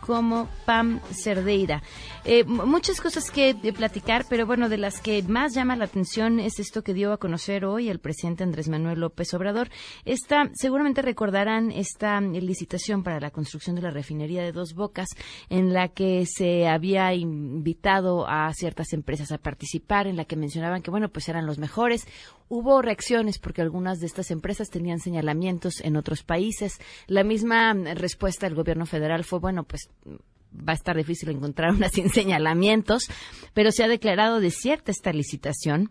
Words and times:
como 0.01 0.49
Pam 0.65 1.01
Cerdeira. 1.13 1.83
Eh, 2.25 2.45
muchas 2.45 3.01
cosas 3.01 3.31
que 3.31 3.55
platicar, 3.77 4.25
pero 4.29 4.47
bueno, 4.47 4.69
de 4.69 4.79
las 4.79 5.01
que 5.01 5.23
más 5.23 5.55
llama 5.55 5.77
la 5.77 5.87
atención 5.87 6.39
es 6.39 6.61
esto 6.61 6.83
que 6.83 6.95
dio 6.95 7.13
a 7.13 7.19
conocer 7.19 7.65
hoy 7.65 7.89
el 7.89 7.99
presidente 7.99 8.45
Andrés 8.45 8.69
Manuel 8.69 9.01
López 9.01 9.35
Obrador. 9.35 9.71
Esta, 10.05 10.51
seguramente 10.55 11.03
recordarán 11.03 11.73
esta 11.73 12.21
licitación 12.21 13.03
para 13.03 13.19
la 13.19 13.31
construcción 13.31 13.75
de 13.75 13.83
la 13.83 13.91
refinería 13.91 14.43
de 14.43 14.53
Dos 14.53 14.75
Bocas, 14.75 15.09
en 15.49 15.73
la 15.73 15.89
que 15.89 16.25
se 16.27 16.69
había 16.69 17.13
invitado 17.15 18.29
a 18.29 18.53
ciertas 18.55 18.93
empresas 18.93 19.33
a 19.33 19.39
participar, 19.39 20.07
en 20.07 20.17
la 20.17 20.25
que 20.25 20.37
mencionaban 20.37 20.83
que, 20.83 20.91
bueno, 20.91 21.09
pues 21.09 21.29
eran 21.29 21.47
los 21.47 21.59
mejores. 21.59 22.07
Hubo 22.55 22.83
reacciones 22.83 23.39
porque 23.39 23.63
algunas 23.63 23.99
de 23.99 24.05
estas 24.05 24.31
empresas 24.31 24.69
tenían 24.69 24.99
señalamientos 24.99 25.81
en 25.81 25.97
otros 25.97 26.23
países. 26.23 26.79
La 27.07 27.25
misma 27.25 27.73
mm, 27.73 27.97
respuesta 27.97 28.47
del 28.47 28.55
gobierno 28.55 28.85
federal 28.85 29.25
fue, 29.25 29.39
bueno, 29.39 29.65
pues 29.65 29.89
va 30.07 30.73
a 30.73 30.75
estar 30.75 30.95
difícil 30.95 31.31
encontrar 31.31 31.71
una 31.71 31.89
sin 31.89 32.11
señalamientos, 32.11 33.09
pero 33.55 33.71
se 33.73 33.85
ha 33.85 33.89
declarado 33.89 34.39
desierta 34.39 34.91
esta 34.91 35.15
licitación. 35.15 35.89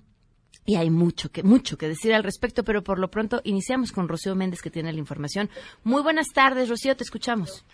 Y 0.64 0.76
hay 0.76 0.92
mucho 0.92 1.32
que, 1.32 1.42
mucho 1.42 1.80
que 1.80 1.88
decir 1.88 2.14
al 2.14 2.24
respecto, 2.24 2.64
pero 2.64 2.84
por 2.84 3.00
lo 3.00 3.08
pronto 3.08 3.42
iniciamos 3.44 3.92
con 3.92 4.08
Rocío 4.08 4.36
Méndez 4.36 4.62
que 4.62 4.70
tiene 4.70 4.94
la 4.94 5.00
información. 5.00 5.50
Muy 5.84 6.04
buenas 6.04 6.28
tardes, 6.28 6.70
Rocío, 6.70 6.96
te 6.96 7.04
escuchamos. 7.04 7.66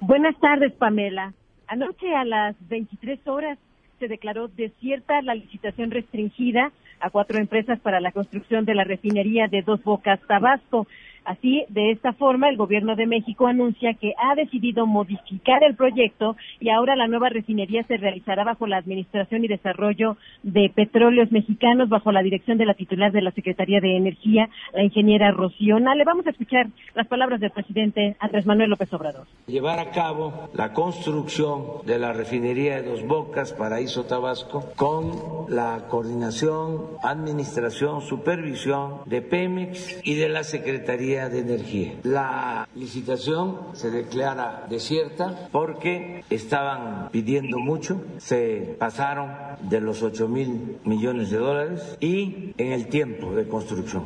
Buenas 0.00 0.38
tardes, 0.38 0.72
Pamela. 0.74 1.34
Anoche 1.66 2.14
a 2.14 2.24
las 2.24 2.54
23 2.68 3.26
horas 3.26 3.58
se 3.98 4.06
declaró 4.06 4.46
desierta 4.46 5.20
la 5.22 5.34
licitación 5.34 5.90
restringida 5.90 6.70
a 7.00 7.10
cuatro 7.10 7.38
empresas 7.38 7.78
para 7.80 8.00
la 8.00 8.12
construcción 8.12 8.64
de 8.64 8.74
la 8.74 8.84
refinería 8.84 9.48
de 9.48 9.62
Dos 9.62 9.82
Bocas, 9.82 10.20
Tabasco. 10.26 10.86
Así, 11.26 11.64
de 11.68 11.90
esta 11.90 12.12
forma, 12.12 12.48
el 12.48 12.56
gobierno 12.56 12.94
de 12.94 13.06
México 13.06 13.48
anuncia 13.48 13.94
que 13.94 14.14
ha 14.16 14.36
decidido 14.36 14.86
modificar 14.86 15.64
el 15.64 15.74
proyecto 15.74 16.36
y 16.60 16.70
ahora 16.70 16.94
la 16.94 17.08
nueva 17.08 17.30
refinería 17.30 17.82
se 17.82 17.96
realizará 17.96 18.44
bajo 18.44 18.68
la 18.68 18.76
administración 18.76 19.44
y 19.44 19.48
desarrollo 19.48 20.16
de 20.44 20.70
petróleos 20.72 21.32
mexicanos, 21.32 21.88
bajo 21.88 22.12
la 22.12 22.22
dirección 22.22 22.58
de 22.58 22.66
la 22.66 22.74
titular 22.74 23.10
de 23.10 23.22
la 23.22 23.32
Secretaría 23.32 23.80
de 23.80 23.96
Energía, 23.96 24.48
la 24.72 24.84
ingeniera 24.84 25.32
Rocío 25.32 25.80
Le 25.80 26.04
Vamos 26.04 26.26
a 26.28 26.30
escuchar 26.30 26.68
las 26.94 27.08
palabras 27.08 27.40
del 27.40 27.50
presidente 27.50 28.14
Andrés 28.20 28.46
Manuel 28.46 28.70
López 28.70 28.92
Obrador. 28.92 29.26
llevar 29.48 29.80
a 29.80 29.90
cabo 29.90 30.48
la 30.54 30.72
construcción 30.72 31.84
de 31.84 31.98
la 31.98 32.12
refinería 32.12 32.76
de 32.76 32.88
Dos 32.88 33.04
Bocas, 33.04 33.52
Paraíso 33.52 34.04
Tabasco, 34.04 34.72
con 34.76 35.46
la 35.48 35.86
coordinación, 35.88 36.98
administración, 37.02 38.00
supervisión 38.00 39.00
de 39.06 39.22
Pemex 39.22 40.00
y 40.04 40.14
de 40.14 40.28
la 40.28 40.44
Secretaría 40.44 41.15
de 41.16 41.38
Energía. 41.40 41.92
La 42.04 42.68
licitación 42.74 43.56
se 43.72 43.90
declara 43.90 44.66
desierta 44.68 45.48
porque 45.50 46.22
estaban 46.28 47.08
pidiendo 47.10 47.58
mucho, 47.58 48.04
se 48.18 48.76
pasaron 48.78 49.30
de 49.70 49.80
los 49.80 50.02
8 50.02 50.28
mil 50.28 50.76
millones 50.84 51.30
de 51.30 51.38
dólares 51.38 51.96
y 52.00 52.52
en 52.58 52.72
el 52.72 52.88
tiempo 52.88 53.34
de 53.34 53.48
construcción. 53.48 54.04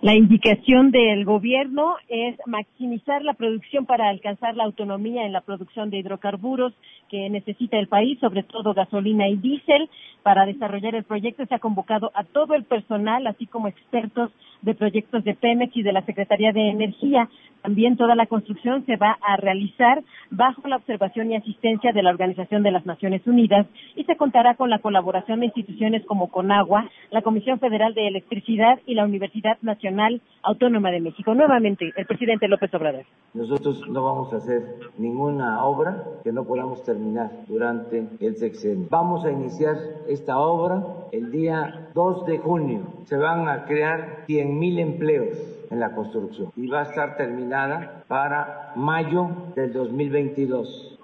La 0.00 0.14
indicación 0.14 0.90
del 0.90 1.24
gobierno 1.24 1.96
es 2.08 2.36
maximizar 2.46 3.22
la 3.22 3.34
producción 3.34 3.86
para 3.86 4.08
alcanzar 4.08 4.54
la 4.56 4.64
autonomía 4.64 5.26
en 5.26 5.32
la 5.32 5.40
producción 5.40 5.90
de 5.90 5.98
hidrocarburos 5.98 6.72
que 7.08 7.30
necesita 7.30 7.78
el 7.78 7.88
país, 7.88 8.18
sobre 8.20 8.42
todo 8.42 8.74
gasolina 8.74 9.28
y 9.28 9.36
diésel. 9.36 9.88
Para 10.22 10.46
desarrollar 10.46 10.94
el 10.94 11.04
proyecto 11.04 11.46
se 11.46 11.54
ha 11.54 11.60
convocado 11.60 12.10
a 12.14 12.24
todo 12.24 12.54
el 12.54 12.64
personal, 12.64 13.26
así 13.26 13.46
como 13.46 13.68
expertos 13.68 14.30
de 14.62 14.74
proyectos 14.74 15.22
de 15.22 15.34
Pemex 15.34 15.76
y 15.76 15.82
de 15.82 15.92
la 15.92 16.04
Secretaría 16.04 16.52
de 16.52 16.70
Energía. 16.70 17.28
También 17.62 17.96
toda 17.96 18.14
la 18.14 18.26
construcción 18.26 18.84
se 18.86 18.96
va 18.96 19.18
a 19.20 19.36
realizar 19.36 20.02
bajo 20.30 20.66
la 20.68 20.76
observación 20.76 21.30
y 21.30 21.36
asistencia 21.36 21.92
de 21.92 22.02
la 22.02 22.10
Organización 22.10 22.62
de 22.62 22.70
las 22.70 22.86
Naciones 22.86 23.26
Unidas 23.26 23.66
y 23.94 24.04
se 24.04 24.16
contará 24.16 24.54
con 24.54 24.70
la 24.70 24.80
colaboración 24.80 25.40
de 25.40 25.46
instituciones 25.46 26.04
como 26.06 26.28
Conagua, 26.30 26.88
la 27.10 27.22
Comisión 27.22 27.58
Federal 27.58 27.94
de 27.94 28.08
Electricidad 28.08 28.80
y 28.86 28.94
la 28.94 29.04
Universidad 29.04 29.58
Nacional 29.62 30.20
Autónoma 30.42 30.90
de 30.90 31.00
México. 31.00 31.34
Nuevamente, 31.34 31.92
el 31.96 32.06
presidente 32.06 32.48
López 32.48 32.72
Obrador. 32.74 33.04
Nosotros 33.34 33.86
no 33.88 34.04
vamos 34.04 34.32
a 34.32 34.36
hacer 34.36 34.62
ninguna 34.98 35.64
obra 35.64 36.04
que 36.24 36.32
no 36.32 36.44
podamos 36.44 36.82
terminar 36.84 36.95
durante 37.46 38.06
el 38.20 38.36
sexenio. 38.36 38.86
Vamos 38.90 39.24
a 39.24 39.30
iniciar 39.30 39.76
esta 40.08 40.38
obra 40.38 40.84
el 41.12 41.30
día 41.30 41.88
2 41.94 42.26
de 42.26 42.38
junio. 42.38 42.80
Se 43.04 43.16
van 43.16 43.48
a 43.48 43.64
crear 43.64 44.24
100.000 44.28 44.78
empleos 44.78 45.38
en 45.70 45.80
la 45.80 45.94
construcción 45.94 46.52
y 46.56 46.66
va 46.68 46.80
a 46.80 46.84
estar 46.84 47.16
terminada 47.16 48.04
para 48.08 48.72
mayo 48.76 49.28
del 49.54 49.72
2022. 49.72 50.95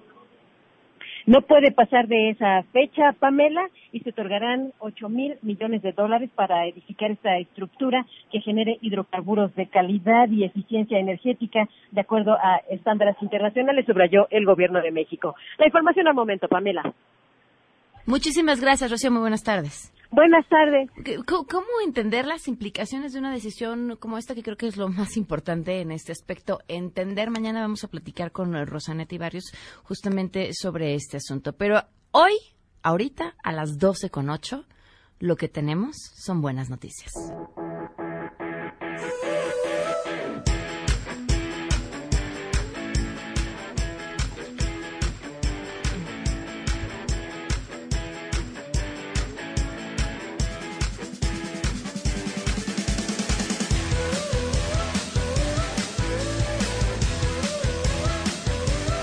No 1.27 1.43
puede 1.43 1.71
pasar 1.71 2.09
de 2.09 2.31
esa 2.31 2.63
fecha, 2.73 3.13
Pamela, 3.19 3.69
y 3.93 4.01
se 4.01 4.11
otorgarán 4.11 4.73
8 4.81 5.09
mil 5.09 5.37
millones 5.43 5.83
de 5.83 5.93
dólares 5.93 6.31
para 6.35 6.67
edificar 6.67 7.11
esta 7.11 7.39
estructura 7.39 8.05
que 8.31 8.41
genere 8.41 8.79
hidrocarburos 8.81 9.55
de 9.55 9.67
calidad 9.67 10.29
y 10.29 10.45
eficiencia 10.45 10.99
energética 10.99 11.69
de 11.91 12.01
acuerdo 12.01 12.33
a 12.33 12.61
estándares 12.71 13.17
internacionales, 13.21 13.87
subrayó 13.87 14.27
el 14.31 14.45
gobierno 14.45 14.81
de 14.83 14.91
México. 14.91 15.37
La 15.59 15.67
información 15.67 16.09
al 16.09 16.15
momento, 16.15 16.49
Pamela. 16.49 16.93
Muchísimas 18.07 18.61
gracias, 18.61 18.91
Rocío. 18.91 19.13
Muy 19.13 19.21
buenas 19.21 19.45
tardes. 19.45 19.93
Buenas 20.13 20.47
tardes. 20.49 20.91
¿Qué- 21.05 21.17
¿Cómo, 21.25 21.67
entender 21.85 22.27
las 22.27 22.47
implicaciones 22.47 23.15
de 23.15 23.19
una 23.19 23.33
decisión 23.33 23.97
como 23.99 24.19
esta, 24.19 24.35
que 24.35 24.43
creo 24.43 24.59
que 24.59 24.67
es 24.67 24.77
lo 24.77 24.89
más 24.89 25.17
importante 25.17 25.81
en 25.81 25.91
este 25.91 26.13
aspecto? 26.13 26.59
Entender, 26.69 27.31
mañana 27.31 27.63
vamos 27.63 27.83
a 27.83 27.89
platicar 27.89 28.31
con 28.31 28.55
eh, 28.55 28.67
Rosanetti 28.67 29.17
Barrios 29.17 29.45
justamente 29.85 30.51
sobre 30.53 30.95
este 30.95 31.17
asunto. 31.17 31.55
Pero 31.55 31.83
hoy, 32.11 32.35
ahorita, 32.83 33.35
a 33.43 33.53
las 33.53 33.79
12 33.79 34.11
con 34.11 34.29
8, 34.29 34.65
lo 35.19 35.37
que 35.37 35.49
tenemos 35.49 35.97
son 36.15 36.43
buenas 36.43 36.69
noticias. 36.69 37.11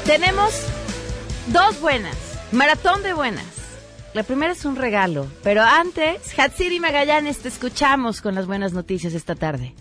Tenemos 0.10 0.50
dos 1.54 1.80
buenas, 1.82 2.16
maratón 2.52 3.04
de 3.04 3.14
buenas. 3.14 3.46
La 4.16 4.24
primera 4.24 4.54
es 4.54 4.66
un 4.66 4.76
regalo, 4.76 5.28
pero 5.44 5.62
antes, 5.62 6.34
Hatsiri 6.36 6.80
Magallanes, 6.80 7.38
te 7.38 7.48
escuchamos 7.48 8.20
con 8.20 8.34
las 8.34 8.48
buenas 8.48 8.74
noticias 8.74 9.14
esta 9.14 9.36
tarde. 9.36 9.76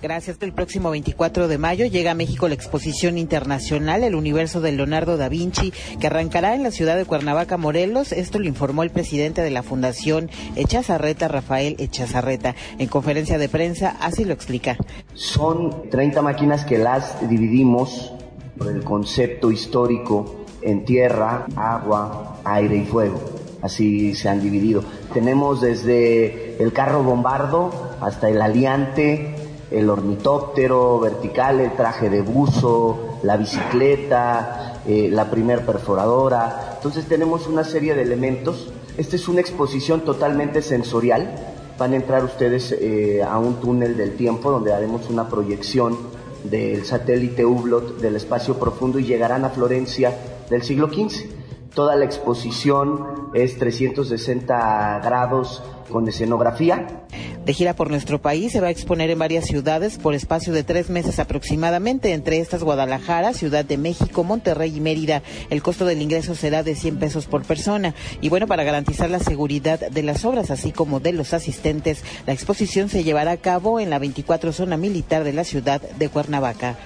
Gracias. 0.00 0.38
El 0.40 0.54
próximo 0.54 0.88
24 0.88 1.48
de 1.48 1.58
mayo 1.58 1.84
llega 1.84 2.12
a 2.12 2.14
México 2.14 2.48
la 2.48 2.54
exposición 2.54 3.18
internacional 3.18 4.04
El 4.04 4.14
universo 4.14 4.62
de 4.62 4.72
Leonardo 4.72 5.18
da 5.18 5.28
Vinci, 5.28 5.74
que 6.00 6.06
arrancará 6.06 6.54
en 6.54 6.62
la 6.62 6.70
ciudad 6.70 6.96
de 6.96 7.04
Cuernavaca, 7.04 7.58
Morelos. 7.58 8.12
Esto 8.12 8.38
lo 8.38 8.48
informó 8.48 8.84
el 8.84 8.90
presidente 8.90 9.42
de 9.42 9.50
la 9.50 9.62
Fundación 9.62 10.30
Echazarreta, 10.56 11.28
Rafael 11.28 11.76
Echazarreta. 11.78 12.54
En 12.78 12.88
conferencia 12.88 13.36
de 13.36 13.50
prensa, 13.50 13.98
así 14.00 14.24
lo 14.24 14.32
explica. 14.32 14.78
Son 15.12 15.90
30 15.90 16.22
máquinas 16.22 16.64
que 16.64 16.78
las 16.78 17.28
dividimos 17.28 18.14
por 18.58 18.68
el 18.68 18.82
concepto 18.82 19.50
histórico 19.50 20.44
en 20.60 20.84
tierra, 20.84 21.46
agua, 21.56 22.40
aire 22.44 22.76
y 22.76 22.84
fuego. 22.84 23.20
Así 23.62 24.14
se 24.14 24.28
han 24.28 24.42
dividido. 24.42 24.82
Tenemos 25.12 25.60
desde 25.60 26.62
el 26.62 26.72
carro 26.72 27.02
bombardo 27.02 27.70
hasta 28.00 28.28
el 28.28 28.40
aliante, 28.40 29.34
el 29.70 29.90
ornitóptero 29.90 30.98
vertical, 31.00 31.60
el 31.60 31.72
traje 31.72 32.08
de 32.08 32.22
buzo, 32.22 33.18
la 33.22 33.36
bicicleta, 33.36 34.80
eh, 34.86 35.08
la 35.10 35.30
primer 35.30 35.66
perforadora. 35.66 36.74
Entonces 36.76 37.06
tenemos 37.06 37.46
una 37.46 37.64
serie 37.64 37.94
de 37.94 38.02
elementos. 38.02 38.72
Esta 38.96 39.16
es 39.16 39.28
una 39.28 39.40
exposición 39.40 40.02
totalmente 40.02 40.62
sensorial. 40.62 41.34
Van 41.78 41.92
a 41.92 41.96
entrar 41.96 42.24
ustedes 42.24 42.72
eh, 42.72 43.22
a 43.22 43.38
un 43.38 43.60
túnel 43.60 43.96
del 43.96 44.16
tiempo 44.16 44.50
donde 44.50 44.72
haremos 44.72 45.08
una 45.10 45.28
proyección 45.28 45.96
del 46.44 46.84
satélite 46.84 47.44
Hublot 47.44 47.98
del 47.98 48.16
espacio 48.16 48.58
profundo 48.58 48.98
y 48.98 49.04
llegarán 49.04 49.44
a 49.44 49.50
Florencia 49.50 50.16
del 50.50 50.62
siglo 50.62 50.88
XV. 50.88 51.26
Toda 51.74 51.96
la 51.96 52.04
exposición 52.04 53.30
es 53.34 53.58
360 53.58 55.00
grados 55.04 55.62
con 55.90 56.08
escenografía. 56.08 57.06
De 57.48 57.54
gira 57.54 57.74
por 57.74 57.88
nuestro 57.88 58.20
país, 58.20 58.52
se 58.52 58.60
va 58.60 58.66
a 58.66 58.70
exponer 58.70 59.08
en 59.08 59.18
varias 59.18 59.46
ciudades 59.46 59.96
por 59.96 60.14
espacio 60.14 60.52
de 60.52 60.64
tres 60.64 60.90
meses 60.90 61.18
aproximadamente, 61.18 62.12
entre 62.12 62.40
estas 62.40 62.62
Guadalajara, 62.62 63.32
Ciudad 63.32 63.64
de 63.64 63.78
México, 63.78 64.22
Monterrey 64.22 64.76
y 64.76 64.80
Mérida. 64.82 65.22
El 65.48 65.62
costo 65.62 65.86
del 65.86 66.02
ingreso 66.02 66.34
será 66.34 66.62
de 66.62 66.74
100 66.74 66.98
pesos 66.98 67.24
por 67.24 67.44
persona. 67.44 67.94
Y 68.20 68.28
bueno, 68.28 68.46
para 68.46 68.64
garantizar 68.64 69.08
la 69.08 69.18
seguridad 69.18 69.80
de 69.80 70.02
las 70.02 70.26
obras, 70.26 70.50
así 70.50 70.72
como 70.72 71.00
de 71.00 71.14
los 71.14 71.32
asistentes, 71.32 72.04
la 72.26 72.34
exposición 72.34 72.90
se 72.90 73.02
llevará 73.02 73.30
a 73.30 73.38
cabo 73.38 73.80
en 73.80 73.88
la 73.88 73.98
24 73.98 74.52
zona 74.52 74.76
militar 74.76 75.24
de 75.24 75.32
la 75.32 75.44
ciudad 75.44 75.80
de 75.80 76.08
Cuernavaca. 76.10 76.76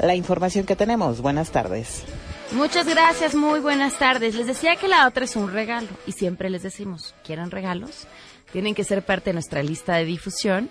La 0.00 0.16
información 0.16 0.66
que 0.66 0.74
tenemos. 0.74 1.20
Buenas 1.20 1.52
tardes. 1.52 2.02
Muchas 2.50 2.88
gracias, 2.88 3.36
muy 3.36 3.60
buenas 3.60 3.96
tardes. 3.96 4.34
Les 4.34 4.48
decía 4.48 4.74
que 4.74 4.88
la 4.88 5.06
otra 5.06 5.24
es 5.24 5.36
un 5.36 5.52
regalo 5.52 5.86
y 6.04 6.12
siempre 6.12 6.50
les 6.50 6.64
decimos, 6.64 7.14
¿quieren 7.22 7.52
regalos? 7.52 8.08
Tienen 8.52 8.74
que 8.74 8.84
ser 8.84 9.04
parte 9.04 9.30
de 9.30 9.34
nuestra 9.34 9.62
lista 9.62 9.96
de 9.96 10.04
difusión. 10.04 10.70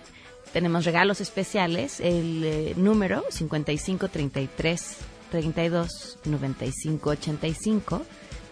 Tenemos 0.53 0.85
regalos 0.85 1.21
especiales, 1.21 1.99
el 1.99 2.43
eh, 2.43 2.73
número 2.75 3.23
5533 3.29 4.97
32 5.31 6.19
95 6.25 7.09
85. 7.11 8.05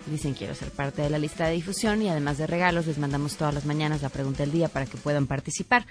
Dicen 0.06 0.34
quiero 0.34 0.56
ser 0.56 0.72
parte 0.72 1.02
de 1.02 1.10
la 1.10 1.20
lista 1.20 1.48
de 1.48 1.56
difusión 1.56 2.02
y 2.02 2.10
además 2.10 2.38
de 2.38 2.48
regalos 2.48 2.88
les 2.88 2.98
mandamos 2.98 3.36
todas 3.36 3.54
las 3.54 3.66
mañanas 3.66 4.02
la 4.02 4.10
pregunta 4.10 4.44
del 4.44 4.54
día 4.54 4.70
para 4.70 4.86
que 4.86 4.96
puedan 4.98 5.28
participar. 5.28 5.86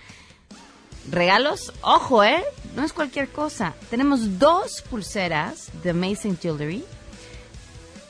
Regalos, 1.10 1.72
ojo, 1.82 2.25
¿eh? 2.25 2.43
No 2.75 2.84
es 2.84 2.93
cualquier 2.93 3.29
cosa. 3.29 3.75
Tenemos 3.91 4.39
dos 4.39 4.82
pulseras 4.82 5.70
de 5.82 5.91
Amazing 5.91 6.39
Jewelry 6.39 6.84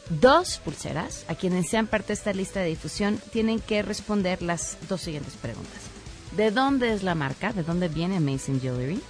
dos 0.08 0.58
pulseras. 0.58 1.24
A 1.28 1.34
quienes 1.34 1.68
sean 1.68 1.86
parte 1.86 2.08
de 2.08 2.14
esta 2.14 2.32
lista 2.32 2.60
de 2.60 2.68
difusión 2.68 3.20
tienen 3.32 3.60
que 3.60 3.82
responder 3.82 4.42
las 4.42 4.78
dos 4.88 5.02
siguientes 5.02 5.34
preguntas. 5.34 5.82
¿De 6.36 6.50
dónde 6.50 6.92
es 6.92 7.02
la 7.02 7.14
marca? 7.14 7.52
¿De 7.52 7.62
dónde 7.62 7.88
viene 7.88 8.16
Amazing 8.16 8.60
Jewelry? 8.60 9.00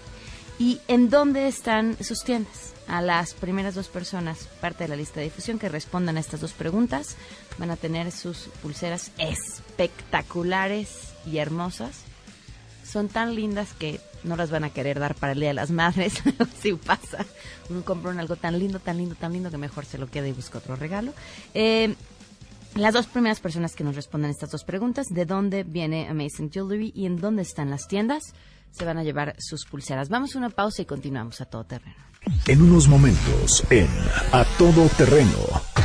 ¿Y 0.58 0.80
en 0.88 1.10
dónde 1.10 1.48
están 1.48 1.96
sus 2.02 2.20
tiendas? 2.24 2.72
A 2.88 3.02
las 3.02 3.34
primeras 3.34 3.74
dos 3.74 3.88
personas, 3.88 4.48
parte 4.60 4.84
de 4.84 4.88
la 4.88 4.96
lista 4.96 5.18
de 5.18 5.24
difusión, 5.24 5.58
que 5.58 5.68
respondan 5.68 6.16
a 6.16 6.20
estas 6.20 6.40
dos 6.40 6.52
preguntas, 6.52 7.16
van 7.58 7.70
a 7.70 7.76
tener 7.76 8.12
sus 8.12 8.48
pulseras 8.62 9.10
espectaculares 9.18 11.12
y 11.26 11.38
hermosas. 11.38 11.96
Son 12.84 13.08
tan 13.08 13.34
lindas 13.34 13.72
que 13.78 14.00
no 14.26 14.36
las 14.36 14.50
van 14.50 14.64
a 14.64 14.70
querer 14.70 14.98
dar 14.98 15.14
para 15.14 15.32
el 15.32 15.40
Día 15.40 15.48
de 15.48 15.54
las 15.54 15.70
Madres, 15.70 16.22
si 16.60 16.74
pasa. 16.74 17.24
Uno 17.70 17.82
compra 17.84 18.12
algo 18.12 18.36
tan 18.36 18.58
lindo, 18.58 18.78
tan 18.78 18.98
lindo, 18.98 19.14
tan 19.14 19.32
lindo 19.32 19.50
que 19.50 19.58
mejor 19.58 19.84
se 19.84 19.98
lo 19.98 20.08
queda 20.08 20.28
y 20.28 20.32
busca 20.32 20.58
otro 20.58 20.76
regalo. 20.76 21.12
Eh, 21.54 21.94
las 22.74 22.92
dos 22.92 23.06
primeras 23.06 23.40
personas 23.40 23.74
que 23.74 23.84
nos 23.84 23.96
respondan 23.96 24.30
estas 24.30 24.50
dos 24.50 24.64
preguntas, 24.64 25.06
¿de 25.08 25.24
dónde 25.24 25.64
viene 25.64 26.08
Amazing 26.08 26.50
Jewelry 26.50 26.92
y 26.94 27.06
en 27.06 27.16
dónde 27.16 27.42
están 27.42 27.70
las 27.70 27.88
tiendas? 27.88 28.34
Se 28.70 28.84
van 28.84 28.98
a 28.98 29.02
llevar 29.02 29.34
sus 29.38 29.64
pulseras. 29.64 30.10
Vamos 30.10 30.34
a 30.34 30.38
una 30.38 30.50
pausa 30.50 30.82
y 30.82 30.84
continuamos 30.84 31.40
a 31.40 31.46
todo 31.46 31.64
terreno. 31.64 31.96
En 32.46 32.60
unos 32.60 32.88
momentos, 32.88 33.64
en 33.70 33.88
A 34.32 34.44
Todo 34.58 34.88
Terreno. 34.98 35.75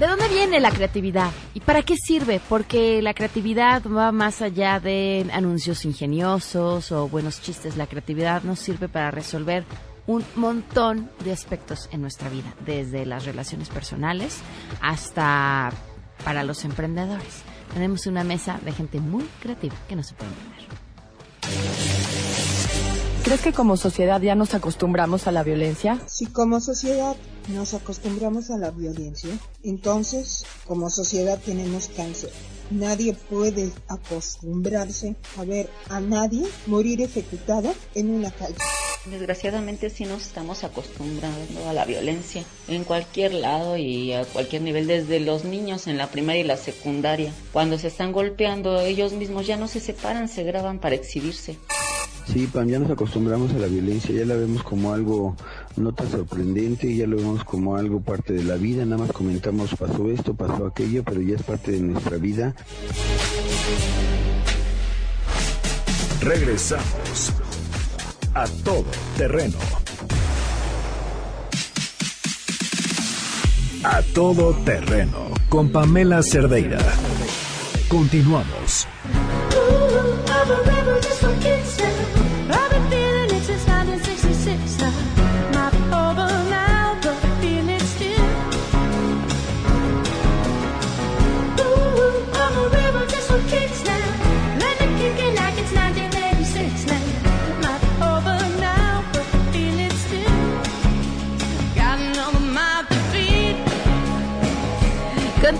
¿De 0.00 0.06
dónde 0.06 0.28
viene 0.28 0.60
la 0.60 0.70
creatividad? 0.70 1.30
¿Y 1.52 1.60
para 1.60 1.82
qué 1.82 1.94
sirve? 1.94 2.40
Porque 2.48 3.02
la 3.02 3.12
creatividad 3.12 3.82
va 3.82 4.12
más 4.12 4.40
allá 4.40 4.80
de 4.80 5.28
anuncios 5.30 5.84
ingeniosos 5.84 6.90
o 6.90 7.06
buenos 7.06 7.42
chistes. 7.42 7.76
La 7.76 7.86
creatividad 7.86 8.42
nos 8.42 8.60
sirve 8.60 8.88
para 8.88 9.10
resolver 9.10 9.66
un 10.06 10.24
montón 10.36 11.10
de 11.22 11.32
aspectos 11.32 11.90
en 11.92 12.00
nuestra 12.00 12.30
vida, 12.30 12.54
desde 12.64 13.04
las 13.04 13.26
relaciones 13.26 13.68
personales 13.68 14.38
hasta 14.80 15.70
para 16.24 16.44
los 16.44 16.64
emprendedores. 16.64 17.42
Tenemos 17.74 18.06
una 18.06 18.24
mesa 18.24 18.58
de 18.64 18.72
gente 18.72 19.00
muy 19.00 19.24
creativa 19.42 19.76
que 19.86 19.96
no 19.96 20.02
se 20.02 20.14
pueden 20.14 20.32
perder. 20.32 21.89
¿Crees 23.30 23.42
que 23.42 23.52
como 23.52 23.76
sociedad 23.76 24.20
ya 24.20 24.34
nos 24.34 24.54
acostumbramos 24.54 25.28
a 25.28 25.30
la 25.30 25.44
violencia? 25.44 26.00
Si 26.08 26.26
como 26.26 26.58
sociedad 26.58 27.14
nos 27.46 27.74
acostumbramos 27.74 28.50
a 28.50 28.58
la 28.58 28.72
violencia, 28.72 29.30
entonces 29.62 30.44
como 30.66 30.90
sociedad 30.90 31.38
tenemos 31.38 31.86
cáncer. 31.94 32.32
Nadie 32.72 33.14
puede 33.14 33.70
acostumbrarse 33.86 35.14
a 35.38 35.44
ver 35.44 35.70
a 35.88 36.00
nadie 36.00 36.44
morir 36.66 37.02
ejecutado 37.02 37.72
en 37.94 38.10
una 38.10 38.32
calle. 38.32 38.56
Desgraciadamente 39.08 39.90
sí 39.90 40.06
nos 40.06 40.22
estamos 40.22 40.64
acostumbrando 40.64 41.68
a 41.68 41.72
la 41.72 41.84
violencia 41.84 42.42
en 42.66 42.82
cualquier 42.82 43.34
lado 43.34 43.76
y 43.76 44.12
a 44.12 44.24
cualquier 44.24 44.62
nivel, 44.62 44.88
desde 44.88 45.20
los 45.20 45.44
niños 45.44 45.86
en 45.86 45.98
la 45.98 46.08
primaria 46.08 46.40
y 46.40 46.46
la 46.48 46.56
secundaria. 46.56 47.32
Cuando 47.52 47.78
se 47.78 47.86
están 47.86 48.10
golpeando 48.10 48.80
ellos 48.80 49.12
mismos 49.12 49.46
ya 49.46 49.56
no 49.56 49.68
se 49.68 49.78
separan, 49.78 50.28
se 50.28 50.42
graban 50.42 50.80
para 50.80 50.96
exhibirse. 50.96 51.58
Sí, 52.32 52.46
Pam, 52.46 52.68
ya 52.68 52.78
nos 52.78 52.88
acostumbramos 52.92 53.52
a 53.54 53.58
la 53.58 53.66
violencia, 53.66 54.14
ya 54.14 54.24
la 54.24 54.36
vemos 54.36 54.62
como 54.62 54.92
algo 54.92 55.34
no 55.76 55.92
tan 55.92 56.08
sorprendente, 56.08 56.94
ya 56.94 57.04
lo 57.08 57.16
vemos 57.16 57.42
como 57.42 57.74
algo 57.74 58.00
parte 58.00 58.32
de 58.32 58.44
la 58.44 58.54
vida, 58.54 58.84
nada 58.84 58.98
más 58.98 59.10
comentamos 59.10 59.74
pasó 59.74 60.08
esto, 60.08 60.34
pasó 60.34 60.66
aquello, 60.66 61.02
pero 61.02 61.20
ya 61.22 61.34
es 61.34 61.42
parte 61.42 61.72
de 61.72 61.80
nuestra 61.80 62.18
vida. 62.18 62.54
Regresamos 66.20 67.32
a 68.32 68.46
todo 68.62 68.84
terreno. 69.16 69.58
A 73.82 74.02
todo 74.14 74.52
terreno 74.64 75.30
con 75.48 75.72
Pamela 75.72 76.22
Cerdeira. 76.22 76.78
Continuamos. 77.88 78.86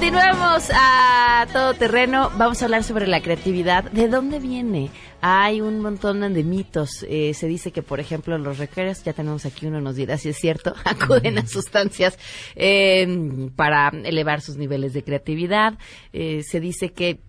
Continuamos 0.00 0.70
a 0.72 1.46
todo 1.52 1.74
terreno. 1.74 2.30
Vamos 2.38 2.62
a 2.62 2.64
hablar 2.64 2.84
sobre 2.84 3.06
la 3.06 3.20
creatividad. 3.20 3.84
¿De 3.92 4.08
dónde 4.08 4.38
viene? 4.38 4.88
Hay 5.20 5.60
un 5.60 5.80
montón 5.80 6.20
de 6.32 6.42
mitos. 6.42 7.04
Eh, 7.06 7.34
se 7.34 7.46
dice 7.46 7.70
que, 7.70 7.82
por 7.82 8.00
ejemplo, 8.00 8.38
los 8.38 8.56
recreos, 8.56 9.04
ya 9.04 9.12
tenemos 9.12 9.44
aquí 9.44 9.66
uno, 9.66 9.82
nos 9.82 9.96
dirá 9.96 10.16
si 10.16 10.30
es 10.30 10.38
cierto, 10.38 10.74
acuden 10.86 11.36
a 11.36 11.46
sustancias 11.46 12.18
eh, 12.56 13.50
para 13.56 13.90
elevar 13.90 14.40
sus 14.40 14.56
niveles 14.56 14.94
de 14.94 15.04
creatividad. 15.04 15.78
Eh, 16.14 16.44
se 16.44 16.60
dice 16.60 16.92
que, 16.92 17.20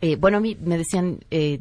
eh, 0.00 0.14
bueno, 0.14 0.36
a 0.36 0.40
mí 0.40 0.56
me 0.60 0.78
decían, 0.78 1.18
eh, 1.32 1.58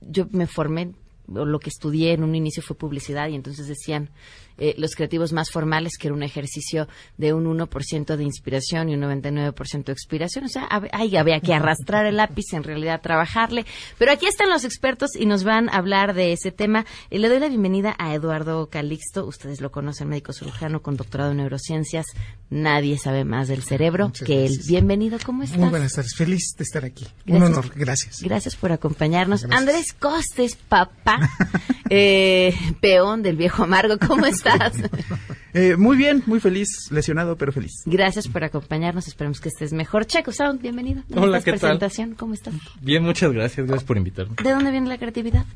yo 0.00 0.26
me 0.32 0.48
formé, 0.48 0.94
o 1.32 1.44
lo 1.44 1.60
que 1.60 1.70
estudié 1.70 2.12
en 2.12 2.24
un 2.24 2.34
inicio 2.34 2.60
fue 2.60 2.76
publicidad, 2.76 3.28
y 3.28 3.36
entonces 3.36 3.68
decían 3.68 4.10
eh, 4.58 4.74
los 4.78 4.94
creativos 4.94 5.32
más 5.32 5.50
formales 5.50 5.96
que 5.98 6.08
era 6.08 6.14
un 6.14 6.22
ejercicio 6.22 6.88
de 7.16 7.32
un 7.32 7.44
1% 7.46 8.16
de 8.16 8.24
inspiración 8.24 8.88
y 8.88 8.94
un 8.94 9.02
99% 9.02 9.84
de 9.84 9.92
expiración. 9.92 10.44
O 10.44 10.48
sea, 10.48 10.68
hab- 10.68 10.88
ay, 10.92 11.16
había 11.16 11.40
que 11.40 11.54
arrastrar 11.54 12.06
el 12.06 12.16
lápiz, 12.16 12.52
en 12.52 12.62
realidad 12.64 13.00
trabajarle. 13.00 13.66
Pero 13.98 14.12
aquí 14.12 14.26
están 14.26 14.48
los 14.50 14.64
expertos 14.64 15.10
y 15.18 15.26
nos 15.26 15.44
van 15.44 15.68
a 15.68 15.76
hablar 15.78 16.14
de 16.14 16.32
ese 16.32 16.52
tema. 16.52 16.84
Eh, 17.10 17.18
le 17.18 17.28
doy 17.28 17.38
la 17.40 17.48
bienvenida 17.48 17.94
a 17.98 18.14
Eduardo 18.14 18.68
Calixto. 18.68 19.26
Ustedes 19.26 19.60
lo 19.60 19.70
conocen, 19.70 20.08
médico 20.08 20.32
cirujano 20.32 20.82
con 20.82 20.96
doctorado 20.96 21.30
en 21.32 21.38
neurociencias. 21.38 22.06
Nadie 22.50 22.98
sabe 22.98 23.24
más 23.24 23.48
del 23.48 23.62
cerebro 23.62 24.06
Muchas 24.06 24.26
que 24.26 24.46
él. 24.46 24.60
Bienvenido, 24.68 25.18
¿cómo 25.24 25.42
estás? 25.42 25.58
Muy 25.58 25.70
buenas 25.70 25.92
tardes, 25.94 26.14
feliz 26.14 26.54
de 26.56 26.64
estar 26.64 26.84
aquí. 26.84 27.06
Un 27.26 27.42
honor, 27.42 27.70
gracias. 27.74 28.20
Gracias 28.22 28.54
por 28.56 28.70
acompañarnos. 28.72 29.42
Gracias. 29.42 29.58
Andrés 29.60 29.92
Costes, 29.92 30.54
papá, 30.56 31.18
eh, 31.90 32.54
peón 32.80 33.22
del 33.22 33.36
viejo 33.36 33.64
amargo, 33.64 33.98
¿cómo 33.98 34.26
estás? 34.26 34.43
Eh, 35.56 35.76
muy 35.76 35.96
bien, 35.96 36.20
muy 36.26 36.40
feliz, 36.40 36.68
lesionado, 36.90 37.36
pero 37.38 37.52
feliz. 37.52 37.70
Gracias 37.86 38.26
por 38.26 38.42
acompañarnos, 38.42 39.06
esperemos 39.06 39.40
que 39.40 39.48
estés 39.50 39.72
mejor. 39.72 40.04
Checo 40.04 40.32
Sound, 40.32 40.60
bienvenido. 40.60 41.04
¿Dónde 41.06 41.28
Hola, 41.28 41.38
estás? 41.38 41.44
¿qué 41.44 41.50
tal? 41.60 41.60
presentación, 41.78 42.14
¿cómo 42.16 42.34
estás? 42.34 42.54
Bien, 42.80 43.04
muchas 43.04 43.32
gracias. 43.32 43.64
Gracias 43.64 43.84
por 43.86 43.96
invitarme. 43.96 44.34
¿De 44.42 44.50
dónde 44.50 44.72
viene 44.72 44.88
la 44.88 44.98
creatividad? 44.98 45.46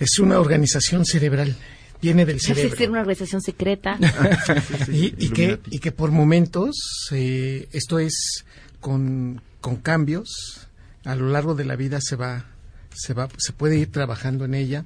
Es 0.00 0.18
una 0.18 0.40
organización 0.40 1.04
cerebral, 1.04 1.54
viene 2.02 2.26
del 2.26 2.38
Es 2.38 2.42
cerebro. 2.42 2.70
decir, 2.70 2.90
una 2.90 3.00
organización 3.02 3.40
secreta. 3.42 3.96
y, 4.92 5.14
y 5.24 5.28
que, 5.30 5.60
y 5.70 5.78
que 5.78 5.92
por 5.92 6.10
momentos, 6.10 7.06
eh, 7.12 7.68
esto 7.70 8.00
es 8.00 8.44
con, 8.80 9.40
con 9.60 9.76
cambios, 9.76 10.66
a 11.04 11.14
lo 11.14 11.28
largo 11.28 11.54
de 11.54 11.64
la 11.64 11.76
vida 11.76 12.00
se 12.00 12.16
va, 12.16 12.44
se 12.92 13.14
va, 13.14 13.28
se 13.38 13.52
puede 13.52 13.78
ir 13.78 13.92
trabajando 13.92 14.44
en 14.46 14.54
ella, 14.54 14.84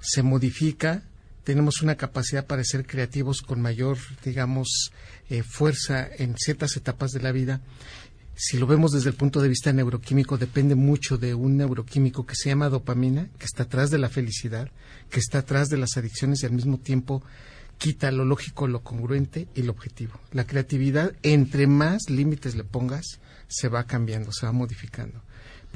se 0.00 0.24
modifica, 0.24 1.04
tenemos 1.46 1.80
una 1.80 1.94
capacidad 1.94 2.44
para 2.44 2.64
ser 2.64 2.84
creativos 2.84 3.40
con 3.40 3.62
mayor, 3.62 3.98
digamos, 4.24 4.90
eh, 5.30 5.44
fuerza 5.44 6.08
en 6.18 6.34
ciertas 6.36 6.76
etapas 6.76 7.12
de 7.12 7.20
la 7.22 7.30
vida. 7.30 7.60
Si 8.34 8.58
lo 8.58 8.66
vemos 8.66 8.90
desde 8.90 9.10
el 9.10 9.14
punto 9.14 9.40
de 9.40 9.48
vista 9.48 9.72
neuroquímico, 9.72 10.38
depende 10.38 10.74
mucho 10.74 11.18
de 11.18 11.34
un 11.34 11.56
neuroquímico 11.56 12.26
que 12.26 12.34
se 12.34 12.48
llama 12.48 12.68
dopamina, 12.68 13.28
que 13.38 13.44
está 13.44 13.62
atrás 13.62 13.90
de 13.90 13.98
la 13.98 14.08
felicidad, 14.08 14.72
que 15.08 15.20
está 15.20 15.38
atrás 15.38 15.68
de 15.68 15.76
las 15.76 15.96
adicciones 15.96 16.42
y 16.42 16.46
al 16.46 16.52
mismo 16.52 16.78
tiempo 16.78 17.22
quita 17.78 18.10
lo 18.10 18.24
lógico, 18.24 18.66
lo 18.66 18.82
congruente 18.82 19.46
y 19.54 19.62
lo 19.62 19.70
objetivo. 19.70 20.18
La 20.32 20.48
creatividad, 20.48 21.14
entre 21.22 21.68
más 21.68 22.10
límites 22.10 22.56
le 22.56 22.64
pongas, 22.64 23.20
se 23.46 23.68
va 23.68 23.84
cambiando, 23.84 24.32
se 24.32 24.46
va 24.46 24.52
modificando. 24.52 25.22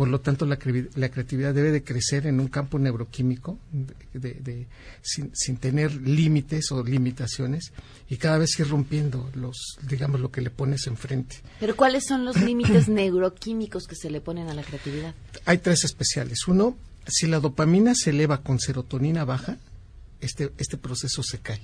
Por 0.00 0.08
lo 0.08 0.18
tanto, 0.22 0.46
la, 0.46 0.58
la 0.94 1.10
creatividad 1.10 1.52
debe 1.52 1.70
de 1.72 1.84
crecer 1.84 2.26
en 2.26 2.40
un 2.40 2.48
campo 2.48 2.78
neuroquímico 2.78 3.58
de- 3.70 4.18
de- 4.18 4.40
de- 4.40 4.66
sin, 5.02 5.30
sin 5.34 5.58
tener 5.58 5.92
límites 5.92 6.72
o 6.72 6.82
limitaciones 6.82 7.70
y 8.08 8.16
cada 8.16 8.38
vez 8.38 8.58
ir 8.58 8.68
rompiendo 8.68 9.28
los, 9.34 9.76
digamos, 9.86 10.18
lo 10.22 10.30
que 10.32 10.40
le 10.40 10.48
pones 10.48 10.86
enfrente. 10.86 11.36
Pero 11.60 11.76
¿cuáles 11.76 12.06
son 12.06 12.24
los 12.24 12.40
límites 12.40 12.88
neuroquímicos 12.88 13.86
que 13.86 13.94
se 13.94 14.08
le 14.08 14.22
ponen 14.22 14.48
a 14.48 14.54
la 14.54 14.62
creatividad? 14.62 15.14
Hay 15.44 15.58
tres 15.58 15.84
especiales. 15.84 16.48
Uno, 16.48 16.78
si 17.06 17.26
la 17.26 17.38
dopamina 17.38 17.94
se 17.94 18.08
eleva 18.08 18.42
con 18.42 18.58
serotonina 18.58 19.26
baja, 19.26 19.58
este, 20.22 20.50
este 20.56 20.78
proceso 20.78 21.22
se 21.22 21.40
cae. 21.40 21.60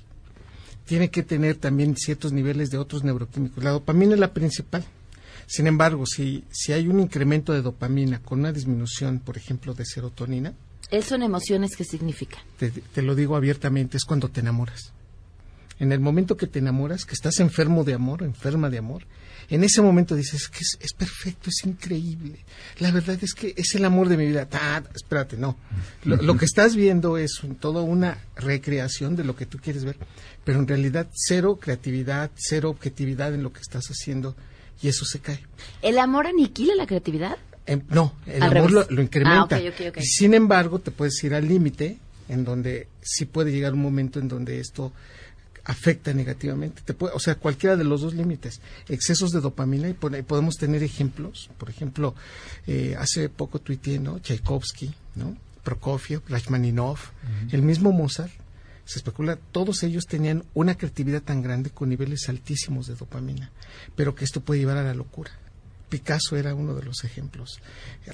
Tiene 0.84 1.08
que 1.10 1.22
tener 1.22 1.56
también 1.56 1.96
ciertos 1.96 2.32
niveles 2.34 2.68
de 2.70 2.76
otros 2.76 3.02
neuroquímicos. 3.02 3.64
La 3.64 3.70
dopamina 3.70 4.12
es 4.12 4.20
la 4.20 4.34
principal. 4.34 4.84
Sin 5.46 5.66
embargo, 5.66 6.06
si, 6.06 6.44
si 6.50 6.72
hay 6.72 6.88
un 6.88 6.98
incremento 7.00 7.52
de 7.52 7.62
dopamina 7.62 8.20
con 8.20 8.40
una 8.40 8.52
disminución, 8.52 9.20
por 9.20 9.36
ejemplo, 9.36 9.74
de 9.74 9.84
serotonina, 9.84 10.54
¿Eso 10.90 11.14
en 11.16 11.22
emociones 11.24 11.74
qué 11.76 11.84
significa? 11.84 12.38
te, 12.58 12.70
te 12.70 13.02
lo 13.02 13.14
digo 13.16 13.34
abiertamente, 13.36 13.96
es 13.96 14.04
cuando 14.04 14.28
te 14.28 14.40
enamoras. 14.40 14.92
En 15.78 15.92
el 15.92 16.00
momento 16.00 16.36
que 16.36 16.46
te 16.46 16.60
enamoras, 16.60 17.04
que 17.04 17.14
estás 17.14 17.38
enfermo 17.40 17.84
de 17.84 17.92
amor, 17.94 18.22
enferma 18.22 18.70
de 18.70 18.78
amor, 18.78 19.02
en 19.50 19.62
ese 19.62 19.82
momento 19.82 20.14
dices 20.16 20.48
que 20.48 20.60
es, 20.60 20.78
es 20.80 20.92
perfecto, 20.94 21.50
es 21.50 21.64
increíble. 21.66 22.38
La 22.78 22.90
verdad 22.92 23.18
es 23.20 23.34
que 23.34 23.52
es 23.56 23.74
el 23.74 23.84
amor 23.84 24.08
de 24.08 24.16
mi 24.16 24.26
vida. 24.26 24.48
Espérate, 24.94 25.36
no. 25.36 25.56
Lo, 26.04 26.16
lo 26.16 26.36
que 26.36 26.44
estás 26.46 26.74
viendo 26.76 27.18
es 27.18 27.42
un- 27.44 27.56
toda 27.56 27.82
una 27.82 28.18
recreación 28.36 29.16
de 29.16 29.24
lo 29.24 29.36
que 29.36 29.44
tú 29.46 29.58
quieres 29.58 29.84
ver, 29.84 29.96
pero 30.44 30.58
en 30.60 30.66
realidad 30.66 31.08
cero 31.12 31.58
creatividad, 31.60 32.30
cero 32.36 32.70
objetividad 32.70 33.34
en 33.34 33.42
lo 33.42 33.52
que 33.52 33.60
estás 33.60 33.84
haciendo 33.88 34.34
y 34.82 34.88
eso 34.88 35.04
se 35.04 35.20
cae. 35.20 35.40
¿El 35.82 35.98
amor 35.98 36.26
aniquila 36.26 36.74
la 36.74 36.86
creatividad? 36.86 37.36
Em, 37.66 37.82
no, 37.88 38.14
el 38.26 38.42
Al 38.42 38.56
amor 38.56 38.70
lo, 38.72 38.86
lo 38.90 39.02
incrementa. 39.02 39.56
Ah. 39.56 40.00
Sin 40.02 40.34
embargo, 40.34 40.78
te 40.78 40.90
puedes 40.90 41.22
ir 41.24 41.34
al 41.34 41.48
límite 41.48 41.98
en 42.28 42.44
donde 42.44 42.88
sí 43.02 43.24
puede 43.24 43.52
llegar 43.52 43.72
un 43.72 43.82
momento 43.82 44.18
en 44.20 44.28
donde 44.28 44.60
esto 44.60 44.92
afecta 45.64 46.12
negativamente. 46.12 46.82
Te 46.84 46.94
puede, 46.94 47.14
o 47.14 47.18
sea, 47.18 47.34
cualquiera 47.34 47.76
de 47.76 47.82
los 47.82 48.00
dos 48.02 48.14
límites. 48.14 48.60
Excesos 48.88 49.32
de 49.32 49.40
dopamina 49.40 49.88
y 49.88 49.94
pone- 49.94 50.22
podemos 50.22 50.56
tener 50.56 50.82
ejemplos. 50.84 51.50
Por 51.58 51.68
ejemplo, 51.70 52.14
eh, 52.68 52.94
hace 52.98 53.28
poco 53.28 53.58
tuiteé, 53.58 53.98
¿no? 53.98 54.20
Tchaikovsky, 54.20 54.94
¿no? 55.16 55.36
Prokofiev, 55.64 56.22
Rachmaninov, 56.28 56.98
el 57.50 57.62
mismo 57.62 57.90
Mozart. 57.90 58.30
Se 58.86 59.00
especula, 59.00 59.36
todos 59.36 59.82
ellos 59.82 60.06
tenían 60.06 60.44
una 60.54 60.78
creatividad 60.78 61.20
tan 61.20 61.42
grande 61.42 61.70
con 61.70 61.88
niveles 61.88 62.28
altísimos 62.28 62.86
de 62.86 62.94
dopamina, 62.94 63.50
pero 63.94 64.14
que 64.14 64.24
esto 64.24 64.40
puede 64.40 64.60
llevar 64.60 64.78
a 64.78 64.84
la 64.84 64.94
locura. 64.94 65.32
Picasso 65.88 66.36
era 66.36 66.54
uno 66.54 66.74
de 66.74 66.84
los 66.84 67.04
ejemplos. 67.04 67.60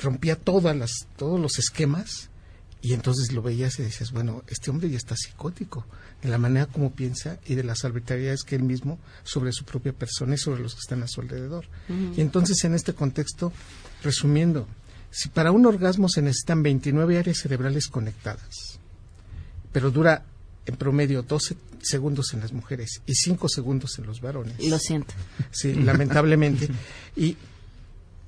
Rompía 0.00 0.34
todas 0.36 0.74
las, 0.76 1.06
todos 1.16 1.38
los 1.38 1.58
esquemas 1.58 2.30
y 2.80 2.94
entonces 2.94 3.32
lo 3.32 3.42
veías 3.42 3.78
y 3.78 3.82
decías, 3.82 4.12
bueno, 4.12 4.42
este 4.48 4.70
hombre 4.70 4.90
ya 4.90 4.96
está 4.96 5.14
psicótico, 5.14 5.86
de 6.22 6.30
la 6.30 6.38
manera 6.38 6.66
como 6.66 6.92
piensa 6.92 7.38
y 7.46 7.54
de 7.54 7.64
las 7.64 7.84
arbitrariedades 7.84 8.42
que 8.42 8.56
él 8.56 8.62
mismo 8.62 8.98
sobre 9.24 9.52
su 9.52 9.64
propia 9.64 9.92
persona 9.92 10.34
y 10.34 10.38
sobre 10.38 10.62
los 10.62 10.74
que 10.74 10.80
están 10.80 11.02
a 11.02 11.08
su 11.08 11.20
alrededor. 11.20 11.66
Y 12.16 12.20
entonces 12.22 12.64
en 12.64 12.74
este 12.74 12.94
contexto, 12.94 13.52
resumiendo, 14.02 14.66
si 15.10 15.28
para 15.28 15.52
un 15.52 15.66
orgasmo 15.66 16.08
se 16.08 16.22
necesitan 16.22 16.62
29 16.62 17.18
áreas 17.18 17.38
cerebrales 17.38 17.88
conectadas 17.88 18.80
pero 19.72 19.90
dura 19.90 20.22
en 20.66 20.76
promedio 20.76 21.22
12 21.22 21.56
segundos 21.82 22.32
en 22.34 22.40
las 22.40 22.52
mujeres 22.52 23.02
y 23.06 23.14
5 23.14 23.48
segundos 23.48 23.98
en 23.98 24.06
los 24.06 24.20
varones. 24.20 24.58
Lo 24.64 24.78
siento. 24.78 25.14
Sí, 25.50 25.74
lamentablemente. 25.74 26.68
Y, 27.16 27.36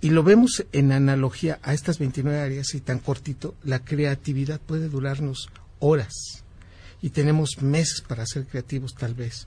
y 0.00 0.10
lo 0.10 0.22
vemos 0.22 0.64
en 0.72 0.92
analogía 0.92 1.58
a 1.62 1.74
estas 1.74 1.98
29 1.98 2.38
áreas 2.40 2.74
y 2.74 2.80
tan 2.80 2.98
cortito, 2.98 3.54
la 3.64 3.84
creatividad 3.84 4.60
puede 4.60 4.88
durarnos 4.88 5.48
horas 5.78 6.44
y 7.00 7.10
tenemos 7.10 7.60
meses 7.60 8.00
para 8.00 8.26
ser 8.26 8.46
creativos 8.46 8.94
tal 8.94 9.14
vez. 9.14 9.46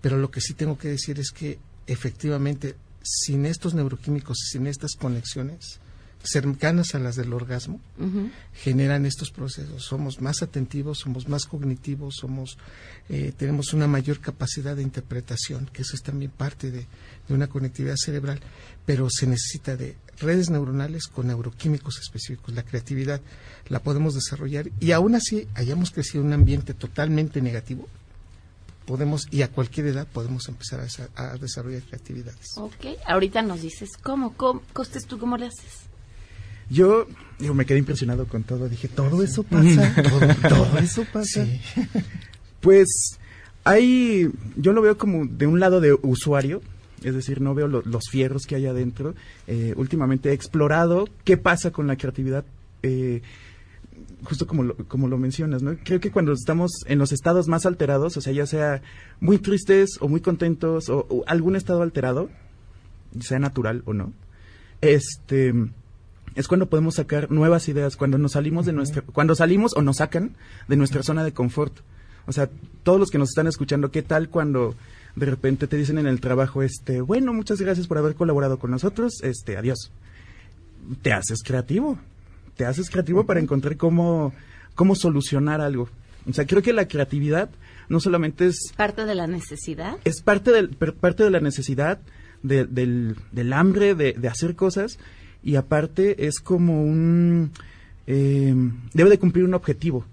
Pero 0.00 0.18
lo 0.18 0.30
que 0.30 0.40
sí 0.40 0.54
tengo 0.54 0.76
que 0.76 0.88
decir 0.88 1.18
es 1.18 1.30
que 1.30 1.58
efectivamente 1.86 2.76
sin 3.02 3.46
estos 3.46 3.74
neuroquímicos 3.74 4.38
y 4.42 4.52
sin 4.52 4.66
estas 4.66 4.94
conexiones 4.96 5.80
cercanas 6.28 6.94
a 6.94 6.98
las 6.98 7.16
del 7.16 7.32
orgasmo, 7.32 7.80
generan 8.54 9.06
estos 9.06 9.30
procesos. 9.30 9.84
Somos 9.84 10.20
más 10.20 10.42
atentivos, 10.42 10.98
somos 10.98 11.28
más 11.28 11.46
cognitivos, 11.46 12.16
somos, 12.16 12.58
eh, 13.08 13.32
tenemos 13.36 13.72
una 13.72 13.86
mayor 13.86 14.20
capacidad 14.20 14.76
de 14.76 14.82
interpretación, 14.82 15.68
que 15.72 15.82
eso 15.82 15.94
es 15.94 16.02
también 16.02 16.30
parte 16.30 16.70
de, 16.70 16.86
de 17.28 17.34
una 17.34 17.46
conectividad 17.46 17.96
cerebral, 17.96 18.40
pero 18.84 19.08
se 19.10 19.26
necesita 19.26 19.76
de 19.76 19.96
redes 20.18 20.50
neuronales 20.50 21.06
con 21.06 21.26
neuroquímicos 21.26 21.98
específicos. 21.98 22.54
La 22.54 22.64
creatividad 22.64 23.20
la 23.68 23.80
podemos 23.80 24.14
desarrollar 24.14 24.70
y 24.80 24.92
aún 24.92 25.14
así 25.14 25.46
hayamos 25.54 25.90
crecido 25.90 26.22
en 26.22 26.28
un 26.28 26.32
ambiente 26.34 26.74
totalmente 26.74 27.40
negativo, 27.40 27.88
podemos, 28.86 29.26
y 29.30 29.42
a 29.42 29.48
cualquier 29.50 29.88
edad 29.88 30.06
podemos 30.06 30.48
empezar 30.48 30.86
a 31.16 31.36
desarrollar 31.36 31.82
creatividades. 31.82 32.56
Ok, 32.56 32.86
ahorita 33.06 33.42
nos 33.42 33.60
dices 33.62 33.90
cómo, 34.02 34.34
cómo 34.34 34.62
Costes, 34.72 35.06
¿tú 35.06 35.18
cómo 35.18 35.36
le 35.36 35.46
haces? 35.46 35.86
Yo 36.70 37.06
digo, 37.38 37.54
me 37.54 37.64
quedé 37.66 37.78
impresionado 37.78 38.26
con 38.26 38.42
todo. 38.42 38.68
Dije, 38.68 38.88
¿todo 38.88 39.22
eso 39.22 39.42
pasa? 39.42 39.94
¿Todo, 40.02 40.48
todo 40.48 40.78
eso 40.82 41.04
pasa? 41.12 41.46
Pues 42.60 43.18
hay, 43.64 44.28
yo 44.56 44.72
lo 44.72 44.82
veo 44.82 44.96
como 44.98 45.26
de 45.26 45.46
un 45.46 45.60
lado 45.60 45.80
de 45.80 45.92
usuario, 46.02 46.62
es 47.02 47.14
decir, 47.14 47.40
no 47.40 47.54
veo 47.54 47.68
lo- 47.68 47.82
los 47.82 48.04
fierros 48.10 48.46
que 48.46 48.56
hay 48.56 48.66
adentro. 48.66 49.14
Eh, 49.46 49.74
últimamente 49.76 50.30
he 50.30 50.32
explorado 50.32 51.08
qué 51.24 51.36
pasa 51.36 51.70
con 51.70 51.86
la 51.86 51.96
creatividad, 51.96 52.44
eh, 52.82 53.22
justo 54.24 54.46
como 54.46 54.62
lo, 54.62 54.76
como 54.88 55.06
lo 55.08 55.18
mencionas, 55.18 55.62
¿no? 55.62 55.76
Creo 55.84 56.00
que 56.00 56.10
cuando 56.10 56.32
estamos 56.32 56.70
en 56.86 56.98
los 56.98 57.12
estados 57.12 57.48
más 57.48 57.66
alterados, 57.66 58.16
o 58.16 58.20
sea, 58.20 58.32
ya 58.32 58.46
sea 58.46 58.82
muy 59.20 59.38
tristes 59.38 59.98
o 60.00 60.08
muy 60.08 60.20
contentos 60.20 60.88
o, 60.88 61.06
o 61.08 61.24
algún 61.26 61.54
estado 61.54 61.82
alterado, 61.82 62.28
sea 63.20 63.38
natural 63.38 63.82
o 63.84 63.92
no, 63.94 64.12
este 64.80 65.52
es 66.36 66.46
cuando 66.48 66.66
podemos 66.68 66.94
sacar 66.94 67.30
nuevas 67.30 67.68
ideas, 67.68 67.96
cuando 67.96 68.18
nos 68.18 68.32
salimos 68.32 68.64
de 68.66 68.72
nuestra, 68.72 69.02
cuando 69.02 69.34
salimos 69.34 69.72
o 69.76 69.82
nos 69.82 69.96
sacan 69.96 70.36
de 70.68 70.76
nuestra 70.76 71.02
zona 71.02 71.24
de 71.24 71.32
confort. 71.32 71.74
O 72.26 72.32
sea, 72.32 72.48
todos 72.84 73.00
los 73.00 73.10
que 73.10 73.18
nos 73.18 73.30
están 73.30 73.46
escuchando, 73.46 73.90
¿qué 73.90 74.02
tal 74.02 74.28
cuando 74.28 74.74
de 75.16 75.26
repente 75.26 75.66
te 75.66 75.76
dicen 75.76 75.98
en 75.98 76.06
el 76.06 76.20
trabajo, 76.20 76.62
este, 76.62 77.00
bueno, 77.00 77.32
muchas 77.32 77.60
gracias 77.60 77.86
por 77.86 77.98
haber 77.98 78.14
colaborado 78.14 78.58
con 78.58 78.70
nosotros, 78.70 79.22
este, 79.22 79.56
adiós? 79.56 79.90
Te 81.02 81.12
haces 81.12 81.42
creativo, 81.42 81.98
te 82.56 82.64
haces 82.66 82.90
creativo 82.90 83.24
para 83.26 83.40
encontrar 83.40 83.76
cómo, 83.76 84.32
cómo 84.74 84.94
solucionar 84.94 85.60
algo. 85.60 85.88
O 86.28 86.32
sea, 86.32 86.46
creo 86.46 86.62
que 86.62 86.72
la 86.72 86.86
creatividad 86.88 87.48
no 87.88 88.00
solamente 88.00 88.46
es 88.46 88.72
¿Parte 88.76 89.04
de 89.04 89.14
la 89.14 89.26
necesidad? 89.26 89.96
es 90.04 90.20
parte, 90.20 90.50
del, 90.52 90.70
parte 90.70 91.22
de 91.24 91.30
la 91.30 91.40
necesidad, 91.40 92.00
de- 92.42 92.66
del, 92.66 93.16
del 93.32 93.52
hambre 93.52 93.94
de, 93.94 94.12
de 94.12 94.28
hacer 94.28 94.54
cosas 94.56 94.98
y 95.46 95.54
aparte 95.54 96.26
es 96.26 96.40
como 96.40 96.82
un... 96.82 97.52
eh, 98.08 98.52
debe 98.92 99.10
de 99.10 99.18
cumplir 99.20 99.44
un 99.44 99.54
objetivo. 99.54 100.04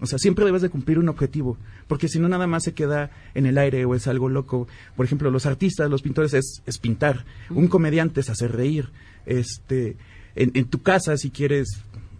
O 0.00 0.06
sea, 0.06 0.18
siempre 0.18 0.44
debes 0.44 0.60
de 0.60 0.68
cumplir 0.68 0.98
un 0.98 1.08
objetivo, 1.08 1.56
porque 1.88 2.08
si 2.08 2.18
no 2.18 2.28
nada 2.28 2.46
más 2.46 2.64
se 2.64 2.74
queda 2.74 3.10
en 3.34 3.46
el 3.46 3.56
aire 3.56 3.86
o 3.86 3.94
es 3.94 4.06
algo 4.06 4.28
loco. 4.28 4.68
Por 4.94 5.06
ejemplo, 5.06 5.30
los 5.30 5.46
artistas, 5.46 5.88
los 5.88 6.02
pintores 6.02 6.34
es, 6.34 6.62
es 6.66 6.76
pintar, 6.76 7.24
un 7.48 7.68
comediante 7.68 8.20
es 8.20 8.28
hacer 8.28 8.52
reír. 8.52 8.90
Este, 9.24 9.96
en, 10.34 10.50
en 10.52 10.66
tu 10.66 10.82
casa, 10.82 11.16
si 11.16 11.30
quieres, 11.30 11.68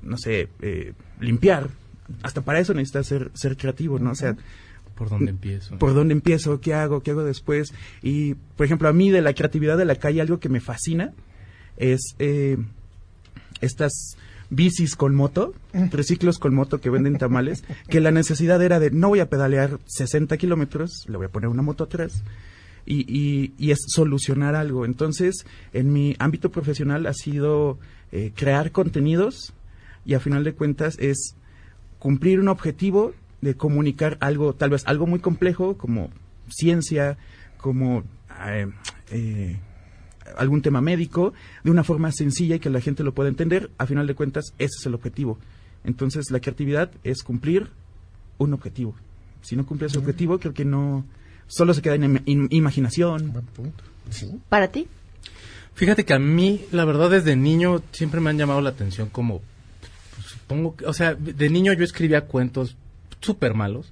no 0.00 0.16
sé, 0.16 0.48
eh, 0.62 0.94
limpiar, 1.20 1.68
hasta 2.22 2.40
para 2.40 2.58
eso 2.58 2.72
necesitas 2.72 3.06
ser, 3.06 3.30
ser 3.34 3.58
creativo, 3.58 3.98
¿no? 3.98 4.12
O 4.12 4.14
sea, 4.14 4.34
¿Por 4.94 5.10
dónde 5.10 5.30
empiezo? 5.30 5.76
¿Por 5.76 5.92
dónde 5.92 6.14
empiezo? 6.14 6.58
¿Qué 6.62 6.72
hago? 6.72 7.02
¿Qué 7.02 7.10
hago 7.10 7.22
después? 7.22 7.74
Y, 8.02 8.32
por 8.56 8.64
ejemplo, 8.64 8.88
a 8.88 8.94
mí 8.94 9.10
de 9.10 9.20
la 9.20 9.34
creatividad 9.34 9.76
de 9.76 9.84
la 9.84 9.96
calle, 9.96 10.22
algo 10.22 10.40
que 10.40 10.48
me 10.48 10.60
fascina 10.60 11.12
es 11.76 12.14
eh, 12.18 12.58
estas 13.60 14.16
bicis 14.50 14.96
con 14.96 15.14
moto, 15.14 15.54
triciclos 15.90 16.38
con 16.38 16.54
moto 16.54 16.80
que 16.80 16.90
venden 16.90 17.18
tamales, 17.18 17.64
que 17.88 18.00
la 18.00 18.10
necesidad 18.10 18.62
era 18.62 18.78
de 18.80 18.90
no 18.90 19.08
voy 19.08 19.20
a 19.20 19.30
pedalear 19.30 19.78
60 19.86 20.36
kilómetros, 20.36 21.04
le 21.08 21.16
voy 21.16 21.26
a 21.26 21.30
poner 21.30 21.48
una 21.48 21.62
moto 21.62 21.84
atrás. 21.84 22.22
Y, 22.84 23.02
y, 23.06 23.54
y 23.58 23.70
es 23.70 23.78
solucionar 23.86 24.56
algo. 24.56 24.84
Entonces, 24.84 25.46
en 25.72 25.92
mi 25.92 26.16
ámbito 26.18 26.50
profesional 26.50 27.06
ha 27.06 27.14
sido 27.14 27.78
eh, 28.10 28.32
crear 28.34 28.72
contenidos 28.72 29.52
y 30.04 30.14
a 30.14 30.20
final 30.20 30.42
de 30.42 30.52
cuentas 30.52 30.98
es 30.98 31.36
cumplir 31.98 32.40
un 32.40 32.48
objetivo 32.48 33.14
de 33.40 33.56
comunicar 33.56 34.16
algo, 34.20 34.54
tal 34.54 34.70
vez 34.70 34.82
algo 34.86 35.06
muy 35.06 35.20
complejo 35.20 35.76
como 35.76 36.10
ciencia, 36.48 37.16
como 37.58 38.02
eh, 38.46 38.66
eh, 39.10 39.58
algún 40.36 40.62
tema 40.62 40.80
médico, 40.80 41.32
de 41.64 41.70
una 41.70 41.84
forma 41.84 42.10
sencilla 42.12 42.56
y 42.56 42.60
que 42.60 42.70
la 42.70 42.80
gente 42.80 43.02
lo 43.04 43.12
pueda 43.14 43.28
entender. 43.28 43.70
A 43.78 43.86
final 43.86 44.06
de 44.06 44.14
cuentas, 44.14 44.52
ese 44.58 44.78
es 44.80 44.86
el 44.86 44.94
objetivo. 44.94 45.38
Entonces, 45.84 46.30
la 46.30 46.40
creatividad 46.40 46.90
es 47.04 47.22
cumplir 47.22 47.68
un 48.38 48.52
objetivo. 48.54 48.94
Si 49.42 49.56
no 49.56 49.66
cumple 49.66 49.88
ese 49.88 49.98
objetivo, 49.98 50.38
creo 50.38 50.54
que 50.54 50.64
no, 50.64 51.04
solo 51.46 51.74
se 51.74 51.82
queda 51.82 51.96
en 51.96 52.02
im- 52.04 52.22
in- 52.26 52.48
imaginación. 52.50 53.32
¿Para 54.48 54.68
ti? 54.68 54.86
Fíjate 55.74 56.04
que 56.04 56.12
a 56.14 56.18
mí, 56.18 56.64
la 56.70 56.84
verdad, 56.84 57.10
desde 57.10 57.34
niño 57.34 57.82
siempre 57.92 58.20
me 58.20 58.30
han 58.30 58.38
llamado 58.38 58.60
la 58.60 58.70
atención 58.70 59.08
como, 59.08 59.40
pues, 60.14 60.26
supongo 60.28 60.76
que, 60.76 60.84
o 60.86 60.92
sea, 60.92 61.14
de 61.14 61.48
niño 61.50 61.72
yo 61.72 61.82
escribía 61.82 62.26
cuentos 62.26 62.76
súper 63.20 63.54
malos 63.54 63.90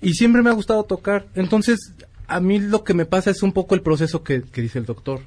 y 0.00 0.14
siempre 0.14 0.42
me 0.42 0.50
ha 0.50 0.54
gustado 0.54 0.84
tocar. 0.84 1.26
Entonces, 1.34 1.92
a 2.28 2.40
mí 2.40 2.58
lo 2.58 2.82
que 2.82 2.94
me 2.94 3.04
pasa 3.06 3.30
es 3.30 3.42
un 3.42 3.52
poco 3.52 3.74
el 3.74 3.82
proceso 3.82 4.22
que, 4.24 4.42
que 4.42 4.62
dice 4.62 4.78
el 4.78 4.86
doctor. 4.86 5.20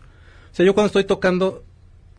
O 0.52 0.56
sea, 0.56 0.66
yo 0.66 0.74
cuando 0.74 0.88
estoy 0.88 1.04
tocando 1.04 1.64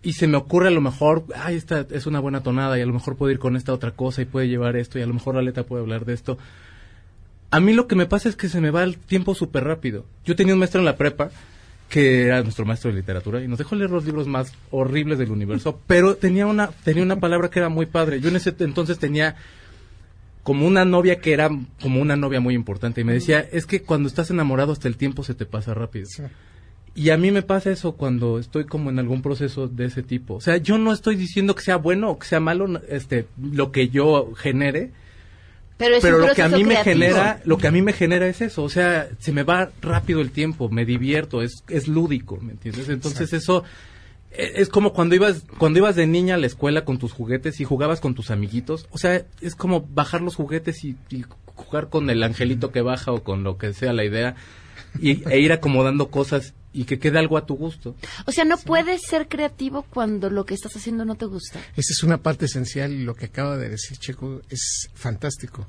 y 0.02 0.14
se 0.14 0.26
me 0.26 0.36
ocurre 0.36 0.68
a 0.68 0.70
lo 0.70 0.80
mejor, 0.80 1.24
ay, 1.34 1.56
esta 1.56 1.86
es 1.90 2.06
una 2.06 2.20
buena 2.20 2.42
tonada 2.42 2.78
y 2.78 2.82
a 2.82 2.86
lo 2.86 2.92
mejor 2.92 3.16
puedo 3.16 3.30
ir 3.30 3.38
con 3.38 3.56
esta 3.56 3.72
otra 3.72 3.90
cosa 3.90 4.22
y 4.22 4.24
puede 4.24 4.48
llevar 4.48 4.76
esto 4.76 4.98
y 4.98 5.02
a 5.02 5.06
lo 5.06 5.14
mejor 5.14 5.34
la 5.34 5.42
letra 5.42 5.64
puede 5.64 5.82
hablar 5.82 6.04
de 6.04 6.14
esto. 6.14 6.38
A 7.50 7.60
mí 7.60 7.72
lo 7.72 7.86
que 7.86 7.96
me 7.96 8.06
pasa 8.06 8.28
es 8.28 8.36
que 8.36 8.48
se 8.48 8.60
me 8.60 8.70
va 8.70 8.84
el 8.84 8.96
tiempo 8.96 9.34
súper 9.34 9.64
rápido. 9.64 10.06
Yo 10.24 10.36
tenía 10.36 10.54
un 10.54 10.60
maestro 10.60 10.80
en 10.80 10.86
la 10.86 10.96
prepa 10.96 11.30
que 11.88 12.26
era 12.26 12.42
nuestro 12.42 12.64
maestro 12.64 12.90
de 12.90 12.96
literatura 12.96 13.42
y 13.42 13.48
nos 13.48 13.58
dejó 13.58 13.74
leer 13.74 13.90
los 13.90 14.04
libros 14.04 14.28
más 14.28 14.52
horribles 14.70 15.18
del 15.18 15.32
universo, 15.32 15.80
pero 15.86 16.14
tenía 16.14 16.46
una 16.46 16.68
tenía 16.68 17.02
una 17.02 17.20
palabra 17.20 17.50
que 17.50 17.58
era 17.58 17.68
muy 17.68 17.86
padre. 17.86 18.20
Yo 18.20 18.30
en 18.30 18.36
ese 18.36 18.54
entonces 18.60 18.98
tenía 18.98 19.36
como 20.44 20.66
una 20.66 20.86
novia 20.86 21.20
que 21.20 21.32
era 21.32 21.50
como 21.82 22.00
una 22.00 22.16
novia 22.16 22.40
muy 22.40 22.54
importante 22.54 23.02
y 23.02 23.04
me 23.04 23.12
decía, 23.12 23.40
"Es 23.40 23.66
que 23.66 23.82
cuando 23.82 24.08
estás 24.08 24.30
enamorado 24.30 24.72
hasta 24.72 24.88
el 24.88 24.96
tiempo 24.96 25.24
se 25.24 25.34
te 25.34 25.44
pasa 25.44 25.74
rápido." 25.74 26.06
Y 26.94 27.10
a 27.10 27.16
mí 27.16 27.30
me 27.30 27.42
pasa 27.42 27.70
eso 27.70 27.92
cuando 27.92 28.38
estoy 28.38 28.64
como 28.64 28.90
en 28.90 28.98
algún 28.98 29.22
proceso 29.22 29.68
de 29.68 29.86
ese 29.86 30.02
tipo. 30.02 30.34
O 30.34 30.40
sea, 30.40 30.56
yo 30.56 30.76
no 30.76 30.92
estoy 30.92 31.16
diciendo 31.16 31.54
que 31.54 31.62
sea 31.62 31.76
bueno 31.76 32.10
o 32.10 32.18
que 32.18 32.26
sea 32.26 32.40
malo 32.40 32.80
este 32.88 33.26
lo 33.40 33.70
que 33.70 33.88
yo 33.88 34.32
genere, 34.34 34.90
Pero 35.76 35.96
es 35.96 36.02
pero 36.02 36.16
un 36.16 36.26
lo 36.26 36.34
que 36.34 36.42
a 36.42 36.48
mí 36.48 36.64
me 36.64 36.76
genera 36.76 37.40
lo 37.44 37.58
que 37.58 37.68
a 37.68 37.70
mí 37.70 37.80
me 37.80 37.92
genera 37.92 38.26
es 38.26 38.40
eso. 38.40 38.64
O 38.64 38.68
sea 38.68 39.08
se 39.18 39.32
me 39.32 39.44
va 39.44 39.70
rápido 39.80 40.20
el 40.20 40.32
tiempo 40.32 40.68
me 40.68 40.84
divierto 40.84 41.42
es 41.42 41.62
es 41.68 41.86
lúdico 41.86 42.38
me 42.42 42.52
entiendes 42.52 42.88
entonces 42.88 43.32
eso 43.32 43.62
eh, 44.32 44.54
es 44.56 44.68
como 44.68 44.92
cuando 44.92 45.14
ibas 45.14 45.44
cuando 45.58 45.78
ibas 45.78 45.94
de 45.94 46.08
niña 46.08 46.34
a 46.34 46.38
la 46.38 46.46
escuela 46.46 46.84
con 46.84 46.98
tus 46.98 47.12
juguetes 47.12 47.60
y 47.60 47.64
jugabas 47.64 48.00
con 48.00 48.14
tus 48.16 48.32
amiguitos. 48.32 48.88
O 48.90 48.98
sea 48.98 49.24
es 49.40 49.54
como 49.54 49.82
bajar 49.82 50.22
los 50.22 50.34
juguetes 50.34 50.84
y, 50.84 50.96
y 51.08 51.24
jugar 51.54 51.88
con 51.88 52.10
el 52.10 52.22
angelito 52.24 52.72
que 52.72 52.80
baja 52.80 53.12
o 53.12 53.22
con 53.22 53.44
lo 53.44 53.58
que 53.58 53.72
sea 53.74 53.92
la 53.92 54.04
idea 54.04 54.34
y, 54.98 55.28
e 55.28 55.38
ir 55.38 55.52
acomodando 55.52 56.10
cosas 56.10 56.54
y 56.72 56.84
que 56.84 56.98
quede 56.98 57.18
algo 57.18 57.36
a 57.36 57.46
tu 57.46 57.56
gusto 57.56 57.96
O 58.26 58.32
sea, 58.32 58.44
no 58.44 58.56
puedes 58.56 59.02
ser 59.02 59.28
creativo 59.28 59.82
cuando 59.82 60.30
lo 60.30 60.44
que 60.44 60.54
estás 60.54 60.76
haciendo 60.76 61.04
no 61.04 61.16
te 61.16 61.26
gusta. 61.26 61.58
Esa 61.76 61.92
es 61.92 62.02
una 62.02 62.18
parte 62.18 62.46
esencial 62.46 62.92
y 62.92 63.02
lo 63.02 63.14
que 63.14 63.26
acaba 63.26 63.56
de 63.56 63.68
decir 63.68 63.98
Checo 63.98 64.40
es 64.48 64.88
fantástico. 64.94 65.66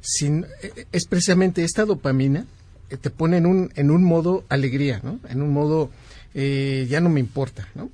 Sin, 0.00 0.46
eh, 0.62 0.86
es 0.92 1.06
precisamente 1.06 1.64
esta 1.64 1.84
dopamina 1.84 2.46
eh, 2.90 2.96
te 2.96 3.10
pone 3.10 3.38
en 3.38 3.46
un, 3.46 3.72
en 3.74 3.90
un 3.90 4.04
modo 4.04 4.44
alegría, 4.48 5.00
¿no? 5.02 5.18
En 5.28 5.42
un 5.42 5.52
modo 5.52 5.90
eh, 6.34 6.86
ya 6.88 7.00
no 7.00 7.08
me 7.08 7.20
importa, 7.20 7.68
¿no? 7.74 7.90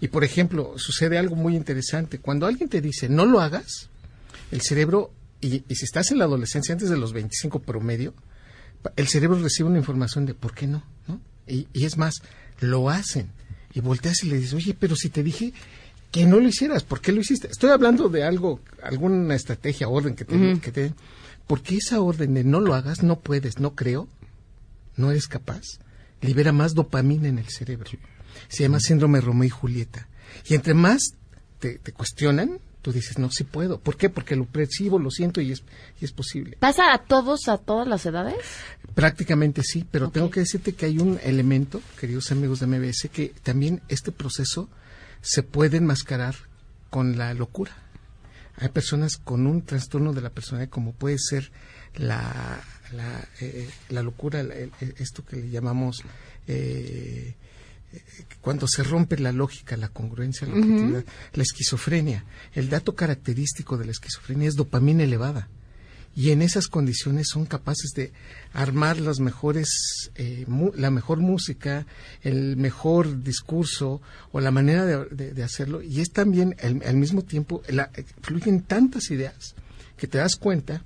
Y 0.00 0.08
por 0.08 0.22
ejemplo, 0.22 0.74
sucede 0.76 1.18
algo 1.18 1.34
muy 1.34 1.56
interesante. 1.56 2.18
Cuando 2.18 2.46
alguien 2.46 2.68
te 2.68 2.80
dice 2.80 3.08
no 3.08 3.26
lo 3.26 3.40
hagas, 3.40 3.88
el 4.52 4.60
cerebro, 4.60 5.10
y, 5.40 5.64
y 5.68 5.74
si 5.74 5.84
estás 5.84 6.10
en 6.10 6.18
la 6.18 6.26
adolescencia 6.26 6.74
antes 6.74 6.90
de 6.90 6.96
los 6.96 7.12
25 7.12 7.60
promedio, 7.60 8.14
el 8.96 9.08
cerebro 9.08 9.40
recibe 9.40 9.68
una 9.68 9.78
información 9.78 10.26
de 10.26 10.34
por 10.34 10.54
qué 10.54 10.66
¿no? 10.66 10.82
Y, 11.46 11.68
y 11.72 11.84
es 11.84 11.96
más, 11.96 12.22
lo 12.60 12.90
hacen. 12.90 13.30
Y 13.72 13.80
volteas 13.80 14.22
y 14.22 14.28
le 14.28 14.36
dices, 14.36 14.54
oye, 14.54 14.74
pero 14.78 14.96
si 14.96 15.08
te 15.08 15.22
dije 15.22 15.52
que 16.10 16.26
no 16.26 16.38
lo 16.38 16.48
hicieras, 16.48 16.84
¿por 16.84 17.00
qué 17.00 17.10
lo 17.10 17.20
hiciste? 17.20 17.48
Estoy 17.48 17.70
hablando 17.70 18.08
de 18.08 18.22
algo, 18.22 18.60
alguna 18.82 19.34
estrategia, 19.34 19.88
orden 19.88 20.14
que 20.14 20.24
te, 20.24 20.60
que 20.60 20.70
te 20.70 20.94
Porque 21.48 21.76
esa 21.76 22.00
orden 22.00 22.34
de 22.34 22.44
no 22.44 22.60
lo 22.60 22.74
hagas, 22.74 23.02
no 23.02 23.18
puedes, 23.18 23.58
no 23.58 23.74
creo, 23.74 24.06
no 24.96 25.10
eres 25.10 25.26
capaz, 25.26 25.62
libera 26.20 26.52
más 26.52 26.74
dopamina 26.74 27.26
en 27.26 27.38
el 27.38 27.48
cerebro. 27.48 27.90
Se 28.48 28.62
llama 28.62 28.78
síndrome 28.78 29.20
Romeo 29.20 29.44
y 29.44 29.50
Julieta. 29.50 30.06
Y 30.46 30.54
entre 30.54 30.74
más 30.74 31.14
te, 31.58 31.78
te 31.78 31.92
cuestionan, 31.92 32.60
tú 32.84 32.92
dices, 32.92 33.18
no, 33.18 33.30
sí 33.30 33.44
puedo. 33.44 33.80
¿Por 33.80 33.96
qué? 33.96 34.10
Porque 34.10 34.36
lo 34.36 34.44
percibo, 34.44 34.98
lo 34.98 35.10
siento 35.10 35.40
y 35.40 35.52
es, 35.52 35.62
y 36.00 36.04
es 36.04 36.12
posible. 36.12 36.58
¿Pasa 36.60 36.92
a 36.92 36.98
todos, 36.98 37.48
a 37.48 37.56
todas 37.56 37.88
las 37.88 38.04
edades? 38.04 38.36
Prácticamente 38.94 39.62
sí, 39.64 39.86
pero 39.90 40.10
tengo 40.10 40.30
que 40.30 40.40
decirte 40.40 40.74
que 40.74 40.84
hay 40.84 40.98
un 40.98 41.18
elemento, 41.22 41.80
queridos 41.98 42.30
amigos 42.30 42.60
de 42.60 42.66
MBS, 42.66 43.08
que 43.10 43.32
también 43.42 43.80
este 43.88 44.12
proceso 44.12 44.68
se 45.22 45.42
puede 45.42 45.78
enmascarar 45.78 46.34
con 46.90 47.16
la 47.16 47.32
locura. 47.32 47.72
Hay 48.58 48.68
personas 48.68 49.16
con 49.16 49.46
un 49.46 49.62
trastorno 49.62 50.12
de 50.12 50.20
la 50.20 50.28
personalidad 50.30 50.70
como 50.70 50.92
puede 50.92 51.16
ser 51.18 51.50
la, 51.96 52.60
la, 52.92 53.26
eh, 53.40 53.68
la 53.88 54.02
locura, 54.02 54.40
el- 54.40 54.52
el- 54.52 54.94
esto 54.98 55.24
que 55.24 55.36
le 55.36 55.48
llamamos 55.48 56.02
eh, 56.02 56.04
eh, 56.46 57.34
cuando 58.40 58.66
se 58.68 58.82
rompe 58.82 59.18
la 59.18 59.32
lógica, 59.32 59.76
la 59.76 59.88
congruencia, 59.88 60.46
la 60.46 60.54
objetividad, 60.54 61.04
la 61.32 61.42
esquizofrenia. 61.42 62.24
El 62.52 62.68
dato 62.70 62.94
característico 62.94 63.76
de 63.76 63.86
la 63.86 63.92
esquizofrenia 63.92 64.48
es 64.48 64.54
dopamina 64.56 65.02
elevada. 65.04 65.48
Y 66.16 66.30
en 66.30 66.42
esas 66.42 66.68
condiciones 66.68 67.26
son 67.28 67.44
capaces 67.44 67.90
de 67.96 68.12
armar 68.52 69.00
las 69.00 69.18
mejores 69.18 70.10
eh, 70.14 70.44
mu- 70.46 70.70
la 70.76 70.92
mejor 70.92 71.18
música 71.18 71.86
el 72.22 72.56
mejor 72.56 73.24
discurso 73.24 74.00
o 74.30 74.38
la 74.40 74.52
manera 74.52 74.86
de, 74.86 75.06
de- 75.06 75.32
de 75.32 75.42
hacerlo. 75.42 75.82
Y 75.82 76.00
es 76.00 76.12
también 76.12 76.54
al, 76.62 76.80
al 76.86 76.96
mismo 76.96 77.22
tiempo 77.22 77.62
la- 77.68 77.90
fluyen 78.22 78.62
tantas 78.62 79.10
ideas 79.10 79.56
que 79.96 80.06
te 80.06 80.18
das 80.18 80.36
cuenta 80.36 80.84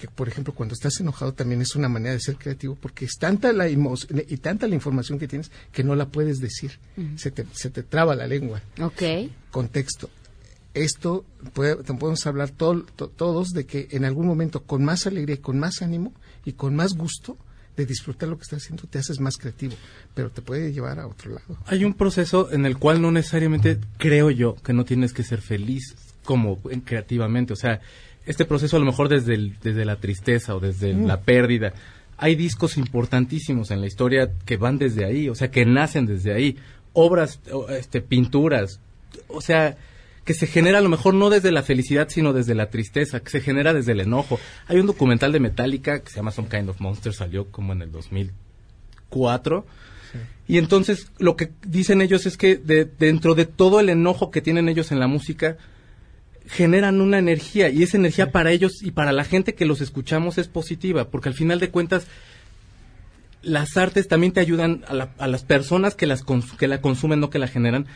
que 0.00 0.08
por 0.08 0.28
ejemplo 0.28 0.54
cuando 0.54 0.72
estás 0.74 0.98
enojado 1.00 1.34
también 1.34 1.60
es 1.60 1.76
una 1.76 1.88
manera 1.88 2.14
de 2.14 2.20
ser 2.20 2.36
creativo 2.36 2.74
porque 2.80 3.04
es 3.04 3.12
tanta 3.18 3.52
la 3.52 3.68
emo- 3.68 3.96
y 4.28 4.36
tanta 4.38 4.66
la 4.66 4.74
información 4.74 5.18
que 5.18 5.28
tienes 5.28 5.50
que 5.72 5.84
no 5.84 5.94
la 5.94 6.06
puedes 6.08 6.38
decir 6.38 6.78
se, 7.16 7.30
te, 7.30 7.44
se 7.52 7.68
te 7.70 7.82
traba 7.82 8.14
la 8.16 8.26
lengua 8.26 8.62
Ok. 8.80 9.02
contexto. 9.50 10.08
Esto 10.72 11.24
puede- 11.52 11.76
podemos 11.76 12.24
hablar 12.26 12.50
tol- 12.50 12.86
to- 12.96 13.08
todos 13.08 13.48
de 13.50 13.66
que 13.66 13.88
en 13.90 14.04
algún 14.04 14.26
momento 14.26 14.62
con 14.62 14.84
más 14.84 15.06
alegría, 15.06 15.34
y 15.34 15.38
con 15.38 15.58
más 15.58 15.82
ánimo 15.82 16.12
y 16.44 16.52
con 16.52 16.76
más 16.76 16.94
gusto 16.94 17.36
de 17.76 17.86
disfrutar 17.86 18.28
lo 18.28 18.36
que 18.36 18.42
estás 18.42 18.62
haciendo 18.62 18.84
te 18.88 18.98
haces 18.98 19.18
más 19.20 19.36
creativo, 19.36 19.74
pero 20.14 20.30
te 20.30 20.42
puede 20.42 20.72
llevar 20.72 21.00
a 21.00 21.06
otro 21.08 21.32
lado. 21.32 21.58
Hay 21.66 21.84
un 21.84 21.94
proceso 21.94 22.52
en 22.52 22.66
el 22.66 22.78
cual 22.78 23.02
no 23.02 23.10
necesariamente 23.10 23.78
creo 23.98 24.30
yo 24.30 24.54
que 24.56 24.72
no 24.72 24.84
tienes 24.84 25.12
que 25.12 25.24
ser 25.24 25.40
feliz 25.40 25.94
como 26.24 26.58
en- 26.70 26.82
creativamente. 26.82 27.52
O 27.52 27.56
sea, 27.56 27.80
este 28.26 28.44
proceso 28.44 28.76
a 28.76 28.80
lo 28.80 28.86
mejor 28.86 29.08
desde, 29.08 29.34
el- 29.34 29.56
desde 29.62 29.84
la 29.84 29.96
tristeza 29.96 30.54
o 30.54 30.60
desde 30.60 30.94
Mm. 30.94 31.06
la 31.06 31.20
pérdida. 31.22 31.72
Hay 32.16 32.34
discos 32.36 32.76
importantísimos 32.76 33.70
en 33.70 33.80
la 33.80 33.86
historia 33.86 34.30
que 34.44 34.56
van 34.56 34.78
desde 34.78 35.04
ahí, 35.04 35.28
o 35.28 35.34
sea, 35.34 35.50
que 35.50 35.64
nacen 35.64 36.06
desde 36.06 36.34
ahí. 36.34 36.56
Obras, 36.92 37.40
este, 37.70 38.00
pinturas, 38.02 38.80
o 39.28 39.40
sea, 39.40 39.76
que 40.24 40.34
se 40.34 40.46
genera 40.46 40.78
a 40.78 40.82
lo 40.82 40.90
mejor 40.90 41.14
no 41.14 41.30
desde 41.30 41.50
la 41.50 41.62
felicidad, 41.62 42.08
sino 42.10 42.32
desde 42.34 42.54
la 42.54 42.68
tristeza, 42.68 43.20
que 43.20 43.30
se 43.30 43.40
genera 43.40 43.72
desde 43.72 43.92
el 43.92 44.00
enojo. 44.00 44.38
Hay 44.68 44.78
un 44.78 44.86
documental 44.86 45.32
de 45.32 45.40
Metallica 45.40 46.00
que 46.00 46.10
se 46.10 46.16
llama 46.16 46.30
Some 46.30 46.48
Kind 46.48 46.68
of 46.68 46.80
Monster, 46.80 47.14
salió 47.14 47.46
como 47.50 47.72
en 47.72 47.82
el 47.82 47.90
2004. 47.90 49.66
Y 50.46 50.58
entonces 50.58 51.10
lo 51.18 51.36
que 51.36 51.50
dicen 51.66 52.02
ellos 52.02 52.26
es 52.26 52.36
que 52.36 52.56
de- 52.56 52.84
dentro 52.84 53.34
de 53.34 53.46
todo 53.46 53.80
el 53.80 53.88
enojo 53.88 54.30
que 54.30 54.40
tienen 54.42 54.68
ellos 54.68 54.92
en 54.92 54.98
la 55.00 55.06
música, 55.06 55.56
generan 56.46 57.00
una 57.00 57.18
energía 57.18 57.68
y 57.68 57.82
esa 57.82 57.96
energía 57.96 58.32
para 58.32 58.50
ellos 58.50 58.82
y 58.82 58.90
para 58.90 59.12
la 59.12 59.24
gente 59.24 59.54
que 59.54 59.64
los 59.66 59.80
escuchamos 59.80 60.38
es 60.38 60.48
positiva, 60.48 61.08
porque 61.10 61.28
al 61.28 61.34
final 61.34 61.60
de 61.60 61.70
cuentas 61.70 62.06
las 63.42 63.76
artes 63.76 64.08
también 64.08 64.32
te 64.32 64.40
ayudan 64.40 64.84
a, 64.88 64.94
la- 64.94 65.10
a 65.18 65.26
las 65.26 65.44
personas 65.44 65.94
que, 65.94 66.06
las 66.06 66.22
que 66.58 66.68
la 66.68 66.80
consumen, 66.80 67.20
no 67.20 67.30
que 67.30 67.38
la 67.38 67.48
generan, 67.48 67.86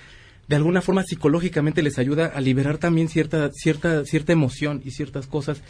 de 0.48 0.56
alguna 0.56 0.80
forma 0.82 1.02
psicológicamente 1.04 1.82
les 1.82 1.98
ayuda 1.98 2.26
a 2.26 2.40
liberar 2.40 2.78
también 2.78 3.08
cierta, 3.08 3.50
cierta, 3.52 4.04
cierta 4.04 4.32
emoción 4.32 4.82
y 4.84 4.90
ciertas 4.92 5.26
cosas 5.26 5.62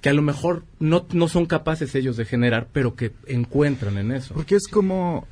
que 0.00 0.08
a 0.08 0.12
lo 0.12 0.22
mejor 0.22 0.64
no, 0.78 1.06
no 1.12 1.26
son 1.28 1.46
capaces 1.46 1.94
ellos 1.96 2.16
de 2.16 2.24
generar, 2.24 2.68
pero 2.72 2.94
que 2.94 3.12
encuentran 3.26 3.98
en 3.98 4.12
eso. 4.12 4.34
Porque 4.34 4.54
es 4.54 4.68
como, 4.68 5.26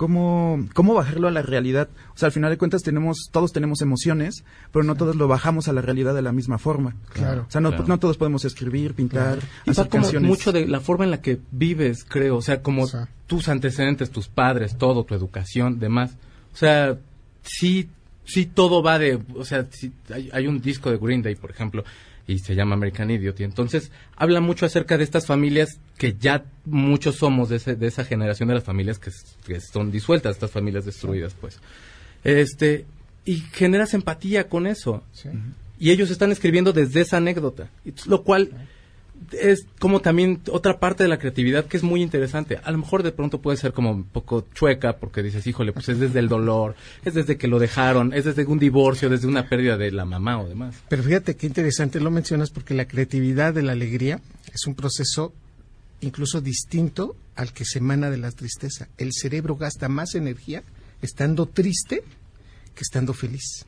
como, 0.00 0.66
cómo 0.72 0.94
bajarlo 0.94 1.28
a 1.28 1.30
la 1.30 1.42
realidad. 1.42 1.90
O 2.14 2.16
sea, 2.16 2.28
al 2.28 2.32
final 2.32 2.48
de 2.48 2.56
cuentas 2.56 2.82
tenemos, 2.82 3.28
todos 3.30 3.52
tenemos 3.52 3.82
emociones, 3.82 4.44
pero 4.72 4.82
no 4.82 4.94
todos 4.94 5.14
lo 5.14 5.28
bajamos 5.28 5.68
a 5.68 5.74
la 5.74 5.82
realidad 5.82 6.14
de 6.14 6.22
la 6.22 6.32
misma 6.32 6.56
forma. 6.56 6.96
Claro. 7.12 7.44
O 7.46 7.50
sea, 7.50 7.60
no, 7.60 7.68
Claro. 7.68 7.84
no 7.86 7.98
todos 7.98 8.16
podemos 8.16 8.46
escribir, 8.46 8.94
pintar, 8.94 9.40
Y 9.66 9.72
hacer 9.72 9.90
como 9.90 10.04
canciones. 10.04 10.30
mucho 10.30 10.52
de 10.52 10.66
la 10.66 10.80
forma 10.80 11.04
en 11.04 11.10
la 11.10 11.20
que 11.20 11.38
vives, 11.50 12.06
creo, 12.08 12.38
o 12.38 12.40
sea, 12.40 12.62
como 12.62 12.86
tus 13.26 13.48
antecedentes, 13.50 14.10
tus 14.10 14.28
padres, 14.28 14.78
todo, 14.78 15.04
tu 15.04 15.14
educación, 15.14 15.78
demás. 15.78 16.16
O 16.54 16.56
sea, 16.56 16.96
sí, 17.42 17.90
sí 18.24 18.46
todo 18.46 18.82
va 18.82 18.98
de, 18.98 19.18
o 19.34 19.44
sea, 19.44 19.66
sí, 19.70 19.92
hay, 20.10 20.30
hay 20.32 20.46
un 20.46 20.62
disco 20.62 20.90
de 20.90 20.96
Green 20.96 21.20
Day, 21.20 21.34
por 21.34 21.50
ejemplo, 21.50 21.84
y 22.30 22.38
se 22.38 22.54
llama 22.54 22.74
American 22.74 23.10
Idiot, 23.10 23.40
y 23.40 23.44
entonces 23.44 23.90
habla 24.16 24.40
mucho 24.40 24.64
acerca 24.66 24.96
de 24.96 25.04
estas 25.04 25.26
familias 25.26 25.80
que 25.98 26.14
ya 26.18 26.44
muchos 26.64 27.16
somos 27.16 27.48
de, 27.48 27.56
ese- 27.56 27.76
de 27.76 27.86
esa 27.86 28.04
generación 28.04 28.48
de 28.48 28.54
las 28.54 28.64
familias 28.64 28.98
que, 28.98 29.10
que 29.46 29.60
son 29.60 29.90
disueltas, 29.90 30.36
estas 30.36 30.50
familias 30.50 30.84
destruidas, 30.84 31.34
pues. 31.40 31.58
Este, 32.24 32.84
y 33.24 33.36
generas 33.52 33.94
empatía 33.94 34.48
con 34.48 34.66
eso. 34.66 35.02
Y 35.78 35.90
ellos 35.90 36.10
están 36.10 36.30
escribiendo 36.30 36.72
desde 36.72 37.00
esa 37.00 37.16
anécdota, 37.16 37.68
lo 38.06 38.22
cual 38.22 38.50
es 39.32 39.66
como 39.78 40.00
también 40.00 40.40
otra 40.50 40.78
parte 40.78 41.02
de 41.02 41.08
la 41.08 41.18
creatividad 41.18 41.66
que 41.66 41.76
es 41.76 41.82
muy 41.82 42.02
interesante. 42.02 42.58
A 42.62 42.70
lo 42.70 42.78
mejor 42.78 43.02
de 43.02 43.12
pronto 43.12 43.40
puede 43.40 43.56
ser 43.56 43.72
como 43.72 43.90
un 43.90 44.04
poco 44.04 44.46
chueca 44.54 44.96
porque 44.96 45.22
dices, 45.22 45.46
híjole, 45.46 45.72
pues 45.72 45.88
es 45.88 45.98
desde 45.98 46.18
el 46.18 46.28
dolor, 46.28 46.74
es 47.04 47.14
desde 47.14 47.36
que 47.36 47.48
lo 47.48 47.58
dejaron, 47.58 48.12
es 48.12 48.24
desde 48.24 48.44
un 48.44 48.58
divorcio, 48.58 49.08
desde 49.08 49.26
una 49.26 49.48
pérdida 49.48 49.76
de 49.76 49.92
la 49.92 50.04
mamá 50.04 50.40
o 50.40 50.48
demás. 50.48 50.76
Pero 50.88 51.02
fíjate 51.02 51.36
qué 51.36 51.46
interesante 51.46 52.00
lo 52.00 52.10
mencionas 52.10 52.50
porque 52.50 52.74
la 52.74 52.86
creatividad 52.86 53.54
de 53.54 53.62
la 53.62 53.72
alegría 53.72 54.20
es 54.52 54.66
un 54.66 54.74
proceso 54.74 55.32
incluso 56.00 56.40
distinto 56.40 57.16
al 57.36 57.52
que 57.52 57.64
se 57.64 57.78
emana 57.78 58.10
de 58.10 58.16
la 58.16 58.30
tristeza. 58.30 58.88
El 58.98 59.12
cerebro 59.12 59.56
gasta 59.56 59.88
más 59.88 60.14
energía 60.14 60.62
estando 61.02 61.46
triste 61.46 62.02
que 62.74 62.82
estando 62.82 63.12
feliz. 63.12 63.64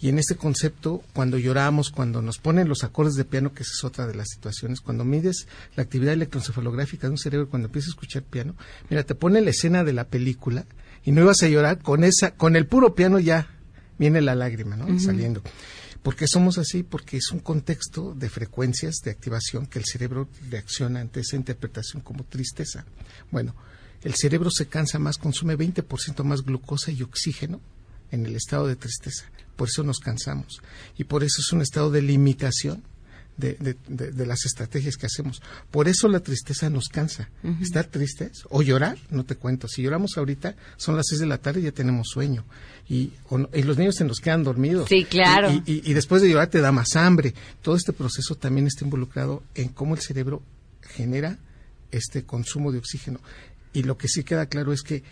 Y 0.00 0.08
en 0.08 0.18
este 0.18 0.36
concepto, 0.36 1.02
cuando 1.12 1.38
lloramos, 1.38 1.90
cuando 1.90 2.22
nos 2.22 2.38
ponen 2.38 2.68
los 2.68 2.84
acordes 2.84 3.14
de 3.14 3.24
piano, 3.24 3.52
que 3.52 3.64
esa 3.64 3.72
es 3.74 3.84
otra 3.84 4.06
de 4.06 4.14
las 4.14 4.28
situaciones, 4.28 4.80
cuando 4.80 5.04
mides 5.04 5.48
la 5.74 5.82
actividad 5.82 6.14
electroencefalográfica 6.14 7.08
de 7.08 7.12
un 7.12 7.18
cerebro, 7.18 7.48
cuando 7.48 7.66
empiezas 7.66 7.88
a 7.88 7.94
escuchar 7.94 8.22
piano, 8.22 8.54
mira, 8.90 9.02
te 9.02 9.16
pone 9.16 9.40
la 9.40 9.50
escena 9.50 9.82
de 9.82 9.92
la 9.92 10.06
película 10.06 10.66
y 11.04 11.10
no 11.10 11.22
ibas 11.22 11.42
a 11.42 11.48
llorar 11.48 11.80
con 11.80 12.04
esa, 12.04 12.32
con 12.32 12.54
el 12.54 12.66
puro 12.66 12.94
piano 12.94 13.18
ya 13.18 13.48
viene 13.98 14.20
la 14.20 14.36
lágrima, 14.36 14.76
¿no? 14.76 15.00
Saliendo. 15.00 15.42
¿Por 16.02 16.14
qué 16.14 16.28
somos 16.28 16.58
así? 16.58 16.84
Porque 16.84 17.16
es 17.16 17.32
un 17.32 17.40
contexto 17.40 18.14
de 18.14 18.30
frecuencias 18.30 19.00
de 19.04 19.10
activación 19.10 19.66
que 19.66 19.80
el 19.80 19.84
cerebro 19.84 20.28
reacciona 20.48 21.00
ante 21.00 21.20
esa 21.20 21.34
interpretación 21.34 22.02
como 22.02 22.24
tristeza. 22.24 22.84
Bueno, 23.32 23.54
el 24.02 24.14
cerebro 24.14 24.50
se 24.50 24.66
cansa 24.66 25.00
más, 25.00 25.18
consume 25.18 25.58
20% 25.58 26.22
más 26.22 26.42
glucosa 26.42 26.92
y 26.92 27.02
oxígeno 27.02 27.60
en 28.12 28.26
el 28.26 28.36
estado 28.36 28.68
de 28.68 28.76
tristeza. 28.76 29.24
Por 29.58 29.68
eso 29.68 29.82
nos 29.82 29.98
cansamos. 29.98 30.62
Y 30.96 31.04
por 31.04 31.22
eso 31.24 31.42
es 31.42 31.52
un 31.52 31.60
estado 31.60 31.90
de 31.90 32.00
limitación 32.00 32.82
de, 33.36 33.54
de- 33.60 33.76
de- 33.88 34.12
de 34.12 34.26
las 34.26 34.44
estrategias 34.46 34.96
que 34.96 35.06
hacemos. 35.06 35.42
Por 35.70 35.86
eso 35.88 36.08
la 36.08 36.20
tristeza 36.20 36.70
nos 36.70 36.88
cansa. 36.88 37.28
Estar 37.60 37.84
tristes 37.86 38.44
o 38.50 38.62
llorar, 38.62 38.96
no 39.10 39.24
te 39.24 39.36
cuento. 39.36 39.68
Si 39.68 39.82
lloramos 39.82 40.16
ahorita, 40.16 40.56
son 40.76 40.96
las 40.96 41.06
6 41.08 41.20
de 41.20 41.26
la 41.26 41.38
tarde 41.38 41.60
y 41.60 41.64
ya 41.64 41.72
tenemos 41.72 42.08
sueño. 42.08 42.44
Y, 42.88 43.12
o 43.28 43.38
no- 43.38 43.50
y 43.52 43.62
los 43.64 43.76
niños 43.78 43.96
se 43.96 44.04
nos 44.04 44.20
quedan 44.20 44.42
dormidos. 44.44 44.88
Sí, 44.88 45.04
claro. 45.04 45.50
Y, 45.52 45.62
y- 45.66 45.82
y 45.90 45.92
después 45.94 46.22
de 46.22 46.30
llorar 46.30 46.48
te 46.48 46.60
da 46.60 46.72
más 46.72 46.96
hambre. 46.96 47.34
Todo 47.62 47.76
este 47.76 47.92
proceso 47.92 48.34
también 48.36 48.66
está 48.66 48.84
involucrado 48.84 49.42
en 49.54 49.68
cómo 49.68 49.94
el 49.94 50.00
cerebro 50.00 50.42
genera 50.82 51.38
este 51.92 52.24
consumo 52.24 52.72
de 52.72 52.78
oxígeno. 52.78 53.20
Y 53.72 53.82
lo 53.82 53.98
que 53.98 54.08
sí 54.08 54.24
queda 54.24 54.46
claro 54.46 54.72
es 54.72 54.82
que, 54.82 55.02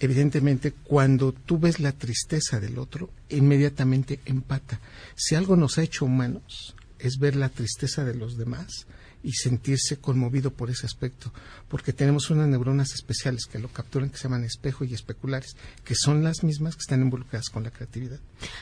evidentemente, 0.00 0.72
cuando 0.72 1.32
tú 1.32 1.58
ves 1.58 1.80
la 1.80 1.92
tristeza 1.92 2.60
del 2.60 2.78
otro, 2.78 3.10
inmediatamente 3.28 4.20
empata. 4.24 4.80
Si 5.14 5.34
algo 5.34 5.56
nos 5.56 5.78
ha 5.78 5.82
hecho 5.82 6.04
humanos, 6.04 6.74
es 6.98 7.18
ver 7.18 7.36
la 7.36 7.48
tristeza 7.48 8.04
de 8.04 8.14
los 8.14 8.36
demás 8.36 8.86
y 9.22 9.32
sentirse 9.32 9.96
conmovido 9.96 10.52
por 10.52 10.70
ese 10.70 10.86
aspecto, 10.86 11.32
porque 11.68 11.92
tenemos 11.92 12.30
unas 12.30 12.46
neuronas 12.46 12.92
especiales 12.94 13.46
que 13.46 13.58
lo 13.58 13.68
capturan, 13.68 14.10
que 14.10 14.18
se 14.18 14.24
llaman 14.24 14.44
espejo 14.44 14.84
y 14.84 14.94
especulares, 14.94 15.56
que 15.84 15.94
son 15.96 16.22
las 16.22 16.44
mismas 16.44 16.76
que 16.76 16.82
están 16.82 17.02
involucradas 17.02 17.48
con 17.48 17.64
la 17.64 17.70
creatividad. 17.70 18.20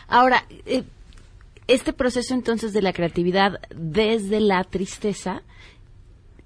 Ahora, 0.08 0.46
eh, 0.64 0.84
este 1.66 1.92
proceso 1.92 2.34
entonces 2.34 2.72
de 2.72 2.82
la 2.82 2.92
creatividad 2.92 3.60
desde 3.74 4.40
la 4.40 4.64
tristeza 4.64 5.42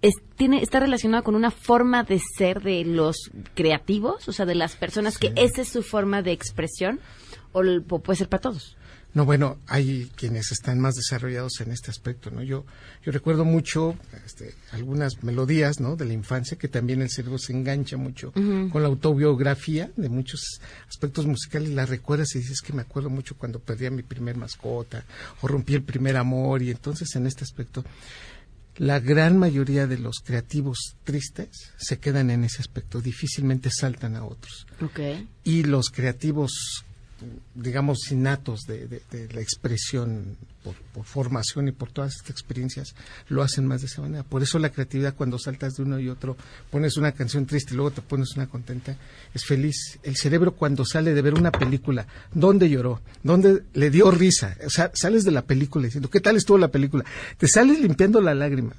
es- 0.03 0.15
tiene, 0.37 0.63
está 0.63 0.81
relacionado 0.81 1.25
con 1.25 1.35
una 1.35 1.51
forma 1.51 2.05
de 2.05 2.21
ser 2.37 2.63
de 2.63 2.85
los 2.85 3.17
creativos, 3.55 4.29
o 4.29 4.33
sea, 4.33 4.47
de 4.47 4.55
las 4.55 4.77
personas 4.77 5.19
que 5.19 5.33
esa 5.37 5.63
es 5.63 5.69
su 5.69 5.83
forma 5.83 6.23
de 6.23 6.33
expresión, 6.33 7.01
o, 7.53 7.63
puede 7.83 8.17
ser 8.19 8.29
para 8.29 8.41
todos. 8.43 8.77
No, 9.15 9.25
bueno, 9.25 9.57
hay 9.67 10.11
quienes 10.17 10.53
están 10.53 10.79
más 10.79 10.95
desarrollados 10.95 11.61
en 11.61 11.73
este 11.73 11.91
aspecto, 11.91 12.31
¿no? 12.31 12.43
Yo, 12.43 12.67
yo 13.03 13.11
recuerdo 13.11 13.47
mucho 13.47 13.97
este, 14.27 14.55
algunas 14.71 15.25
melodías, 15.25 15.81
¿no? 15.81 15.97
De 15.97 16.05
la 16.05 16.13
infancia 16.13 16.59
que 16.59 16.69
también 16.69 17.01
el 17.01 17.09
cerebro 17.11 17.39
se 17.39 17.55
engancha 17.55 17.97
mucho 17.97 18.33
con 18.33 18.83
la 18.83 18.89
autobiografía 18.89 19.91
de 19.97 20.11
muchos 20.11 20.61
aspectos 20.89 21.27
musicales. 21.27 21.71
Las 21.71 21.89
recuerdas 21.89 22.35
y 22.35 22.41
dices 22.41 22.61
que 22.61 22.75
me 22.75 22.83
acuerdo 22.83 23.09
mucho 23.09 23.35
cuando 23.37 23.61
perdí 23.61 23.87
a 23.87 23.91
mi 23.91 24.03
primer 24.03 24.37
mascota 24.37 25.03
o 25.41 25.49
rompí 25.49 25.75
el 25.75 25.83
primer 25.83 26.19
amor 26.19 26.63
y 26.63 26.71
entonces 26.71 27.17
en 27.17 27.27
este 27.27 27.45
aspecto 27.45 27.83
la 28.79 29.01
gran 29.01 29.37
mayoría 29.37 29.87
de 29.87 29.99
los 29.99 30.21
creativos 30.25 30.97
tristes 31.05 31.73
se 31.77 31.99
quedan 31.99 32.31
en 32.31 32.45
ese 32.45 32.63
aspecto, 32.63 33.01
difícilmente 33.01 33.71
saltan 33.71 34.17
a 34.17 34.25
otros. 34.25 34.67
Y 35.45 35.65
los 35.65 35.91
creativos 35.91 36.85
digamos 37.55 38.11
innatos 38.11 38.61
de, 38.67 38.87
de- 38.87 39.03
de 39.11 39.33
la 39.35 39.41
expresión 39.41 40.37
por, 40.63 40.75
por 40.93 41.05
formación 41.05 41.69
y 41.69 41.73
por 41.73 41.91
todas 41.91 42.15
estas 42.17 42.31
experiencias 42.31 42.95
lo 43.29 43.43
hacen 43.43 43.67
más 43.67 43.81
de 43.81 43.87
esa 43.87 44.03
manera. 44.03 44.23
Por 44.23 44.43
eso 44.43 44.59
la 44.59 44.71
creatividad 44.71 45.15
cuando 45.15 45.39
saltas 45.39 45.75
de 45.75 45.83
uno 45.83 45.99
y 45.99 46.09
otro 46.09 46.37
pones 46.71 46.97
una 46.97 47.13
canción 47.13 47.47
triste 47.47 47.73
y 47.75 47.77
luego 47.77 47.91
te 47.91 48.03
pones 48.03 48.37
una 48.37 48.47
contenta 48.47 48.97
es 49.35 49.45
feliz. 49.45 49.99
El 50.03 50.17
cerebro 50.17 50.53
cuando 50.53 50.85
sale 50.85 51.15
de 51.15 51.23
ver 51.23 51.35
una 51.35 51.51
película 51.53 52.07
dónde 52.33 52.69
lloró 52.71 53.01
dónde 53.23 53.63
le 53.75 53.91
dio 53.91 54.11
risa 54.11 54.57
o 54.67 54.71
sea 54.71 54.91
sales 54.95 55.25
de 55.25 55.31
la 55.33 55.43
película 55.43 55.87
diciendo 55.87 56.11
qué 56.11 56.21
tal 56.21 56.37
estuvo 56.37 56.59
la 56.59 56.69
película 56.69 57.05
te 57.37 57.49
sales 57.49 57.81
limpiando 57.81 58.21
la 58.21 58.35
lágrima 58.35 58.75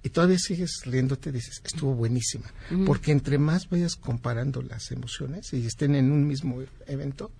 y 0.00 0.10
todavía 0.10 0.38
sigues 0.38 0.82
riéndote, 0.84 1.32
dices, 1.32 1.60
estuvo 1.64 1.92
buenísima. 1.92 2.44
Porque 2.86 3.10
entre 3.10 3.36
más 3.36 3.68
vayas 3.68 3.96
comparando 3.96 4.62
las 4.62 4.92
emociones 4.92 5.52
y 5.52 5.66
estén 5.66 5.96
en 5.96 6.12
un 6.12 6.24
mismo 6.24 6.62
evento, 6.86 7.32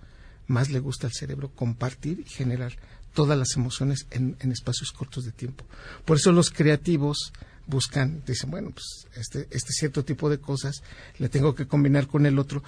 más 0.49 0.71
le 0.71 0.81
gusta 0.81 1.07
al 1.07 1.13
cerebro 1.13 1.51
compartir 1.55 2.21
y 2.21 2.29
generar 2.29 2.73
todas 3.15 3.39
las 3.39 3.57
emociones 3.57 4.07
en, 4.11 4.37
en 4.41 4.53
espacios 4.53 4.93
cortos 4.93 5.25
de 5.25 5.33
tiempo. 5.33 5.65
Por 6.05 6.17
eso 6.17 6.33
los 6.33 6.51
creativos 6.51 7.33
buscan, 7.69 8.23
dicen, 8.27 8.51
bueno, 8.51 8.71
pues 8.71 9.07
este, 9.15 9.47
este 9.51 9.73
cierto 9.73 10.05
tipo 10.05 10.29
de 10.29 10.39
cosas 10.39 10.83
le 11.19 11.29
tengo 11.29 11.55
que 11.55 11.69
combinar 11.69 12.09
con 12.09 12.27
el 12.27 12.39
otro, 12.39 12.63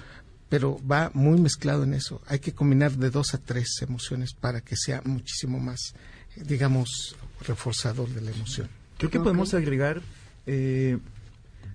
pero 0.49 0.81
va 0.87 1.11
muy 1.15 1.41
mezclado 1.41 1.85
en 1.85 1.95
eso. 1.95 2.21
Hay 2.27 2.39
que 2.39 2.53
combinar 2.53 2.93
de 2.93 3.11
dos 3.11 3.35
a 3.35 3.39
tres 3.39 3.79
emociones 3.81 4.35
para 4.35 4.61
que 4.61 4.77
sea 4.77 5.01
muchísimo 5.05 5.59
más, 5.59 5.95
digamos, 6.37 7.17
reforzador 7.47 8.09
de 8.11 8.21
la 8.21 8.31
emoción. 8.31 8.69
Creo 8.99 9.11
que 9.11 9.21
podemos 9.21 9.55
agregar, 9.55 10.03
eh, 10.47 10.99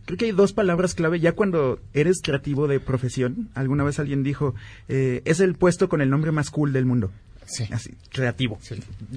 creo 0.05 0.17
que 0.17 0.25
hay 0.25 0.31
dos 0.31 0.53
palabras 0.53 0.93
clave, 0.95 1.19
ya 1.19 1.33
cuando 1.33 1.79
eres 1.93 2.21
creativo 2.21 2.67
de 2.67 2.79
profesión, 2.79 3.49
alguna 3.55 3.83
vez 3.83 3.99
alguien 3.99 4.23
dijo, 4.23 4.55
eh, 4.87 5.21
es 5.25 5.39
el 5.39 5.55
puesto 5.55 5.89
con 5.89 6.01
el 6.01 6.09
nombre 6.09 6.31
más 6.31 6.49
cool 6.51 6.73
del 6.73 6.85
mundo. 6.85 7.11
Sí. 7.47 7.63
Así, 7.71 7.91
creativo. 8.11 8.57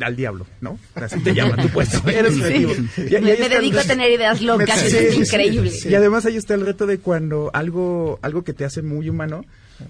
Al 0.02 0.14
diablo, 0.14 0.46
¿no? 0.60 0.78
Así 0.94 1.18
te 1.20 1.32
llama 1.34 1.56
tu 1.56 1.68
puesto. 1.70 2.06
Eres 2.10 2.34
Sí. 2.34 2.40
creativo. 2.40 2.74
Sí. 2.74 2.82
Y- 2.98 3.00
y 3.12 3.14
ahí 3.16 3.22
Me- 3.22 3.28
me 3.28 3.32
está 3.32 3.46
el 3.46 3.52
dedico 3.62 3.78
a 3.78 3.84
tener 3.84 4.10
ideas 4.10 4.42
locas, 4.42 4.82
eso 4.84 4.98
es 4.98 5.14
increíble. 5.14 5.72
Y 5.88 5.94
además 5.94 6.26
ahí 6.26 6.36
está 6.36 6.52
el 6.54 6.66
reto 6.66 6.86
de 6.86 6.98
cuando 6.98 7.50
algo, 7.54 8.18
algo 8.20 8.44
que 8.44 8.52
te 8.52 8.66
hace 8.66 8.82
muy 8.82 9.08
humano, 9.08 9.46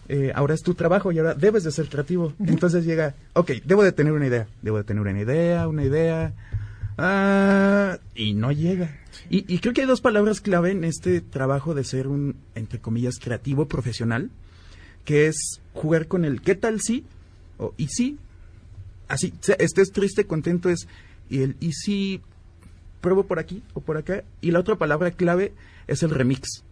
eh, 0.09 0.31
ahora 0.37 0.55
es 0.55 0.63
tu 0.63 0.75
trabajo 0.75 1.11
y 1.11 1.19
ahora 1.19 1.35
debes 1.35 1.65
de 1.65 1.73
ser 1.73 1.89
creativo. 1.89 2.33
Entonces 2.47 2.85
llega, 2.85 3.15
ok, 3.33 3.51
debo 3.65 3.83
de 3.83 3.91
tener 3.91 4.13
una 4.13 4.27
idea, 4.29 4.47
debo 4.63 4.77
de 4.77 4.85
tener 4.85 5.01
una 5.01 5.21
idea, 5.21 5.67
una 5.67 5.83
idea, 5.83 6.33
ah, 6.99 7.99
y 8.15 8.35
no 8.35 8.53
llega. 8.53 8.99
Y, 9.31 9.59
creo 9.59 9.75
que 9.75 9.83
hay 9.83 9.87
dos 9.87 10.01
palabras 10.01 10.41
clave 10.41 10.71
en 10.71 10.85
este 10.85 11.21
trabajo 11.21 11.75
de 11.75 11.85
ser 11.85 12.09
un, 12.09 12.37
entre 12.55 12.79
comillas, 12.79 13.19
creativo 13.19 13.67
profesional, 13.67 14.31
que 15.05 15.27
es 15.27 15.61
jugar 15.75 16.07
con 16.07 16.25
el 16.25 16.41
¿qué 16.41 16.55
tal 16.55 16.81
si? 16.81 17.05
o 17.59 17.75
¿y 17.77 17.89
si? 17.89 18.19
Así, 19.09 19.33
estés 19.59 19.93
triste, 19.93 20.27
contento 20.27 20.69
es, 20.69 20.87
y 21.29 21.43
el 21.43 21.57
¿y 21.61 21.73
si 21.73 22.21
pruebo 23.01 23.25
por 23.25 23.39
aquí 23.39 23.63
o 23.75 23.81
por 23.81 23.97
acá? 23.97 24.25
Y 24.41 24.51
la 24.51 24.61
otra 24.61 24.77
palabra 24.77 25.11
clave 25.11 25.53
es 25.87 26.03
el 26.03 26.11
remix. 26.11 26.65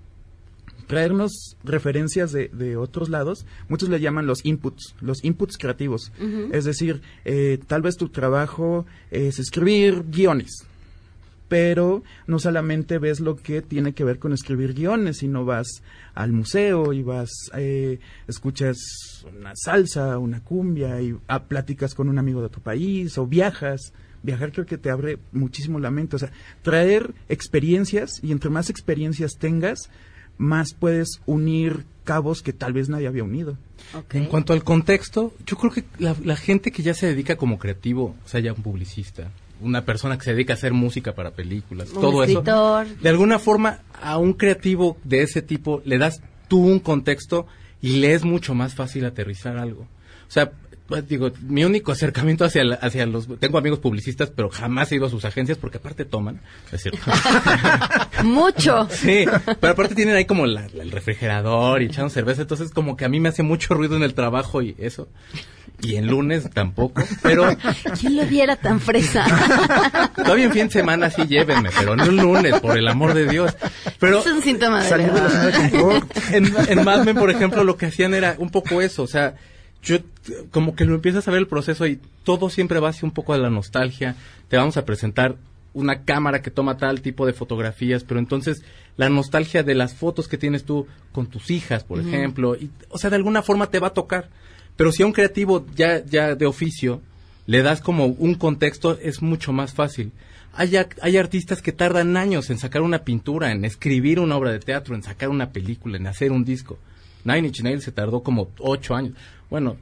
Traernos 0.87 1.57
referencias 1.65 2.33
de, 2.33 2.49
de 2.49 2.77
otros 2.77 3.09
lados, 3.09 3.45
muchos 3.69 3.89
le 3.89 4.01
llaman 4.01 4.27
los 4.27 4.45
inputs, 4.45 4.95
los 5.01 5.25
inputs 5.25 5.59
creativos. 5.59 6.13
Es 6.53 6.65
decir, 6.65 7.03
eh, 7.25 7.59
tal 7.67 7.83
vez 7.83 7.97
tu 7.97 8.09
trabajo 8.09 8.87
es 9.11 9.39
escribir 9.39 10.05
guiones, 10.11 10.67
pero 11.49 12.03
no 12.27 12.39
solamente 12.39 12.99
ves 12.99 13.21
lo 13.21 13.37
que 13.37 13.63
tiene 13.63 13.93
que 13.93 14.05
ver 14.05 14.19
con 14.19 14.33
escribir 14.33 14.75
guiones, 14.75 15.19
sino 15.19 15.45
vas 15.45 15.83
al 16.15 16.33
museo 16.33 16.93
y 16.93 17.03
vas, 17.03 17.31
eh, 17.57 18.01
escuchas 18.27 19.25
una 19.39 19.53
salsa, 19.55 20.19
una 20.19 20.43
cumbia 20.43 21.01
y 21.01 21.17
ah, 21.29 21.45
platicas 21.45 21.95
con 21.95 22.09
un 22.09 22.19
amigo 22.19 22.43
de 22.43 22.49
tu 22.49 22.61
país 22.61 23.17
o 23.19 23.27
viajas. 23.27 23.93
Viajar 24.23 24.51
creo 24.51 24.67
que 24.67 24.79
te 24.79 24.91
abre 24.91 25.19
muchísimo 25.33 25.79
la 25.79 25.91
mente. 25.91 26.17
O 26.17 26.19
sea, 26.19 26.33
traer 26.63 27.15
experiencias 27.29 28.19
y 28.23 28.33
entre 28.33 28.51
más 28.51 28.71
experiencias 28.71 29.37
tengas, 29.39 29.89
más 30.39 30.75
puedes 30.75 31.21
unir 31.27 31.85
cabos 32.05 32.43
que 32.43 32.53
tal 32.53 32.73
vez 32.73 32.89
nadie 32.89 33.07
había 33.09 33.25
unido. 33.25 33.57
En 34.13 34.27
cuanto 34.27 34.53
al 34.53 34.65
contexto, 34.65 35.33
yo 35.47 35.57
creo 35.57 35.73
que 35.73 35.85
la, 35.99 36.15
la 36.25 36.37
gente 36.37 36.71
que 36.73 36.83
ya 36.83 36.95
se 36.95 37.07
dedica 37.07 37.37
como 37.37 37.59
creativo, 37.59 38.15
o 38.25 38.29
sea, 38.29 38.41
ya 38.41 38.53
un 38.53 38.63
publicista, 38.63 39.31
una 39.61 39.85
persona 39.85 40.19
que 40.19 40.25
se 40.25 40.33
dedica 40.33 40.53
a 40.53 40.57
hacer 40.57 40.73
música 40.73 41.15
para 41.15 41.31
películas, 41.33 41.91
Un 41.91 42.01
todo 42.01 42.23
escritor. 42.23 42.87
eso, 42.87 42.97
de 43.01 43.09
alguna 43.09 43.39
forma 43.39 43.81
a 44.03 44.19
un 44.19 44.33
creativo 44.35 44.97
de 45.05 45.23
ese 45.23 45.41
tipo 45.43 45.83
le 45.85 45.99
das 45.99 46.21
tú 46.49 46.59
un 46.65 46.79
contexto 46.81 47.47
y 47.81 47.97
le 47.99 48.15
es 48.15 48.25
mucho 48.25 48.55
más 48.55 48.75
fácil 48.75 49.05
aterrizar 49.05 49.57
algo. 49.57 49.83
O 49.83 50.31
sea, 50.31 50.53
digo, 51.09 51.31
mi 51.41 51.65
único 51.65 51.93
acercamiento 51.93 52.45
hacia, 52.45 52.65
la- 52.65 52.75
hacia 52.77 53.07
los... 53.07 53.27
Tengo 53.39 53.59
amigos 53.59 53.79
publicistas, 53.81 54.31
pero 54.31 54.49
jamás 54.51 54.91
he 54.93 54.97
ido 54.97 55.07
a 55.07 55.11
sus 55.11 55.25
agencias 55.25 55.59
porque 55.59 55.79
aparte 55.79 56.05
toman. 56.05 56.41
Es 56.73 56.83
cierto. 56.83 57.01
Mucho. 58.25 58.89
Sí, 58.91 59.25
pero 59.61 59.73
aparte 59.73 59.95
tienen 59.95 60.15
ahí 60.17 60.25
como 60.25 60.47
la- 60.47 60.69
la- 60.75 60.83
el 60.83 60.91
refrigerador 60.91 61.83
y 61.83 61.87
echando 61.87 62.11
cerveza, 62.11 62.43
entonces 62.43 62.71
como 62.71 62.97
que 62.97 63.05
a 63.05 63.09
mí 63.09 63.21
me 63.21 63.29
hace 63.29 63.43
mucho 63.43 63.75
ruido 63.75 63.97
en 63.97 64.03
el 64.03 64.15
trabajo 64.15 64.63
y 64.63 64.75
eso. 64.79 65.09
Y 65.83 65.97
en 65.97 66.07
lunes 66.07 66.49
tampoco, 66.55 67.03
pero 67.23 67.55
¿Quién 68.01 68.17
lo 68.17 68.25
viera 68.25 68.57
tan 68.57 68.81
fresa? 68.81 69.27
todavía 70.17 70.47
en 70.47 70.53
fin 70.53 70.67
de 70.69 70.73
semana 70.73 71.11
sí 71.11 71.27
llévenme, 71.27 71.69
pero 71.79 71.95
no 71.95 72.05
un 72.05 72.17
lunes, 72.17 72.59
por 72.61 72.79
el 72.79 72.89
amor 72.89 73.13
de 73.13 73.27
Dios. 73.29 73.55
Pero 74.01 74.21
es 74.21 74.27
un 74.27 74.41
síntoma 74.41 74.83
de 74.83 74.89
de 74.91 74.97
la 74.99 75.05
verdad. 75.13 75.29
zona 75.31 75.45
de 75.69 75.71
confort. 75.71 76.17
en, 76.33 76.55
en 76.71 76.85
Mad 76.85 77.05
Men, 77.05 77.17
por 77.17 77.31
ejemplo, 77.31 77.63
lo 77.63 77.77
que 77.77 77.87
hacían 77.87 78.15
era 78.15 78.37
un 78.39 78.49
poco 78.49 78.81
eso, 78.81 79.03
o 79.03 79.07
sea, 79.07 79.35
yo 79.87 79.99
como 80.51 80.75
que 80.75 80.85
lo 80.85 80.97
empiezas 80.97 81.27
a 81.27 81.31
ver 81.31 81.39
el 81.39 81.47
proceso 81.47 81.87
y 81.87 82.01
todo 82.25 82.51
siempre 82.51 82.81
va 82.81 82.89
hacia 82.89 83.07
un 83.07 83.13
poco 83.13 83.33
de 83.33 83.39
la 83.39 83.51
nostalgia. 83.51 84.17
Te 84.49 84.57
vamos 84.57 84.77
a 84.77 84.85
presentar 84.85 85.37
una 85.75 86.03
cámara 86.03 86.43
que 86.43 86.51
toma 86.51 86.77
tal 86.77 87.03
tipo 87.03 87.25
de 87.25 87.33
fotografías, 87.33 88.03
pero 88.03 88.19
entonces 88.19 88.63
la 88.97 89.09
nostalgia 89.09 89.63
de 89.63 89.75
las 89.75 89.95
fotos 89.95 90.27
que 90.27 90.39
tienes 90.39 90.65
tú 90.65 90.87
con 91.13 91.29
tus 91.29 91.51
hijas, 91.51 91.85
por 91.85 92.01
ejemplo, 92.01 92.57
y, 92.57 92.71
o 92.89 92.99
sea, 92.99 93.11
de 93.11 93.17
alguna 93.17 93.43
forma 93.43 93.71
te 93.71 93.79
va 93.79 93.89
a 93.89 93.95
tocar. 93.95 94.29
Pero 94.77 94.91
si 94.91 95.03
a 95.03 95.07
un 95.07 95.13
creativo 95.13 95.65
ya, 95.77 96.05
ya 96.05 96.35
de 96.35 96.47
oficio 96.47 97.01
le 97.47 97.63
das 97.63 97.81
como 97.81 98.07
un 98.07 98.35
contexto, 98.35 98.99
es 99.01 99.23
mucho 99.23 99.53
más 99.53 99.73
fácil. 99.73 100.11
Hay, 100.53 100.73
hay 101.01 101.17
artistas 101.17 101.63
que 101.63 101.73
tardan 101.73 102.17
años 102.17 102.51
en 102.51 102.59
sacar 102.59 102.83
una 102.83 103.05
pintura, 103.05 103.53
en 103.53 103.65
escribir 103.65 104.19
una 104.19 104.37
obra 104.37 104.51
de 104.51 104.59
teatro, 104.59 104.97
en 104.97 105.05
sacar 105.05 105.29
una 105.29 105.51
película, 105.51 105.97
en 105.97 106.09
hacer 106.09 106.33
un 106.33 106.45
disco. 106.45 106.79
Nine 107.27 107.49
Inch 107.49 107.61
Nails 107.63 107.85
se 107.85 107.93
tardó 107.93 108.23
como 108.23 108.51
ocho 108.59 108.95
años. 108.95 109.15
Bueno, 109.51 109.77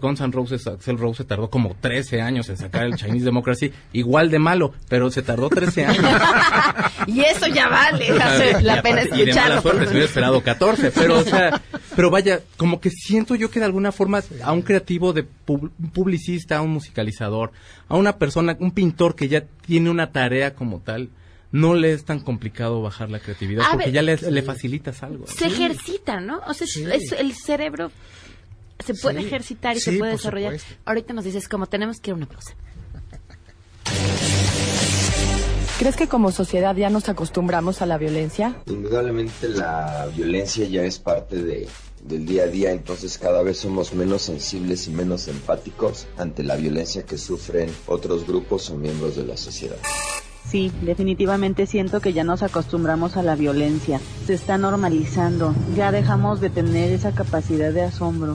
Guns 0.00 0.20
N' 0.20 0.30
Roses, 0.32 0.66
Axel 0.68 0.98
Rose 0.98 1.18
se 1.18 1.24
tardó 1.24 1.50
como 1.50 1.74
13 1.80 2.20
años 2.22 2.48
en 2.48 2.56
sacar 2.56 2.84
el 2.84 2.94
Chinese 2.94 3.24
Democracy, 3.24 3.72
igual 3.92 4.30
de 4.30 4.38
malo, 4.38 4.72
pero 4.88 5.10
se 5.10 5.22
tardó 5.22 5.48
13 5.48 5.84
años. 5.86 6.04
Y 7.06 7.20
eso 7.22 7.46
ya 7.48 7.68
vale 7.68 8.10
hace 8.10 8.60
la 8.62 8.82
pena 8.82 9.02
aparte- 9.02 9.16
y 9.16 9.24
de 9.24 9.32
mala 9.32 9.40
escucharlo. 9.56 9.62
suerte, 9.62 9.84
se 9.86 9.90
hubiera 9.90 10.06
esperado 10.06 10.42
14, 10.42 10.90
pero 10.92 11.18
o 11.18 11.22
sea, 11.24 11.60
pero 11.96 12.10
vaya, 12.10 12.40
como 12.56 12.80
que 12.80 12.90
siento 12.90 13.34
yo 13.34 13.50
que 13.50 13.58
de 13.60 13.64
alguna 13.66 13.92
forma 13.92 14.22
a 14.44 14.52
un 14.52 14.62
creativo 14.62 15.12
de 15.12 15.24
pub- 15.24 15.70
un 15.78 15.90
publicista, 15.90 16.58
a 16.58 16.62
un 16.62 16.70
musicalizador, 16.70 17.52
a 17.88 17.96
una 17.96 18.16
persona, 18.18 18.56
un 18.60 18.72
pintor 18.72 19.14
que 19.16 19.28
ya 19.28 19.44
tiene 19.66 19.90
una 19.90 20.12
tarea 20.12 20.54
como 20.54 20.80
tal, 20.80 21.08
no 21.50 21.74
le 21.74 21.94
es 21.94 22.04
tan 22.04 22.20
complicado 22.20 22.82
bajar 22.82 23.10
la 23.10 23.20
creatividad 23.20 23.64
A 23.66 23.70
porque 23.70 23.86
ver, 23.86 23.94
ya 23.94 24.02
le, 24.02 24.16
le 24.16 24.42
facilitas 24.42 25.02
algo. 25.02 25.26
Se 25.26 25.46
ejercita, 25.46 26.20
¿no? 26.20 26.40
O 26.46 26.52
sea, 26.52 26.66
Sí. 26.66 26.84
es- 26.92 27.12
el 27.12 27.32
cerebro 27.32 27.90
se 28.84 28.94
puede 28.94 29.20
Sí. 29.20 29.26
ejercitar 29.26 29.76
y 29.76 29.80
Sí, 29.80 29.90
se 29.92 29.98
puede 29.98 30.12
desarrollar. 30.12 30.58
supuesto. 30.58 30.82
Ahorita 30.86 31.12
nos 31.14 31.24
dices 31.24 31.48
como 31.48 31.66
tenemos 31.66 32.00
que 32.00 32.10
ir 32.10 32.14
a 32.14 32.16
una 32.16 32.26
pausa. 32.26 32.54
¿Crees 35.78 35.94
que 35.96 36.08
como 36.08 36.32
sociedad 36.32 36.74
ya 36.74 36.90
nos 36.90 37.08
acostumbramos 37.08 37.82
a 37.82 37.86
la 37.86 37.98
violencia? 37.98 38.56
Indudablemente 38.66 39.48
la 39.48 40.08
violencia 40.14 40.66
ya 40.66 40.82
es 40.82 40.98
parte 40.98 41.36
de, 41.40 41.68
del 42.02 42.26
día 42.26 42.44
a 42.44 42.46
día, 42.48 42.72
entonces 42.72 43.16
cada 43.16 43.42
vez 43.44 43.58
somos 43.58 43.92
menos 43.94 44.22
sensibles 44.22 44.88
y 44.88 44.90
menos 44.90 45.28
empáticos 45.28 46.08
ante 46.16 46.42
la 46.42 46.56
violencia 46.56 47.04
que 47.04 47.16
sufren 47.16 47.70
otros 47.86 48.26
grupos 48.26 48.70
o 48.70 48.76
miembros 48.76 49.14
de 49.14 49.24
la 49.24 49.36
sociedad. 49.36 49.76
Sí, 50.50 50.72
definitivamente 50.82 51.66
siento 51.66 52.00
que 52.00 52.12
ya 52.12 52.24
nos 52.24 52.42
acostumbramos 52.42 53.16
a 53.16 53.22
la 53.22 53.36
violencia. 53.36 54.00
Se 54.26 54.32
está 54.34 54.56
normalizando. 54.58 55.54
Ya 55.76 55.92
dejamos 55.92 56.40
de 56.40 56.48
tener 56.50 56.90
esa 56.90 57.12
capacidad 57.14 57.70
de 57.72 57.82
asombro. 57.82 58.32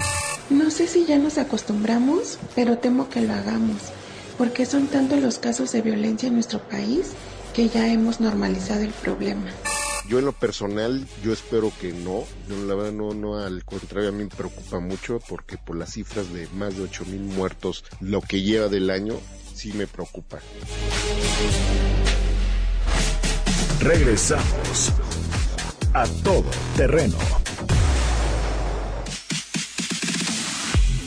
No 0.49 0.69
sé 0.69 0.87
si 0.87 1.05
ya 1.05 1.17
nos 1.17 1.37
acostumbramos, 1.37 2.37
pero 2.55 2.77
temo 2.77 3.09
que 3.09 3.21
lo 3.21 3.33
hagamos, 3.33 3.77
porque 4.37 4.65
son 4.65 4.87
tantos 4.87 5.21
los 5.21 5.39
casos 5.39 5.71
de 5.71 5.81
violencia 5.81 6.27
en 6.27 6.35
nuestro 6.35 6.59
país 6.59 7.11
que 7.53 7.69
ya 7.69 7.87
hemos 7.87 8.19
normalizado 8.19 8.81
el 8.81 8.91
problema. 8.91 9.51
Yo 10.09 10.19
en 10.19 10.25
lo 10.25 10.33
personal, 10.33 11.07
yo 11.23 11.31
espero 11.31 11.71
que 11.79 11.93
no. 11.93 12.25
Yo 12.49 12.57
la 12.67 12.75
verdad 12.75 12.91
no, 12.91 13.13
no, 13.13 13.37
al 13.37 13.63
contrario, 13.63 14.09
a 14.09 14.11
mí 14.11 14.23
me 14.23 14.29
preocupa 14.29 14.79
mucho 14.79 15.19
porque 15.29 15.57
por 15.57 15.77
las 15.77 15.93
cifras 15.93 16.33
de 16.33 16.47
más 16.55 16.75
de 16.75 16.83
8 16.83 17.05
mil 17.05 17.21
muertos, 17.21 17.85
lo 18.01 18.19
que 18.21 18.41
lleva 18.41 18.67
del 18.67 18.89
año, 18.89 19.15
sí 19.53 19.71
me 19.73 19.87
preocupa. 19.87 20.39
Regresamos 23.79 24.91
a 25.93 26.05
todo 26.23 26.45
terreno. 26.75 27.17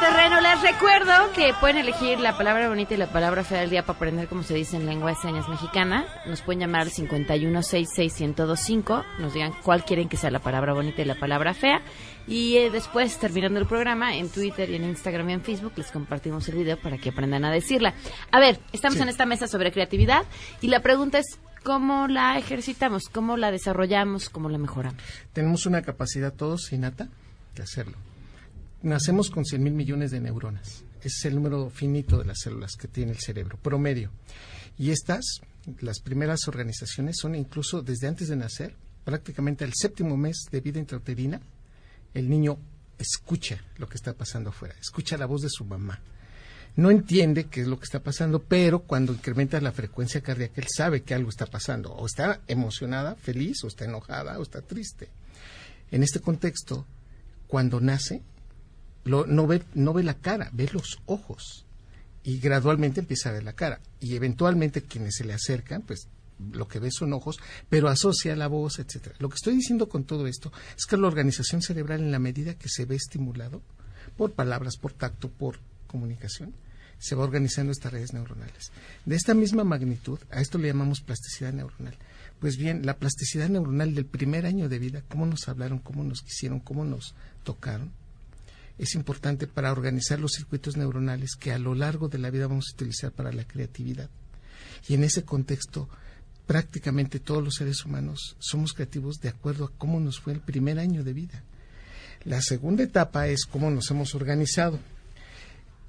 Terreno. 0.00 0.40
Les 0.40 0.60
recuerdo 0.62 1.12
que 1.34 1.52
pueden 1.60 1.78
elegir 1.78 2.18
la 2.20 2.36
palabra 2.36 2.68
bonita 2.68 2.94
y 2.94 2.96
la 2.96 3.10
palabra 3.12 3.44
fea 3.44 3.60
del 3.60 3.70
día 3.70 3.82
para 3.84 3.96
aprender 3.96 4.28
cómo 4.28 4.42
se 4.42 4.54
dice 4.54 4.76
en 4.76 4.86
lengua 4.86 5.10
de 5.10 5.16
señas 5.16 5.48
mexicana. 5.48 6.04
Nos 6.26 6.42
pueden 6.42 6.60
llamar 6.60 6.82
al 6.82 6.90
5166125. 6.90 9.04
Nos 9.18 9.34
digan 9.34 9.52
cuál 9.62 9.84
quieren 9.84 10.08
que 10.08 10.16
sea 10.16 10.30
la 10.30 10.40
palabra 10.40 10.72
bonita 10.72 11.02
y 11.02 11.04
la 11.04 11.14
palabra 11.14 11.54
fea. 11.54 11.80
Y 12.26 12.56
eh, 12.56 12.70
después, 12.70 13.18
terminando 13.18 13.60
el 13.60 13.66
programa, 13.66 14.16
en 14.16 14.30
Twitter 14.30 14.68
y 14.70 14.76
en 14.76 14.84
Instagram 14.84 15.28
y 15.30 15.32
en 15.34 15.42
Facebook, 15.42 15.72
les 15.76 15.90
compartimos 15.90 16.48
el 16.48 16.56
video 16.56 16.78
para 16.80 16.98
que 16.98 17.10
aprendan 17.10 17.44
a 17.44 17.50
decirla. 17.50 17.94
A 18.30 18.40
ver, 18.40 18.58
estamos 18.72 18.96
Sí. 18.96 19.02
en 19.02 19.08
esta 19.08 19.26
mesa 19.26 19.46
sobre 19.46 19.72
creatividad 19.72 20.24
y 20.60 20.68
la 20.68 20.80
pregunta 20.80 21.18
es 21.18 21.38
cómo 21.62 22.08
la 22.08 22.38
ejercitamos, 22.38 23.08
cómo 23.10 23.36
la 23.36 23.50
desarrollamos, 23.50 24.30
cómo 24.30 24.48
la 24.48 24.58
mejoramos. 24.58 25.02
Tenemos 25.32 25.66
una 25.66 25.82
capacidad 25.82 26.32
todos 26.32 26.72
innata 26.72 27.08
de 27.54 27.62
hacerlo. 27.62 27.96
Nacemos 28.84 29.30
con 29.30 29.46
100 29.46 29.62
mil 29.62 29.72
millones 29.72 30.10
de 30.10 30.20
neuronas. 30.20 30.84
Es 31.00 31.24
el 31.24 31.36
número 31.36 31.70
finito 31.70 32.18
de 32.18 32.26
las 32.26 32.40
células 32.40 32.76
que 32.78 32.86
tiene 32.86 33.12
el 33.12 33.18
cerebro, 33.18 33.56
promedio. 33.56 34.10
Y 34.76 34.90
estas, 34.90 35.40
las 35.80 36.00
primeras 36.00 36.46
organizaciones, 36.48 37.16
son 37.18 37.34
incluso 37.34 37.80
desde 37.80 38.08
antes 38.08 38.28
de 38.28 38.36
nacer, 38.36 38.76
prácticamente 39.02 39.64
al 39.64 39.72
séptimo 39.74 40.18
mes 40.18 40.36
de 40.52 40.60
vida 40.60 40.80
intrauterina, 40.80 41.40
el 42.12 42.28
niño 42.28 42.58
escucha 42.98 43.64
lo 43.78 43.88
que 43.88 43.96
está 43.96 44.12
pasando 44.12 44.50
afuera, 44.50 44.74
escucha 44.78 45.16
la 45.16 45.24
voz 45.24 45.40
de 45.40 45.48
su 45.48 45.64
mamá. 45.64 45.98
No 46.76 46.90
entiende 46.90 47.44
qué 47.44 47.62
es 47.62 47.66
lo 47.66 47.78
que 47.78 47.84
está 47.84 48.02
pasando, 48.02 48.42
pero 48.42 48.80
cuando 48.80 49.14
incrementa 49.14 49.62
la 49.62 49.72
frecuencia 49.72 50.20
cardíaca, 50.20 50.60
él 50.60 50.66
sabe 50.68 51.00
que 51.00 51.14
algo 51.14 51.30
está 51.30 51.46
pasando. 51.46 51.94
O 51.94 52.04
está 52.04 52.42
emocionada, 52.48 53.14
feliz, 53.14 53.64
o 53.64 53.68
está 53.68 53.86
enojada, 53.86 54.38
o 54.38 54.42
está 54.42 54.60
triste. 54.60 55.08
En 55.90 56.02
este 56.02 56.20
contexto, 56.20 56.86
cuando 57.46 57.80
nace, 57.80 58.22
lo- 59.04 59.26
no, 59.26 59.46
ve, 59.46 59.62
no 59.74 59.92
ve 59.92 60.02
la 60.02 60.14
cara, 60.14 60.50
ve 60.52 60.68
los 60.72 60.98
ojos. 61.06 61.64
Y 62.22 62.38
gradualmente 62.38 63.00
empieza 63.00 63.28
a 63.28 63.32
ver 63.32 63.44
la 63.44 63.52
cara. 63.52 63.80
Y 64.00 64.14
eventualmente 64.16 64.82
quienes 64.82 65.16
se 65.16 65.24
le 65.24 65.34
acercan, 65.34 65.82
pues 65.82 66.08
lo 66.52 66.66
que 66.66 66.78
ve 66.78 66.90
son 66.90 67.12
ojos, 67.12 67.38
pero 67.68 67.88
asocia 67.88 68.34
la 68.34 68.48
voz, 68.48 68.78
etcétera. 68.78 69.14
Lo 69.18 69.28
que 69.28 69.36
estoy 69.36 69.54
diciendo 69.56 69.88
con 69.88 70.04
todo 70.04 70.26
esto 70.26 70.52
es 70.76 70.86
que 70.86 70.96
la 70.96 71.06
organización 71.06 71.62
cerebral, 71.62 72.00
en 72.00 72.10
la 72.10 72.18
medida 72.18 72.54
que 72.54 72.68
se 72.68 72.86
ve 72.86 72.96
estimulado 72.96 73.62
por 74.16 74.32
palabras, 74.32 74.76
por 74.76 74.92
tacto, 74.92 75.28
por 75.30 75.58
comunicación, 75.86 76.54
se 76.98 77.14
va 77.14 77.24
organizando 77.24 77.72
estas 77.72 77.92
redes 77.92 78.14
neuronales. 78.14 78.72
De 79.04 79.16
esta 79.16 79.34
misma 79.34 79.64
magnitud, 79.64 80.18
a 80.30 80.40
esto 80.40 80.58
le 80.58 80.68
llamamos 80.68 81.00
plasticidad 81.02 81.52
neuronal. 81.52 81.96
Pues 82.40 82.56
bien, 82.56 82.84
la 82.86 82.96
plasticidad 82.96 83.48
neuronal 83.48 83.94
del 83.94 84.06
primer 84.06 84.46
año 84.46 84.68
de 84.68 84.78
vida, 84.78 85.02
cómo 85.08 85.26
nos 85.26 85.46
hablaron, 85.48 85.78
cómo 85.78 86.02
nos 86.04 86.22
quisieron, 86.22 86.60
cómo 86.60 86.84
nos 86.84 87.14
tocaron, 87.44 87.92
es 88.78 88.94
importante 88.94 89.46
para 89.46 89.70
organizar 89.72 90.18
los 90.18 90.32
circuitos 90.32 90.76
neuronales 90.76 91.36
que 91.38 91.52
a 91.52 91.58
lo 91.58 91.74
largo 91.74 92.08
de 92.08 92.18
la 92.18 92.30
vida 92.30 92.46
vamos 92.48 92.66
a 92.70 92.74
utilizar 92.74 93.12
para 93.12 93.32
la 93.32 93.44
creatividad. 93.46 94.10
Y 94.88 94.94
en 94.94 95.04
ese 95.04 95.24
contexto, 95.24 95.88
prácticamente 96.46 97.20
todos 97.20 97.42
los 97.42 97.54
seres 97.54 97.84
humanos 97.84 98.36
somos 98.38 98.72
creativos 98.72 99.20
de 99.20 99.28
acuerdo 99.28 99.64
a 99.66 99.72
cómo 99.78 100.00
nos 100.00 100.20
fue 100.20 100.32
el 100.32 100.40
primer 100.40 100.78
año 100.78 101.04
de 101.04 101.12
vida. 101.12 101.42
La 102.24 102.40
segunda 102.42 102.82
etapa 102.82 103.28
es 103.28 103.44
cómo 103.46 103.70
nos 103.70 103.90
hemos 103.90 104.14
organizado. 104.14 104.78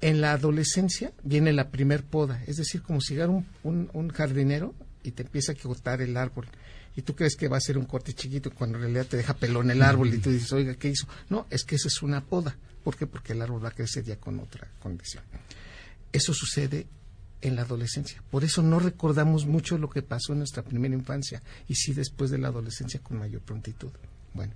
En 0.02 0.20
la 0.20 0.32
adolescencia 0.32 1.12
viene 1.24 1.52
la 1.52 1.70
primer 1.70 2.04
poda, 2.04 2.42
es 2.46 2.56
decir, 2.56 2.82
como 2.82 3.00
si 3.00 3.14
llegara 3.14 3.32
un, 3.32 3.46
un- 3.62 3.90
un 3.94 4.08
jardinero 4.10 4.74
y 5.02 5.12
te 5.12 5.22
empieza 5.22 5.52
a 5.52 5.54
cortar 5.54 6.02
el 6.02 6.16
árbol. 6.16 6.46
Y 6.94 7.02
tú 7.02 7.14
crees 7.14 7.36
que 7.36 7.48
va 7.48 7.56
a 7.56 7.60
ser 7.60 7.78
un 7.78 7.84
corte 7.86 8.12
chiquito 8.12 8.50
cuando 8.50 8.76
en 8.78 8.82
realidad 8.84 9.06
te 9.06 9.16
deja 9.16 9.34
pelón 9.34 9.70
el 9.70 9.82
árbol 9.82 10.12
y 10.14 10.18
tú 10.18 10.30
dices, 10.30 10.52
oiga, 10.52 10.74
¿qué 10.74 10.88
hizo? 10.88 11.06
No, 11.30 11.46
es 11.50 11.64
que 11.64 11.76
esa 11.76 11.88
es 11.88 12.02
una 12.02 12.22
poda. 12.24 12.56
¿Por 12.86 12.96
qué? 12.96 13.08
Porque 13.08 13.32
el 13.32 13.42
árbol 13.42 13.64
va 13.64 13.70
a 13.70 13.72
crecer 13.72 14.04
ya 14.04 14.14
con 14.14 14.38
otra 14.38 14.70
condición. 14.78 15.24
Eso 16.12 16.32
sucede 16.32 16.86
en 17.40 17.56
la 17.56 17.62
adolescencia. 17.62 18.22
Por 18.30 18.44
eso 18.44 18.62
no 18.62 18.78
recordamos 18.78 19.44
mucho 19.44 19.76
lo 19.76 19.90
que 19.90 20.02
pasó 20.02 20.34
en 20.34 20.38
nuestra 20.38 20.62
primera 20.62 20.94
infancia 20.94 21.42
y 21.66 21.74
sí 21.74 21.94
después 21.94 22.30
de 22.30 22.38
la 22.38 22.46
adolescencia 22.46 23.00
con 23.00 23.18
mayor 23.18 23.40
prontitud. 23.40 23.90
Bueno, 24.34 24.52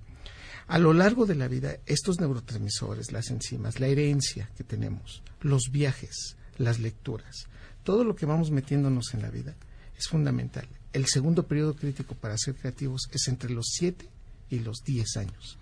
a 0.69 0.79
lo 0.79 0.93
largo 0.93 1.25
de 1.25 1.35
la 1.35 1.49
vida, 1.49 1.75
estos 1.85 2.21
neurotransmisores, 2.21 3.11
las 3.11 3.29
enzimas, 3.31 3.81
la 3.81 3.87
herencia 3.87 4.49
que 4.55 4.63
tenemos, 4.63 5.23
los 5.41 5.63
viajes, 5.69 6.37
las 6.57 6.79
lecturas, 6.79 7.47
todo 7.83 8.05
lo 8.05 8.15
que 8.15 8.25
vamos 8.25 8.49
metiéndonos 8.49 9.13
en 9.13 9.23
la 9.23 9.29
vida 9.29 9.57
es 9.97 10.07
fundamental. 10.07 10.69
El 10.93 11.05
segundo 11.07 11.47
periodo 11.47 11.75
crítico 11.75 12.15
para 12.15 12.37
ser 12.37 12.55
creativos 12.55 13.09
es 13.11 13.27
entre 13.27 13.49
los 13.49 13.65
7 13.73 14.07
y 14.51 14.59
los 14.59 14.83
10 14.85 15.17
años. 15.17 15.57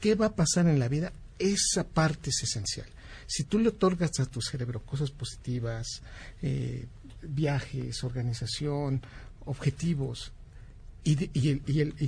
¿Qué 0.00 0.16
va 0.16 0.26
a 0.26 0.34
pasar 0.34 0.66
en 0.66 0.80
la 0.80 0.88
vida? 0.88 1.12
Esa 1.40 1.84
parte 1.88 2.30
es 2.30 2.42
esencial. 2.42 2.86
Si 3.26 3.44
tú 3.44 3.58
le 3.58 3.70
otorgas 3.70 4.20
a 4.20 4.26
tu 4.26 4.40
cerebro 4.42 4.84
cosas 4.84 5.10
positivas, 5.10 6.02
eh, 6.42 6.86
viajes, 7.22 8.04
organización, 8.04 9.00
objetivos 9.46 10.32
y, 11.02 11.16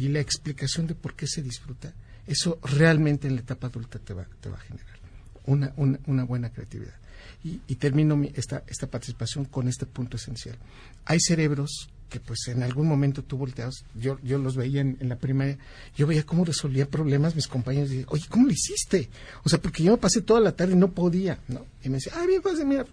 la 0.08 0.20
explicación 0.20 0.86
de 0.86 0.94
por 0.94 1.14
qué 1.14 1.26
se 1.26 1.42
disfruta, 1.42 1.94
eso 2.26 2.58
realmente 2.62 3.26
en 3.26 3.36
la 3.36 3.40
etapa 3.40 3.68
adulta 3.68 3.98
te 3.98 4.12
va, 4.14 4.26
te 4.40 4.48
va 4.48 4.56
a 4.56 4.60
generar 4.60 4.98
una, 5.46 5.72
una, 6.06 6.24
buena 6.24 6.52
creatividad. 6.52 6.94
Y, 7.42 7.60
y 7.66 7.76
termino 7.76 8.16
mi- 8.16 8.32
esta, 8.34 8.62
esta 8.66 8.86
participación 8.86 9.46
con 9.46 9.66
este 9.66 9.86
punto 9.86 10.16
esencial. 10.16 10.56
Hay 11.04 11.18
cerebros 11.20 11.88
que 12.12 12.20
pues 12.20 12.46
en 12.48 12.62
algún 12.62 12.86
momento 12.86 13.24
tú 13.24 13.38
volteas, 13.38 13.86
yo, 13.94 14.18
yo 14.22 14.36
los 14.36 14.54
veía 14.54 14.82
en, 14.82 14.98
la 15.00 15.16
primaria, 15.16 15.56
yo 15.96 16.06
veía 16.06 16.24
cómo 16.24 16.44
resolvían 16.44 16.88
problemas 16.88 17.34
mis 17.34 17.48
compañeros 17.48 17.90
y 17.90 18.04
oye, 18.06 18.26
¿cómo 18.28 18.44
lo 18.44 18.52
hiciste? 18.52 19.08
O 19.44 19.48
sea, 19.48 19.58
porque 19.62 19.82
yo 19.82 19.92
me 19.92 19.96
pasé 19.96 20.20
toda 20.20 20.38
la 20.38 20.52
tarde 20.52 20.74
y 20.74 20.76
no 20.76 20.92
podía, 20.92 21.38
¿no? 21.48 21.64
Y 21.82 21.88
me 21.88 21.94
decía, 21.94 22.12
ah, 22.16 22.26
bien, 22.26 22.42
pues 22.42 22.62
mira. 22.66 22.84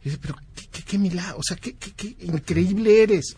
Y 0.00 0.04
dice, 0.04 0.18
pero 0.22 0.36
qué, 0.54 0.68
qué, 0.70 0.82
qué 0.84 0.96
milagro, 0.96 1.38
o 1.38 1.42
sea, 1.42 1.56
qué, 1.56 1.74
qué, 1.74 1.90
qué 1.92 2.16
increíble 2.20 3.02
eres. 3.02 3.34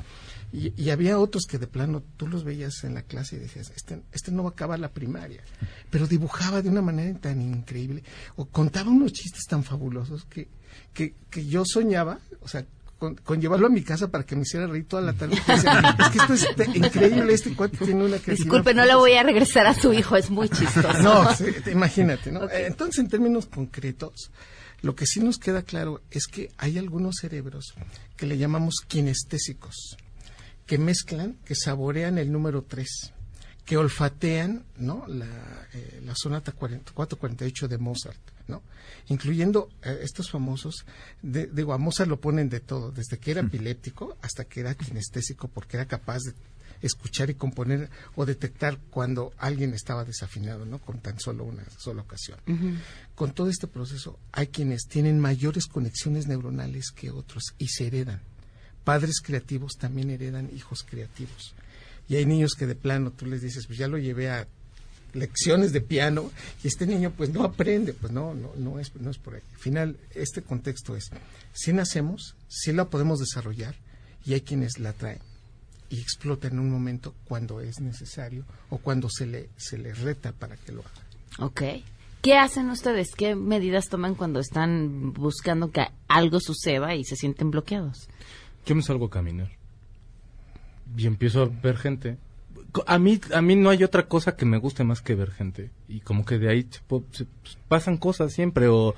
Y, 0.52 0.74
y 0.76 0.90
había 0.90 1.18
otros 1.18 1.44
que 1.48 1.56
de 1.56 1.66
plano 1.66 2.02
tú 2.18 2.26
los 2.26 2.44
veías 2.44 2.84
en 2.84 2.92
la 2.92 3.02
clase 3.02 3.36
y 3.36 3.38
decías, 3.38 3.72
este, 3.74 4.02
este 4.12 4.30
no 4.30 4.42
va 4.42 4.50
a 4.50 4.52
acabar 4.52 4.78
la 4.78 4.90
primaria. 4.90 5.42
Pero 5.88 6.06
dibujaba 6.06 6.60
de 6.60 6.68
una 6.68 6.82
manera 6.82 7.18
tan 7.18 7.40
increíble, 7.40 8.02
o 8.36 8.44
contaba 8.44 8.90
unos 8.90 9.14
chistes 9.14 9.44
tan 9.48 9.64
fabulosos 9.64 10.26
que, 10.26 10.48
que, 10.92 11.14
que 11.30 11.46
yo 11.46 11.64
soñaba, 11.64 12.18
o 12.42 12.48
sea, 12.48 12.66
con, 12.98 13.14
con 13.16 13.40
llevarlo 13.40 13.68
a 13.68 13.70
mi 13.70 13.82
casa 13.82 14.08
para 14.10 14.24
que 14.24 14.34
me 14.36 14.42
hiciera 14.42 14.66
reír 14.66 14.86
toda 14.86 15.02
la 15.02 15.12
tarde. 15.12 15.36
Es 15.48 16.08
que 16.10 16.18
esto 16.18 16.34
es 16.34 16.76
increíble, 16.76 17.32
este 17.32 17.54
cuate 17.54 17.76
tiene 17.78 18.04
una 18.04 18.18
creatividad 18.18 18.36
Disculpe, 18.36 18.74
no 18.74 18.84
le 18.84 18.94
voy 18.94 19.14
a 19.14 19.22
regresar 19.22 19.66
a 19.66 19.74
su 19.74 19.92
hijo, 19.92 20.16
es 20.16 20.30
muy 20.30 20.48
chistoso. 20.48 20.92
no, 21.02 21.34
sí, 21.34 21.46
imagínate, 21.70 22.32
¿no? 22.32 22.44
Eh, 22.44 22.66
Entonces, 22.66 22.98
en 22.98 23.08
términos 23.08 23.46
concretos, 23.46 24.30
lo 24.82 24.94
que 24.94 25.06
sí 25.06 25.20
nos 25.20 25.38
queda 25.38 25.62
claro 25.62 26.02
es 26.10 26.26
que 26.26 26.50
hay 26.58 26.78
algunos 26.78 27.16
cerebros 27.20 27.74
que 28.16 28.26
le 28.26 28.38
llamamos 28.38 28.76
kinestésicos, 28.86 29.96
que 30.66 30.78
mezclan, 30.78 31.36
que 31.44 31.54
saborean 31.54 32.18
el 32.18 32.30
número 32.32 32.62
3, 32.62 33.12
que 33.68 33.76
olfatean, 33.76 34.64
¿no? 34.78 35.04
La, 35.08 35.26
eh, 35.74 36.00
la 36.02 36.14
sonata 36.16 36.52
40 36.52 36.90
448 36.92 37.68
de 37.68 37.76
Mozart, 37.76 38.18
¿no? 38.46 38.62
Incluyendo 39.08 39.68
eh, 39.82 39.98
estos 40.00 40.30
famosos, 40.30 40.86
de, 41.20 41.48
digo, 41.48 41.74
a 41.74 41.78
Mozart 41.78 42.08
lo 42.08 42.18
ponen 42.18 42.48
de 42.48 42.60
todo, 42.60 42.90
desde 42.90 43.18
que 43.18 43.32
era 43.32 43.42
epiléptico 43.42 44.16
hasta 44.22 44.46
que 44.46 44.60
era 44.60 44.74
kinestésico, 44.74 45.48
porque 45.48 45.76
era 45.76 45.84
capaz 45.84 46.20
de 46.20 46.32
escuchar 46.80 47.28
y 47.28 47.34
componer 47.34 47.90
o 48.16 48.24
detectar 48.24 48.78
cuando 48.88 49.34
alguien 49.36 49.74
estaba 49.74 50.02
desafinado, 50.06 50.64
¿no? 50.64 50.78
Con 50.78 51.00
tan 51.00 51.20
solo 51.20 51.44
una 51.44 51.64
sola 51.76 52.00
ocasión. 52.00 52.38
Con 53.14 53.34
todo 53.34 53.50
este 53.50 53.66
proceso, 53.66 54.18
hay 54.32 54.46
quienes 54.46 54.86
tienen 54.88 55.20
mayores 55.20 55.66
conexiones 55.66 56.26
neuronales 56.26 56.90
que 56.90 57.10
otros 57.10 57.52
y 57.58 57.68
se 57.68 57.88
heredan. 57.88 58.22
Padres 58.82 59.20
creativos 59.20 59.72
también 59.78 60.08
heredan 60.08 60.48
hijos 60.56 60.86
creativos. 60.88 61.54
Y 62.08 62.16
hay 62.16 62.26
niños 62.26 62.54
que 62.54 62.66
de 62.66 62.74
plano 62.74 63.10
tú 63.10 63.26
les 63.26 63.42
dices, 63.42 63.66
pues 63.66 63.78
ya 63.78 63.88
lo 63.88 63.98
llevé 63.98 64.30
a 64.30 64.48
lecciones 65.12 65.72
de 65.72 65.80
piano 65.80 66.30
y 66.62 66.68
este 66.68 66.86
niño 66.86 67.12
pues 67.16 67.30
no 67.30 67.44
aprende, 67.44 67.92
pues 67.92 68.12
no, 68.12 68.34
no, 68.34 68.52
no 68.56 68.78
es, 68.78 68.94
no 68.96 69.10
es 69.10 69.18
por 69.18 69.34
ahí. 69.34 69.42
Al 69.54 69.60
final, 69.60 69.96
este 70.14 70.42
contexto 70.42 70.96
es, 70.96 71.10
si 71.52 71.72
nacemos, 71.72 72.34
si 72.48 72.72
la 72.72 72.86
podemos 72.86 73.18
desarrollar 73.18 73.74
y 74.24 74.34
hay 74.34 74.40
quienes 74.40 74.78
la 74.78 74.92
traen 74.92 75.20
y 75.90 76.00
explotan 76.00 76.52
en 76.52 76.58
un 76.60 76.70
momento 76.70 77.14
cuando 77.24 77.60
es 77.60 77.80
necesario 77.80 78.44
o 78.70 78.78
cuando 78.78 79.08
se 79.08 79.26
le, 79.26 79.48
se 79.56 79.78
le 79.78 79.94
reta 79.94 80.32
para 80.32 80.56
que 80.56 80.72
lo 80.72 80.80
haga. 80.80 81.46
Ok. 81.46 81.62
¿Qué 82.20 82.36
hacen 82.36 82.68
ustedes? 82.70 83.14
¿Qué 83.16 83.36
medidas 83.36 83.88
toman 83.88 84.14
cuando 84.14 84.40
están 84.40 85.12
buscando 85.12 85.70
que 85.70 85.86
algo 86.08 86.40
suceda 86.40 86.94
y 86.94 87.04
se 87.04 87.16
sienten 87.16 87.50
bloqueados? 87.50 88.08
Yo 88.66 88.74
me 88.74 88.82
salgo 88.82 89.06
a 89.06 89.10
caminar 89.10 89.57
y 90.96 91.06
empiezo 91.06 91.42
a 91.42 91.50
ver 91.62 91.76
gente. 91.76 92.16
A 92.86 92.98
mí, 92.98 93.20
a 93.34 93.40
mí 93.40 93.56
no 93.56 93.70
hay 93.70 93.82
otra 93.82 94.06
cosa 94.08 94.36
que 94.36 94.44
me 94.44 94.58
guste 94.58 94.84
más 94.84 95.00
que 95.00 95.14
ver 95.14 95.30
gente. 95.30 95.70
Y 95.88 96.00
como 96.00 96.24
que 96.24 96.38
de 96.38 96.50
ahí 96.50 96.66
se 96.70 96.80
po- 96.86 97.04
se- 97.12 97.24
pues, 97.42 97.56
pasan 97.68 97.96
cosas 97.96 98.32
siempre. 98.32 98.68
O, 98.68 98.94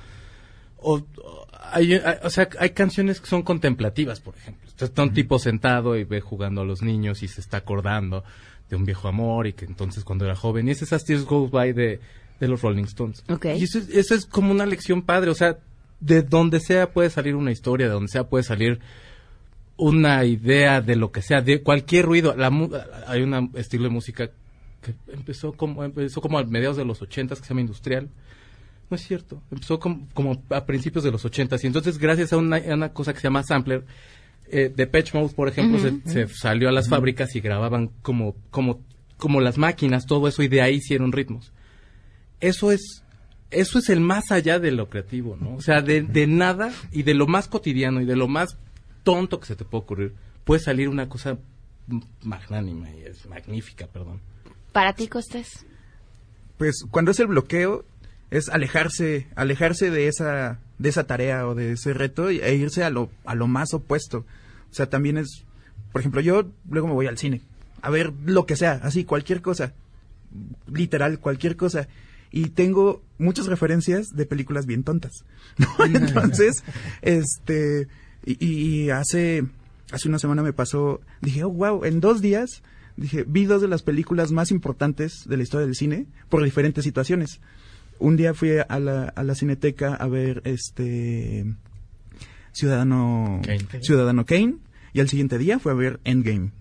o, 0.78 0.94
o 0.96 1.46
hay, 1.72 1.94
hay- 1.94 2.18
o 2.22 2.30
sea, 2.30 2.48
hay 2.58 2.70
canciones 2.70 3.20
que 3.20 3.26
son 3.28 3.42
contemplativas, 3.42 4.20
por 4.20 4.36
ejemplo. 4.36 4.68
Está 4.78 5.02
un 5.02 5.12
tipo 5.12 5.38
sentado 5.38 5.96
y 5.96 6.04
ve 6.04 6.20
jugando 6.20 6.62
a 6.62 6.64
los 6.64 6.82
niños 6.82 7.22
y 7.22 7.28
se 7.28 7.40
está 7.40 7.58
acordando 7.58 8.24
de 8.68 8.76
un 8.76 8.84
viejo 8.84 9.08
amor 9.08 9.46
y 9.46 9.52
que 9.52 9.66
entonces 9.66 10.04
cuando 10.04 10.24
era 10.24 10.34
joven. 10.36 10.66
Y 10.68 10.70
es 10.72 10.82
esas 10.82 11.04
Tears 11.04 11.24
Goes 11.24 11.50
By 11.50 11.72
de, 11.72 12.00
de 12.40 12.48
los 12.48 12.62
Rolling 12.62 12.84
Stones. 12.84 13.22
Ok. 13.28 13.46
Y 13.56 13.64
eso, 13.64 13.78
es- 13.78 13.88
eso 13.90 14.14
es 14.14 14.26
como 14.26 14.50
una 14.50 14.66
lección 14.66 15.02
padre. 15.02 15.30
O 15.30 15.34
sea, 15.34 15.58
de 16.00 16.22
donde 16.22 16.60
sea 16.60 16.90
puede 16.92 17.10
salir 17.10 17.36
una 17.36 17.52
historia, 17.52 17.86
de 17.86 17.92
donde 17.92 18.08
sea 18.10 18.24
puede 18.24 18.42
salir 18.42 18.80
una 19.80 20.24
idea 20.24 20.80
de 20.80 20.94
lo 20.94 21.10
que 21.10 21.22
sea, 21.22 21.40
de 21.40 21.62
cualquier 21.62 22.04
ruido. 22.04 22.34
La, 22.36 22.48
hay 23.06 23.22
un 23.22 23.50
estilo 23.54 23.84
de 23.84 23.90
música 23.90 24.30
que 24.82 24.94
empezó 25.12 25.52
como, 25.52 25.82
empezó 25.84 26.20
como 26.20 26.38
a 26.38 26.44
mediados 26.44 26.76
de 26.76 26.84
los 26.84 27.02
ochentas 27.02 27.40
que 27.40 27.46
se 27.46 27.50
llama 27.50 27.62
industrial. 27.62 28.08
No 28.90 28.96
es 28.96 29.02
cierto, 29.02 29.42
empezó 29.50 29.78
como, 29.78 30.08
como 30.14 30.42
a 30.50 30.66
principios 30.66 31.04
de 31.04 31.10
los 31.10 31.24
ochentas 31.24 31.62
y 31.64 31.66
entonces 31.66 31.98
gracias 31.98 32.32
a 32.32 32.36
una, 32.36 32.56
a 32.56 32.74
una 32.74 32.92
cosa 32.92 33.12
que 33.12 33.20
se 33.20 33.24
llama 33.24 33.42
sampler, 33.42 33.84
eh, 34.48 34.72
de 34.74 34.86
Patch 34.86 35.14
Mode, 35.14 35.32
por 35.34 35.48
ejemplo, 35.48 35.78
se 36.04 36.26
salió 36.28 36.68
a 36.68 36.72
las 36.72 36.88
fábricas 36.88 37.36
y 37.36 37.40
grababan 37.40 37.92
como, 38.02 38.34
como, 38.50 38.80
como 39.16 39.40
las 39.40 39.58
máquinas, 39.58 40.06
todo 40.06 40.26
eso 40.26 40.42
y 40.42 40.48
de 40.48 40.60
ahí 40.60 40.76
hicieron 40.76 41.12
ritmos. 41.12 41.52
Eso 42.40 42.72
es 42.72 43.04
eso 43.50 43.80
es 43.80 43.88
el 43.88 44.00
más 44.00 44.30
allá 44.30 44.58
de 44.58 44.70
lo 44.70 44.88
creativo, 44.88 45.36
¿no? 45.40 45.56
O 45.56 45.60
sea, 45.60 45.82
de, 45.82 46.02
de 46.02 46.26
nada 46.26 46.72
y 46.92 47.02
de 47.02 47.14
lo 47.14 47.26
más 47.26 47.48
cotidiano 47.48 48.00
y 48.00 48.04
de 48.04 48.16
lo 48.16 48.28
más 48.28 48.56
tonto 49.02 49.40
que 49.40 49.46
se 49.46 49.56
te 49.56 49.64
puede 49.64 49.82
ocurrir, 49.84 50.14
puede 50.44 50.60
salir 50.60 50.88
una 50.88 51.08
cosa 51.08 51.38
magnánima 52.22 52.90
y 52.90 53.02
es 53.02 53.26
magnífica, 53.26 53.86
perdón. 53.86 54.20
¿Para 54.72 54.92
ti, 54.94 55.08
Costes? 55.08 55.66
Pues 56.58 56.84
cuando 56.90 57.10
es 57.10 57.20
el 57.20 57.26
bloqueo 57.28 57.84
es 58.30 58.48
alejarse, 58.48 59.26
alejarse 59.34 59.90
de 59.90 60.06
esa, 60.08 60.60
de 60.78 60.88
esa 60.88 61.04
tarea 61.06 61.46
o 61.48 61.54
de 61.54 61.72
ese 61.72 61.94
reto 61.94 62.30
y- 62.30 62.40
e 62.40 62.54
irse 62.54 62.84
a 62.84 62.90
lo, 62.90 63.10
a 63.24 63.34
lo 63.34 63.48
más 63.48 63.74
opuesto. 63.74 64.18
O 64.70 64.74
sea, 64.74 64.88
también 64.88 65.18
es, 65.18 65.44
por 65.92 66.00
ejemplo, 66.00 66.20
yo 66.20 66.48
luego 66.68 66.86
me 66.86 66.94
voy 66.94 67.06
al 67.06 67.18
cine 67.18 67.42
a 67.82 67.90
ver 67.90 68.12
lo 68.24 68.44
que 68.46 68.56
sea, 68.56 68.72
así 68.82 69.04
cualquier 69.04 69.40
cosa, 69.42 69.72
literal 70.72 71.18
cualquier 71.18 71.56
cosa. 71.56 71.88
Y 72.30 72.50
tengo 72.50 73.02
muchas 73.18 73.46
referencias 73.46 74.10
de 74.14 74.26
películas 74.26 74.66
bien 74.66 74.84
tontas. 74.84 75.24
¿no? 75.58 75.66
Entonces, 75.84 76.62
este, 77.02 77.88
y, 78.24 78.44
y 78.44 78.90
hace, 78.90 79.44
hace 79.92 80.08
una 80.08 80.18
semana 80.18 80.42
me 80.42 80.52
pasó, 80.52 81.00
dije, 81.20 81.44
oh, 81.44 81.50
wow, 81.50 81.84
en 81.84 82.00
dos 82.00 82.20
días, 82.20 82.62
dije, 82.96 83.24
vi 83.26 83.44
dos 83.44 83.62
de 83.62 83.68
las 83.68 83.82
películas 83.82 84.32
más 84.32 84.50
importantes 84.50 85.24
de 85.26 85.36
la 85.36 85.42
historia 85.42 85.66
del 85.66 85.76
cine 85.76 86.06
por 86.28 86.42
diferentes 86.42 86.84
situaciones. 86.84 87.40
Un 87.98 88.16
día 88.16 88.34
fui 88.34 88.52
a 88.66 88.78
la, 88.78 89.04
a 89.04 89.22
la 89.22 89.34
cineteca 89.34 89.94
a 89.94 90.08
ver 90.08 90.40
este 90.44 91.44
Ciudadano 92.52 93.40
Kane. 93.42 93.66
Ciudadano 93.82 94.24
Kane 94.24 94.56
y 94.92 95.00
al 95.00 95.08
siguiente 95.08 95.38
día 95.38 95.58
fue 95.58 95.72
a 95.72 95.74
ver 95.74 96.00
Endgame. 96.04 96.52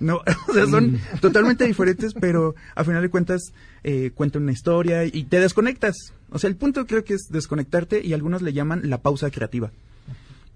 No, 0.00 0.16
o 0.48 0.52
sea, 0.52 0.66
son 0.66 0.98
totalmente 1.20 1.66
diferentes, 1.66 2.14
pero 2.14 2.54
a 2.74 2.84
final 2.84 3.02
de 3.02 3.10
cuentas 3.10 3.52
eh, 3.84 4.10
cuenta 4.14 4.38
una 4.38 4.52
historia 4.52 5.04
y 5.04 5.24
te 5.24 5.40
desconectas. 5.40 5.94
O 6.30 6.38
sea, 6.38 6.48
el 6.48 6.56
punto 6.56 6.86
creo 6.86 7.04
que 7.04 7.14
es 7.14 7.28
desconectarte 7.30 8.04
y 8.04 8.12
algunos 8.12 8.42
le 8.42 8.52
llaman 8.52 8.88
la 8.88 9.02
pausa 9.02 9.30
creativa. 9.30 9.72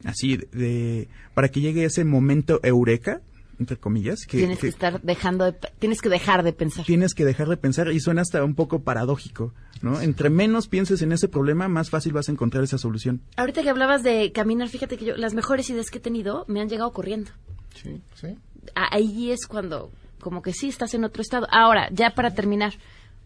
Así, 0.04 0.36
de, 0.52 1.08
para 1.34 1.48
que 1.48 1.60
llegue 1.60 1.84
ese 1.84 2.04
momento 2.04 2.60
eureka, 2.62 3.20
entre 3.58 3.76
comillas, 3.76 4.26
que, 4.26 4.38
tienes 4.38 4.58
que, 4.58 4.62
que 4.62 4.68
estar 4.68 5.00
dejando 5.02 5.44
de, 5.44 5.56
tienes 5.78 6.00
que 6.00 6.08
dejar 6.08 6.42
de 6.42 6.52
pensar. 6.52 6.84
tienes 6.84 7.14
que 7.14 7.24
dejar 7.24 7.48
de 7.48 7.56
pensar 7.56 7.90
y 7.92 8.00
suena 8.00 8.22
hasta 8.22 8.42
un 8.44 8.54
poco 8.54 8.82
paradójico, 8.82 9.54
¿no? 9.82 10.00
Entre 10.00 10.30
menos 10.30 10.68
pienses 10.68 11.02
en 11.02 11.12
ese 11.12 11.28
problema, 11.28 11.68
más 11.68 11.90
fácil 11.90 12.12
vas 12.12 12.28
a 12.28 12.32
encontrar 12.32 12.64
esa 12.64 12.78
solución. 12.78 13.22
Ahorita 13.36 13.62
que 13.62 13.70
hablabas 13.70 14.02
de 14.02 14.32
caminar, 14.32 14.68
fíjate 14.68 14.96
que 14.96 15.04
yo 15.04 15.16
las 15.16 15.34
mejores 15.34 15.70
ideas 15.70 15.90
que 15.90 15.98
he 15.98 16.02
tenido 16.02 16.44
me 16.48 16.60
han 16.60 16.68
llegado 16.68 16.92
corriendo. 16.92 17.30
Sí, 17.74 18.00
sí. 18.14 18.36
Ahí 18.74 19.30
es 19.30 19.46
cuando, 19.46 19.90
como 20.20 20.42
que 20.42 20.52
sí, 20.52 20.68
estás 20.68 20.94
en 20.94 21.04
otro 21.04 21.22
estado. 21.22 21.46
Ahora, 21.50 21.88
ya 21.92 22.10
para 22.10 22.34
terminar, 22.34 22.74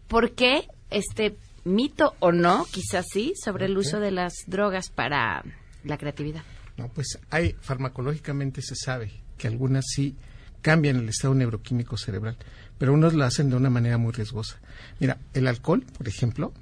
¿por 0.09 0.33
qué 0.33 0.69
este 0.91 1.37
mito 1.65 2.15
o 2.21 2.33
no, 2.33 2.67
quizás 2.71 3.07
sí, 3.13 3.35
sobre 3.43 3.67
el 3.67 3.77
uso 3.77 4.01
de 4.01 4.11
las 4.11 4.35
drogas 4.47 4.91
para 4.91 5.45
la 5.85 5.97
creatividad? 5.97 6.43
No, 6.79 6.89
pues 6.89 7.19
hay 7.31 7.55
farmacológicamente 7.61 8.63
se 8.63 8.75
sabe 8.77 9.11
que 9.37 9.49
algunas 9.49 9.85
sí 9.87 10.15
cambian 10.63 10.97
el 10.97 11.09
estado 11.09 11.35
neuroquímico 11.35 11.97
cerebral, 11.97 12.37
pero 12.79 12.93
unos 12.93 13.15
lo 13.15 13.25
hacen 13.25 13.51
de 13.51 13.57
una 13.57 13.71
manera 13.71 13.99
muy 13.99 14.13
riesgosa. 14.13 14.57
Mira, 15.01 15.19
el 15.35 15.47
alcohol, 15.47 15.85
por 15.97 16.09
ejemplo, 16.09 16.53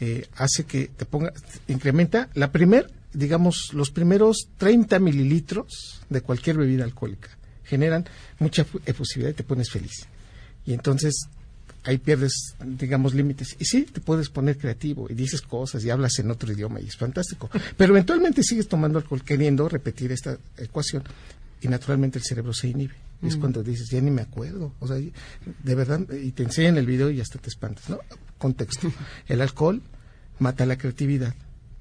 eh, 0.00 0.26
hace 0.36 0.64
que 0.64 0.88
te 0.88 1.04
ponga, 1.06 1.32
incrementa 1.68 2.28
la 2.34 2.52
primer, 2.52 2.90
digamos, 3.14 3.72
los 3.72 3.90
primeros 3.90 4.48
30 4.58 4.98
mililitros 4.98 6.02
de 6.10 6.20
cualquier 6.20 6.58
bebida 6.58 6.84
alcohólica 6.84 7.30
generan 7.64 8.04
mucha 8.38 8.64
fu- 8.64 8.80
efusividad 8.86 9.30
y 9.30 9.34
te 9.34 9.42
pones 9.42 9.70
feliz. 9.70 10.06
Y 10.66 10.72
entonces 10.74 11.28
ahí 11.86 11.98
pierdes, 11.98 12.54
digamos, 12.64 13.14
límites. 13.14 13.56
Y 13.58 13.64
sí, 13.64 13.82
te 13.90 14.00
puedes 14.00 14.28
poner 14.28 14.58
creativo 14.58 15.06
y 15.10 15.14
dices 15.14 15.40
cosas 15.42 15.84
y 15.84 15.90
hablas 15.90 16.18
en 16.18 16.30
otro 16.30 16.52
idioma 16.52 16.80
y 16.80 16.86
es 16.86 16.96
fantástico. 16.96 17.48
Pero 17.76 17.92
eventualmente 17.94 18.42
sigues 18.42 18.68
tomando 18.68 18.98
alcohol 18.98 19.22
queriendo 19.24 19.68
repetir 19.68 20.12
esta 20.12 20.36
ecuación 20.58 21.04
y 21.62 21.68
naturalmente 21.68 22.18
el 22.18 22.24
cerebro 22.24 22.52
se 22.52 22.68
inhibe. 22.68 22.94
Y 23.22 23.28
Es 23.28 23.36
Mm. 23.36 23.40
cuando 23.40 23.62
dices, 23.62 23.88
ya 23.90 24.00
ni 24.00 24.10
me 24.10 24.20
acuerdo. 24.22 24.74
O 24.78 24.86
sea, 24.86 24.96
de 24.96 25.74
verdad, 25.74 26.00
y 26.12 26.32
te 26.32 26.42
enseñan 26.42 26.76
el 26.76 26.84
video 26.86 27.10
y 27.10 27.20
hasta 27.20 27.38
te 27.38 27.48
espantas, 27.48 27.88
¿no? 27.88 27.98
Contexto. 28.36 28.92
El 29.26 29.40
alcohol 29.40 29.80
mata 30.38 30.66
la 30.66 30.76
creatividad 30.76 31.34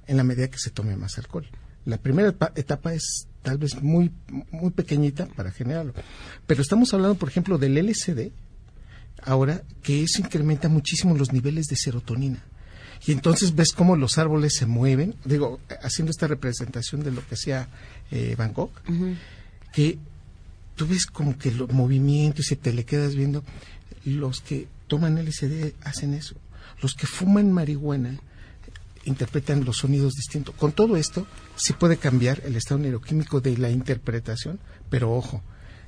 en 0.08 0.16
la 0.18 0.24
medida 0.24 0.48
que 0.50 0.58
se 0.60 0.70
tome 0.70 0.96
más 0.96 1.18
alcohol. 1.18 1.46
La 1.84 1.98
primera 1.98 2.30
etapa- 2.56 2.94
es 2.94 3.28
tal 3.44 3.58
vez 3.58 3.82
muy, 3.84 4.12
muy 4.52 4.72
pequeñita 4.72 5.26
para 5.28 5.52
generarlo. 5.52 5.94
Pero 6.48 6.62
estamos 6.62 6.94
hablando, 6.94 7.16
por 7.16 7.28
ejemplo, 7.30 7.58
del 7.58 7.78
LSD, 7.78 8.32
ahora 9.26 9.64
que 9.84 10.04
eso 10.04 10.22
incrementa 10.22 10.70
muchísimo 10.70 11.18
los 11.18 11.34
niveles 11.34 11.66
de 11.68 11.76
serotonina. 11.76 12.44
Y 13.06 13.12
entonces 13.12 13.54
ves 13.56 13.72
cómo 13.74 13.96
los 13.96 14.18
árboles 14.18 14.56
se 14.56 14.66
mueven, 14.66 15.16
digo, 15.26 15.60
haciendo 15.82 16.12
esta 16.12 16.28
representación 16.28 17.04
de 17.04 17.12
lo 17.12 17.26
que 17.28 17.36
hacía 17.36 17.68
eh, 18.12 18.36
Van 18.38 18.54
Gogh, 18.54 18.72
que 19.74 20.00
tú 20.76 20.88
ves 20.88 21.06
como 21.06 21.38
que 21.38 21.52
los 21.52 21.72
movimientos 21.72 22.52
y 22.52 22.56
te 22.56 22.74
le 22.74 22.86
quedas 22.86 23.16
viendo. 23.16 23.44
Los 24.06 24.42
que 24.42 24.68
toman 24.88 25.24
LSD 25.24 25.74
hacen 25.84 26.14
eso. 26.14 26.36
Los 26.82 26.94
que 26.94 27.08
fuman 27.08 27.52
marihuana 27.52 28.20
interpretan 29.06 29.66
los 29.66 29.78
sonidos 29.78 30.14
distintos. 30.14 30.56
Con 30.56 30.72
todo 30.72 30.98
esto, 30.98 31.28
sí 31.56 31.74
puede 31.74 31.98
cambiar 31.98 32.42
el 32.46 32.56
estado 32.56 32.80
neuroquímico 32.80 33.40
de 33.40 33.58
la 33.58 33.70
interpretación, 33.70 34.60
pero 34.90 35.14
ojo, 35.14 35.44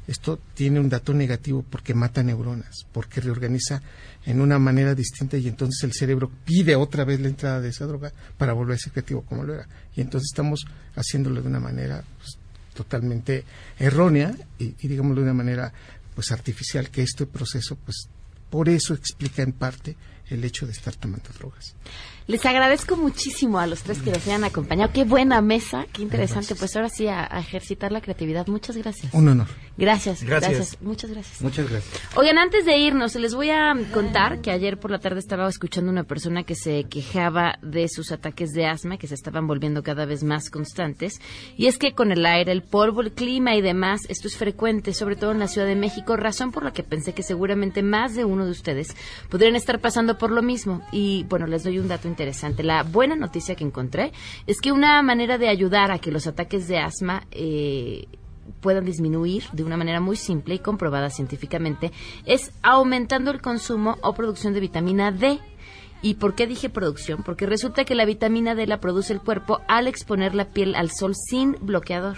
esto 0.08 0.40
tiene 0.54 0.80
un 0.80 0.90
dato 0.90 1.14
negativo 1.14 1.66
porque 1.70 1.94
mata 1.94 2.24
neuronas, 2.24 2.86
porque 2.94 3.20
reorganiza 3.20 3.82
en 4.26 4.40
una 4.40 4.58
manera 4.58 4.96
distinta 4.96 5.38
y 5.38 5.48
entonces 5.48 5.84
el 5.84 5.94
cerebro 5.94 6.32
pide 6.46 6.76
otra 6.76 7.04
vez 7.04 7.20
la 7.20 7.28
entrada 7.28 7.60
de 7.60 7.70
esa 7.70 7.86
droga 7.86 8.14
para 8.38 8.54
volver 8.54 8.76
a 8.76 8.80
ser 8.80 8.94
creativo 8.94 9.24
como 9.24 9.44
lo 9.44 9.54
era. 9.54 9.68
Y 9.96 10.02
entonces 10.02 10.30
estamos 10.32 10.66
haciéndolo 10.96 11.42
de 11.42 11.48
una 11.48 11.60
manera 11.60 12.04
pues, 12.18 12.38
totalmente 12.74 13.44
errónea 13.78 14.34
y, 14.58 14.76
y 14.80 14.88
digámoslo 14.88 15.22
de 15.22 15.24
una 15.24 15.34
manera 15.34 15.74
pues 16.16 16.32
artificial 16.32 16.90
que 16.90 17.04
este 17.04 17.26
proceso 17.26 17.76
pues 17.76 18.08
por 18.50 18.70
eso 18.70 18.94
explica 18.94 19.44
en 19.44 19.52
parte 19.52 19.96
el 20.30 20.44
hecho 20.44 20.66
de 20.66 20.72
estar 20.72 20.96
tomando 20.96 21.30
drogas. 21.38 21.76
Les 22.28 22.46
agradezco 22.46 22.98
muchísimo 22.98 23.58
a 23.58 23.68
los 23.68 23.84
tres 23.84 24.00
que 24.00 24.12
nos 24.12 24.28
hayan 24.28 24.44
acompañado. 24.44 24.92
Qué 24.92 25.06
buena 25.06 25.40
mesa, 25.40 25.86
qué 25.94 26.02
interesante. 26.02 26.56
Pues 26.56 26.76
ahora 26.76 26.90
sí, 26.90 27.08
a, 27.08 27.26
a 27.34 27.40
ejercitar 27.40 27.94
la 27.94 28.02
creatividad. 28.02 28.48
Muchas 28.48 28.76
gracias. 28.76 29.14
Un 29.14 29.30
honor. 29.30 29.48
Gracias, 29.78 30.24
gracias, 30.24 30.52
Gracias. 30.52 30.82
Muchas 30.82 31.12
gracias. 31.12 31.42
Muchas 31.42 31.70
gracias. 31.70 32.02
Oigan, 32.16 32.38
antes 32.40 32.66
de 32.66 32.78
irnos, 32.78 33.16
les 33.16 33.36
voy 33.36 33.52
a 33.52 33.74
contar 33.94 34.42
que 34.42 34.52
ayer 34.52 34.78
por 34.78 34.92
la 34.92 35.00
tarde 35.00 35.20
estaba 35.20 35.48
escuchando 35.48 35.92
una 35.92 36.04
persona 36.04 36.44
que 36.44 36.56
se 36.56 36.86
quejaba 36.86 37.60
de 37.62 37.88
sus 37.88 38.12
ataques 38.12 38.52
de 38.54 38.66
asma, 38.66 38.98
que 38.98 39.08
se 39.08 39.14
estaban 39.14 39.48
volviendo 39.48 39.84
cada 39.84 40.06
vez 40.06 40.24
más 40.24 40.50
constantes. 40.50 41.22
Y 41.56 41.68
es 41.68 41.78
que 41.78 41.94
con 41.94 42.12
el 42.12 42.26
aire, 42.26 42.52
el 42.52 42.64
polvo, 42.64 43.02
el 43.02 43.14
clima 43.14 43.56
y 43.56 43.62
demás, 43.62 44.02
esto 44.10 44.28
es 44.28 44.36
frecuente, 44.36 44.94
sobre 44.94 45.16
todo 45.16 45.32
en 45.32 45.40
la 45.40 45.48
Ciudad 45.48 45.68
de 45.68 45.76
México, 45.76 46.18
razón 46.18 46.52
por 46.52 46.64
la 46.66 46.74
que 46.74 46.84
pensé 46.84 47.14
que 47.14 47.24
seguramente 47.24 47.84
más 47.84 48.16
de 48.16 48.26
uno 48.26 48.46
de 48.46 48.52
ustedes 48.52 48.96
podrían 49.30 49.56
estar 49.56 49.80
pasando 49.80 50.18
por 50.18 50.32
lo 50.32 50.42
mismo. 50.42 50.82
Y 50.92 51.24
bueno, 51.30 51.48
les 51.48 51.64
doy 51.64 51.80
un 51.80 51.88
dato 51.88 52.08
interesante. 52.18 52.64
La 52.64 52.82
buena 52.82 53.16
noticia 53.16 53.56
que 53.56 53.64
encontré 53.64 54.12
es 54.48 54.60
que 54.60 54.72
una 54.72 55.02
manera 55.04 55.38
de 55.38 55.50
ayudar 55.50 55.92
a 55.92 56.00
que 56.00 56.12
los 56.12 56.26
ataques 56.26 56.68
de 56.68 56.80
asma 56.80 57.28
eh, 57.30 58.08
puedan 58.62 58.86
disminuir 58.86 59.44
de 59.54 59.64
una 59.64 59.78
manera 59.78 60.00
muy 60.00 60.16
simple 60.16 60.56
y 60.56 60.60
comprobada 60.60 61.12
científicamente 61.12 61.92
es 62.26 62.52
aumentando 62.64 63.30
el 63.30 63.42
consumo 63.42 63.98
o 64.02 64.14
producción 64.14 64.54
de 64.54 64.62
vitamina 64.62 65.12
D. 65.12 65.40
¿Y 66.02 66.16
por 66.16 66.36
qué 66.36 66.48
dije 66.48 66.70
producción? 66.70 67.24
Porque 67.24 67.46
resulta 67.46 67.84
que 67.84 67.96
la 67.96 68.06
vitamina 68.06 68.56
D 68.56 68.68
la 68.68 68.80
produce 68.80 69.14
el 69.14 69.22
cuerpo 69.22 69.62
al 69.68 69.88
exponer 69.88 70.36
la 70.36 70.46
piel 70.46 70.76
al 70.76 70.92
sol 70.92 71.14
sin 71.16 71.58
bloqueador. 71.60 72.18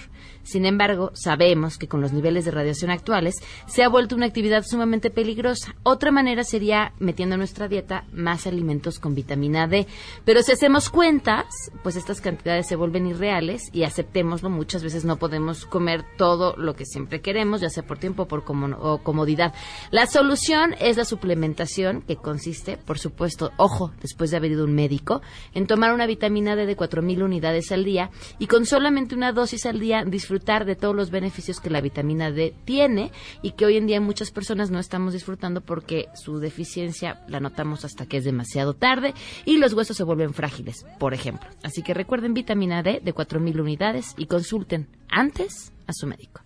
Sin 0.49 0.65
embargo, 0.65 1.11
sabemos 1.13 1.77
que 1.77 1.87
con 1.87 2.01
los 2.01 2.11
niveles 2.11 2.43
de 2.43 2.49
radiación 2.49 2.89
actuales 2.89 3.35
se 3.67 3.83
ha 3.83 3.87
vuelto 3.87 4.15
una 4.15 4.25
actividad 4.25 4.63
sumamente 4.63 5.11
peligrosa. 5.11 5.75
Otra 5.83 6.09
manera 6.09 6.43
sería 6.43 6.93
metiendo 6.97 7.35
en 7.35 7.41
nuestra 7.41 7.67
dieta 7.67 8.05
más 8.11 8.47
alimentos 8.47 8.97
con 8.97 9.13
vitamina 9.13 9.67
D. 9.67 9.85
Pero 10.25 10.41
si 10.41 10.51
hacemos 10.51 10.89
cuentas, 10.89 11.45
pues 11.83 11.95
estas 11.95 12.19
cantidades 12.19 12.67
se 12.67 12.75
vuelven 12.75 13.05
irreales 13.05 13.69
y 13.73 13.83
aceptémoslo. 13.83 14.49
Muchas 14.49 14.81
veces 14.81 15.05
no 15.05 15.17
podemos 15.17 15.67
comer 15.67 16.03
todo 16.17 16.55
lo 16.57 16.73
que 16.73 16.85
siempre 16.85 17.21
queremos, 17.21 17.61
ya 17.61 17.69
sea 17.69 17.85
por 17.85 17.99
tiempo 17.99 18.27
por 18.27 18.43
o 18.49 19.03
comodidad. 19.03 19.53
La 19.91 20.07
solución 20.07 20.73
es 20.79 20.97
la 20.97 21.05
suplementación, 21.05 22.01
que 22.01 22.15
consiste, 22.15 22.77
por 22.77 22.97
supuesto, 22.97 23.51
ojo, 23.57 23.91
después 24.01 24.31
de 24.31 24.37
haber 24.37 24.53
ido 24.53 24.63
a 24.63 24.65
un 24.65 24.73
médico, 24.73 25.21
en 25.53 25.67
tomar 25.67 25.93
una 25.93 26.07
vitamina 26.07 26.55
D 26.55 26.65
de 26.65 26.75
4.000 26.75 27.23
unidades 27.23 27.71
al 27.71 27.83
día 27.83 28.09
y 28.39 28.47
con 28.47 28.65
solamente 28.65 29.13
una 29.13 29.31
dosis 29.31 29.67
al 29.67 29.79
día 29.79 30.03
disfrutar 30.03 30.38
de 30.39 30.75
todos 30.75 30.95
los 30.95 31.11
beneficios 31.11 31.59
que 31.59 31.69
la 31.69 31.81
vitamina 31.81 32.31
D 32.31 32.55
tiene 32.65 33.11
y 33.41 33.51
que 33.51 33.65
hoy 33.65 33.77
en 33.77 33.85
día 33.85 34.01
muchas 34.01 34.31
personas 34.31 34.71
no 34.71 34.79
estamos 34.79 35.13
disfrutando 35.13 35.61
porque 35.61 36.07
su 36.15 36.39
deficiencia 36.39 37.21
la 37.27 37.39
notamos 37.39 37.85
hasta 37.85 38.07
que 38.07 38.17
es 38.17 38.23
demasiado 38.23 38.73
tarde 38.73 39.13
y 39.45 39.57
los 39.57 39.73
huesos 39.73 39.97
se 39.97 40.03
vuelven 40.03 40.33
frágiles, 40.33 40.85
por 40.97 41.13
ejemplo. 41.13 41.47
Así 41.63 41.83
que 41.83 41.93
recuerden 41.93 42.33
vitamina 42.33 42.81
D 42.81 42.99
de 43.03 43.13
4.000 43.13 43.59
unidades 43.59 44.15
y 44.17 44.25
consulten 44.25 44.87
antes 45.09 45.71
a 45.85 45.93
su 45.93 46.07
médico. 46.07 46.41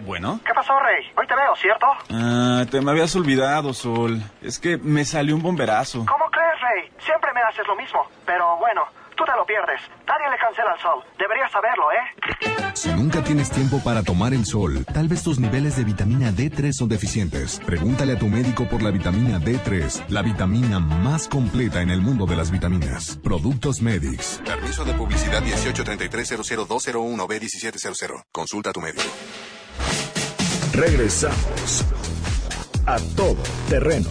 Bueno. 0.00 0.40
¿Qué 0.44 0.52
pasó, 0.52 0.72
Rey? 0.80 1.04
Hoy 1.16 1.26
te 1.26 1.36
veo, 1.36 1.54
¿cierto? 1.54 1.86
Ah, 2.10 2.64
te 2.68 2.80
me 2.80 2.90
habías 2.90 3.14
olvidado, 3.14 3.72
Sol. 3.72 4.20
Es 4.42 4.58
que 4.58 4.76
me 4.76 5.04
salió 5.04 5.36
un 5.36 5.42
bomberazo. 5.42 6.04
¿Cómo 6.04 6.24
crees, 6.30 6.60
Rey? 6.60 6.90
Siempre 6.98 7.30
me 7.32 7.40
haces 7.42 7.66
lo 7.66 7.76
mismo. 7.76 8.00
Pero 8.26 8.56
bueno, 8.58 8.82
tú 9.16 9.24
te 9.24 9.32
lo 9.36 9.44
pierdes. 9.46 9.80
Nadie 10.06 10.30
le 10.30 10.36
cancela 10.38 10.72
al 10.72 10.78
sol. 10.80 11.02
Deberías 11.18 11.50
saberlo, 11.50 11.90
¿eh? 11.92 11.96
Si 12.74 12.92
nunca 12.92 13.22
tienes 13.22 13.50
tiempo 13.50 13.80
para 13.82 14.02
tomar 14.02 14.34
el 14.34 14.44
sol, 14.44 14.84
tal 14.92 15.08
vez 15.08 15.22
tus 15.22 15.38
niveles 15.38 15.76
de 15.76 15.84
vitamina 15.84 16.30
D3 16.30 16.72
son 16.72 16.88
deficientes. 16.88 17.60
Pregúntale 17.64 18.14
a 18.14 18.18
tu 18.18 18.26
médico 18.26 18.66
por 18.68 18.82
la 18.82 18.90
vitamina 18.90 19.38
D3, 19.38 20.08
la 20.08 20.22
vitamina 20.22 20.80
más 20.80 21.28
completa 21.28 21.80
en 21.82 21.90
el 21.90 22.00
mundo 22.00 22.26
de 22.26 22.34
las 22.36 22.50
vitaminas. 22.50 23.16
Productos 23.22 23.80
Medix. 23.80 24.40
Permiso 24.44 24.84
de 24.84 24.94
publicidad 24.94 25.40
1833-00201B1700. 25.42 28.24
Consulta 28.32 28.70
a 28.70 28.72
tu 28.72 28.80
médico. 28.80 29.04
Regresamos 30.72 31.84
a 32.86 32.96
todo 33.16 33.36
terreno. 33.68 34.10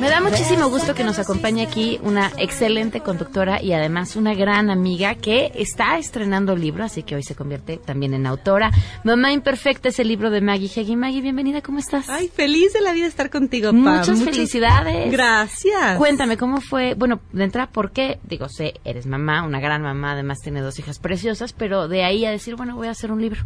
Me 0.00 0.08
da 0.08 0.20
muchísimo 0.22 0.68
gusto 0.70 0.94
que 0.94 1.04
nos 1.04 1.18
acompañe 1.18 1.62
aquí 1.62 2.00
una 2.02 2.32
excelente 2.38 3.00
conductora 3.00 3.62
y 3.62 3.74
además 3.74 4.16
una 4.16 4.34
gran 4.34 4.70
amiga 4.70 5.14
que 5.14 5.52
está 5.54 5.98
estrenando 5.98 6.56
libro, 6.56 6.84
así 6.84 7.02
que 7.02 7.16
hoy 7.16 7.22
se 7.22 7.34
convierte 7.34 7.76
también 7.76 8.14
en 8.14 8.26
autora. 8.26 8.70
Mamá 9.04 9.32
Imperfecta 9.32 9.90
es 9.90 9.98
el 9.98 10.08
libro 10.08 10.30
de 10.30 10.40
Maggie 10.40 10.70
Heggie. 10.74 10.96
Maggie, 10.96 11.20
bienvenida, 11.20 11.60
¿cómo 11.60 11.78
estás? 11.78 12.08
Ay, 12.08 12.28
feliz 12.28 12.72
de 12.72 12.80
la 12.80 12.92
vida 12.92 13.06
estar 13.06 13.28
contigo, 13.28 13.72
Pam. 13.72 13.80
Muchas 13.82 14.18
Muchas- 14.18 14.34
felicidades. 14.34 15.12
Gracias. 15.12 15.98
Cuéntame, 15.98 16.38
¿cómo 16.38 16.62
fue? 16.62 16.94
Bueno, 16.94 17.20
de 17.32 17.44
entrada, 17.44 17.70
¿por 17.70 17.92
qué? 17.92 18.18
Digo, 18.22 18.48
sé, 18.48 18.74
eres 18.84 19.04
mamá, 19.06 19.42
una 19.42 19.60
gran 19.60 19.82
mamá, 19.82 20.12
además 20.12 20.38
tiene 20.42 20.62
dos 20.62 20.78
hijas 20.78 20.98
preciosas, 20.98 21.52
pero 21.52 21.88
de 21.88 22.04
ahí 22.04 22.24
a 22.24 22.30
decir, 22.30 22.56
bueno, 22.56 22.74
voy 22.74 22.88
a 22.88 22.92
hacer 22.92 23.12
un 23.12 23.20
libro. 23.20 23.42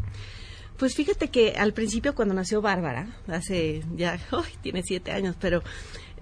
Pues 0.77 0.95
fíjate 0.95 1.29
que 1.29 1.55
al 1.57 1.73
principio 1.73 2.15
cuando 2.15 2.35
nació 2.35 2.61
Bárbara, 2.61 3.09
hace 3.29 3.83
ya, 3.97 4.13
ay, 4.33 4.53
tiene 4.63 4.83
siete 4.85 5.11
años, 5.11 5.35
pero 5.41 5.63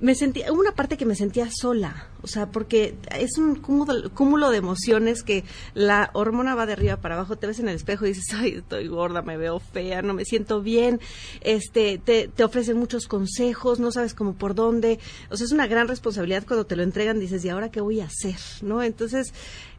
me 0.02 0.16
sentía, 0.16 0.52
una 0.52 0.72
parte 0.72 0.96
que 0.96 1.06
me 1.06 1.14
sentía 1.14 1.48
sola, 1.48 2.08
o 2.22 2.26
sea, 2.26 2.50
porque 2.50 2.96
es 3.16 3.38
un 3.38 3.54
cúmulo, 3.54 4.12
cúmulo 4.12 4.50
de 4.50 4.56
emociones 4.56 5.22
que 5.22 5.44
la 5.74 6.10
hormona 6.12 6.56
va 6.56 6.66
de 6.66 6.72
arriba 6.72 6.96
para 6.96 7.14
abajo, 7.14 7.36
te 7.36 7.46
ves 7.46 7.60
en 7.60 7.68
el 7.68 7.76
espejo 7.76 8.04
y 8.04 8.08
dices, 8.08 8.34
ay, 8.34 8.54
estoy 8.58 8.88
gorda, 8.88 9.22
me 9.22 9.36
veo 9.36 9.60
fea, 9.60 10.02
no 10.02 10.12
me 10.12 10.24
siento 10.24 10.60
bien, 10.60 11.00
este, 11.42 11.98
te, 11.98 12.26
te 12.26 12.42
ofrecen 12.42 12.78
muchos 12.78 13.06
consejos, 13.06 13.78
no 13.78 13.92
sabes 13.92 14.12
cómo 14.12 14.34
por 14.34 14.56
dónde, 14.56 14.98
o 15.30 15.36
sea, 15.36 15.44
es 15.44 15.52
una 15.52 15.68
gran 15.68 15.86
responsabilidad 15.86 16.44
cuando 16.48 16.66
te 16.66 16.74
lo 16.74 16.82
entregan, 16.82 17.20
dices, 17.20 17.44
¿y 17.44 17.50
ahora 17.50 17.70
qué 17.70 17.80
voy 17.80 18.00
a 18.00 18.06
hacer? 18.06 18.40
¿No? 18.60 18.82
Entonces, 18.82 19.32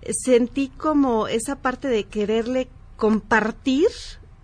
sentí 0.09 0.69
como 0.69 1.27
esa 1.27 1.57
parte 1.57 1.89
de 1.89 2.05
quererle 2.05 2.69
compartir 2.95 3.89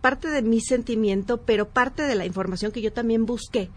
parte 0.01 0.27
de 0.27 0.41
mi 0.41 0.59
sentimiento, 0.59 1.37
pero 1.37 1.69
parte 1.69 2.03
de 2.03 2.15
la 2.15 2.25
información 2.25 2.73
que 2.73 2.81
yo 2.81 2.91
también 2.91 3.25
busqué 3.25 3.69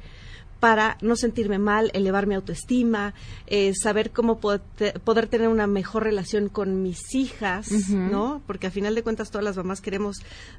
para 0.62 0.96
no 1.02 1.16
sentirme 1.16 1.58
mal, 1.58 1.90
elevar 1.92 2.28
mi 2.28 2.36
autoestima, 2.36 3.14
eh, 3.48 3.72
saber 3.74 4.12
cómo 4.12 4.38
poder, 4.38 4.60
te- 4.76 4.92
poder 5.00 5.26
tener 5.26 5.48
una 5.48 5.66
mejor 5.66 6.04
relación 6.04 6.48
con 6.48 6.84
mis 6.84 7.16
hijas. 7.16 7.66
¿no? 8.12 8.40
Porque 8.46 8.68
a 8.68 8.70
final 8.70 8.94
de 8.94 9.02
cuentas 9.02 9.32
todas 9.32 9.44
las 9.44 9.56
mamás 9.56 9.80
queremos 9.80 10.18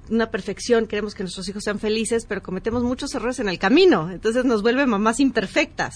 una 0.10 0.30
perfección, 0.30 0.88
queremos 0.88 1.16
que 1.16 1.24
nuestros 1.24 1.48
hijos 1.48 1.64
sean 1.64 1.80
felices, 1.80 2.26
pero 2.28 2.44
cometemos 2.44 2.84
muchos 2.84 3.16
errores 3.16 3.40
en 3.40 3.48
el 3.48 3.60
camino, 3.60 4.12
entonces 4.12 4.44
nos 4.44 4.62
vuelve 4.62 4.86
mamás 4.86 5.22
imperfectas. 5.22 5.94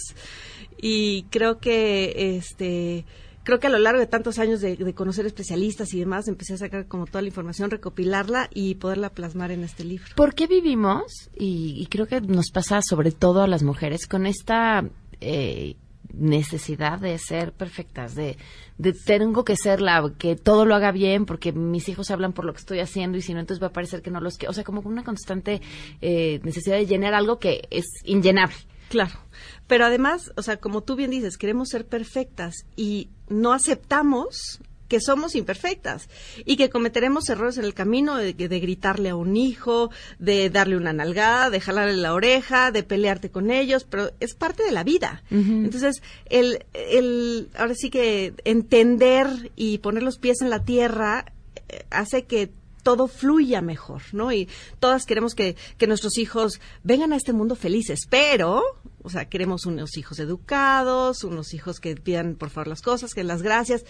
Y 0.79 1.23
creo 1.23 1.59
que 1.59 2.37
este 2.37 3.03
creo 3.47 3.61
que 3.61 3.67
a 3.67 3.69
lo 3.69 3.79
largo 3.79 4.01
de 4.01 4.07
tantos 4.07 4.39
años 4.39 4.59
de, 4.59 4.75
de 4.75 4.93
conocer 4.93 5.25
especialistas 5.25 5.93
y 5.93 5.99
demás, 5.99 6.27
empecé 6.27 6.55
a 6.55 6.57
sacar 6.57 6.85
como 6.85 7.05
toda 7.05 7.21
la 7.21 7.29
información, 7.29 7.71
recopilarla 7.71 8.49
y 8.53 8.75
poderla 8.75 9.09
plasmar 9.09 9.51
en 9.51 9.63
este 9.63 9.85
libro. 9.85 10.07
¿Por 10.17 10.35
qué 10.35 10.47
vivimos? 10.47 11.29
Y, 11.33 11.75
y 11.81 11.85
creo 11.85 12.07
que 12.07 12.19
nos 12.19 12.51
pasa 12.51 12.81
sobre 12.81 13.13
todo 13.13 13.41
a 13.41 13.47
las 13.47 13.63
mujeres 13.63 14.05
con 14.05 14.25
esta 14.25 14.83
eh, 15.21 15.77
necesidad 16.13 16.99
de 16.99 17.17
ser 17.19 17.53
perfectas, 17.53 18.15
de, 18.15 18.35
de 18.79 18.91
tengo 18.91 19.45
que 19.45 19.55
ser 19.55 19.79
la 19.79 20.11
que 20.17 20.35
todo 20.35 20.65
lo 20.65 20.75
haga 20.75 20.91
bien 20.91 21.25
porque 21.25 21.53
mis 21.53 21.87
hijos 21.87 22.11
hablan 22.11 22.33
por 22.33 22.43
lo 22.43 22.51
que 22.51 22.59
estoy 22.59 22.81
haciendo 22.81 23.17
y 23.17 23.21
si 23.21 23.33
no 23.33 23.39
entonces 23.39 23.63
va 23.63 23.67
a 23.67 23.73
parecer 23.73 24.01
que 24.01 24.11
no 24.11 24.19
los 24.19 24.37
que, 24.37 24.49
o 24.49 24.53
sea, 24.53 24.65
como 24.65 24.81
una 24.81 25.05
constante 25.05 25.61
eh, 26.01 26.41
necesidad 26.43 26.75
de 26.75 26.85
llenar 26.85 27.13
algo 27.13 27.39
que 27.39 27.65
es 27.71 27.85
inllenable. 28.03 28.57
Claro. 28.89 29.13
Pero 29.67 29.85
además, 29.85 30.33
o 30.35 30.41
sea, 30.41 30.57
como 30.57 30.81
tú 30.81 30.97
bien 30.97 31.11
dices, 31.11 31.37
queremos 31.37 31.69
ser 31.69 31.85
perfectas 31.85 32.65
y 32.75 33.09
no 33.29 33.53
aceptamos 33.53 34.59
que 34.87 35.01
somos 35.01 35.35
imperfectas 35.35 36.09
y 36.45 36.55
que 36.55 36.69
cometeremos 36.69 37.29
errores 37.29 37.57
en 37.57 37.65
el 37.65 37.73
camino 37.73 38.15
de, 38.17 38.33
de 38.33 38.59
gritarle 38.59 39.09
a 39.09 39.15
un 39.15 39.35
hijo, 39.35 39.91
de 40.19 40.49
darle 40.49 40.77
una 40.77 40.93
nalgada, 40.93 41.49
de 41.49 41.59
jalarle 41.59 41.97
la 41.97 42.13
oreja, 42.13 42.71
de 42.71 42.83
pelearte 42.83 43.29
con 43.29 43.51
ellos, 43.51 43.85
pero 43.89 44.11
es 44.19 44.33
parte 44.33 44.63
de 44.63 44.71
la 44.71 44.83
vida. 44.83 45.23
Entonces, 45.29 46.01
el, 46.25 46.65
el, 46.73 47.49
ahora 47.57 47.75
sí 47.75 47.89
que 47.89 48.33
entender 48.45 49.51
y 49.55 49.79
poner 49.79 50.03
los 50.03 50.17
pies 50.17 50.41
en 50.41 50.49
la 50.49 50.63
tierra 50.63 51.25
eh, 51.69 51.85
hace 51.89 52.25
que 52.25 52.51
todo 52.87 53.09
fluya 53.09 53.61
mejor, 53.61 54.01
¿no? 54.13 54.31
Y 54.31 54.47
todas 54.79 55.05
queremos 55.05 55.35
que, 55.35 55.57
que 55.77 55.87
nuestros 55.87 56.17
hijos 56.17 56.61
vengan 56.85 57.11
a 57.11 57.17
este 57.17 57.33
mundo 57.33 57.57
felices, 57.57 58.07
pero, 58.09 58.63
o 59.03 59.09
sea, 59.09 59.25
queremos 59.25 59.65
unos 59.65 59.97
hijos 59.97 60.19
educados, 60.19 61.25
unos 61.25 61.53
hijos 61.53 61.81
que 61.81 61.97
pidan 61.97 62.35
por 62.35 62.49
favor 62.49 62.69
las 62.69 62.81
cosas, 62.81 63.13
que 63.13 63.25
las 63.25 63.41
gracias, 63.41 63.83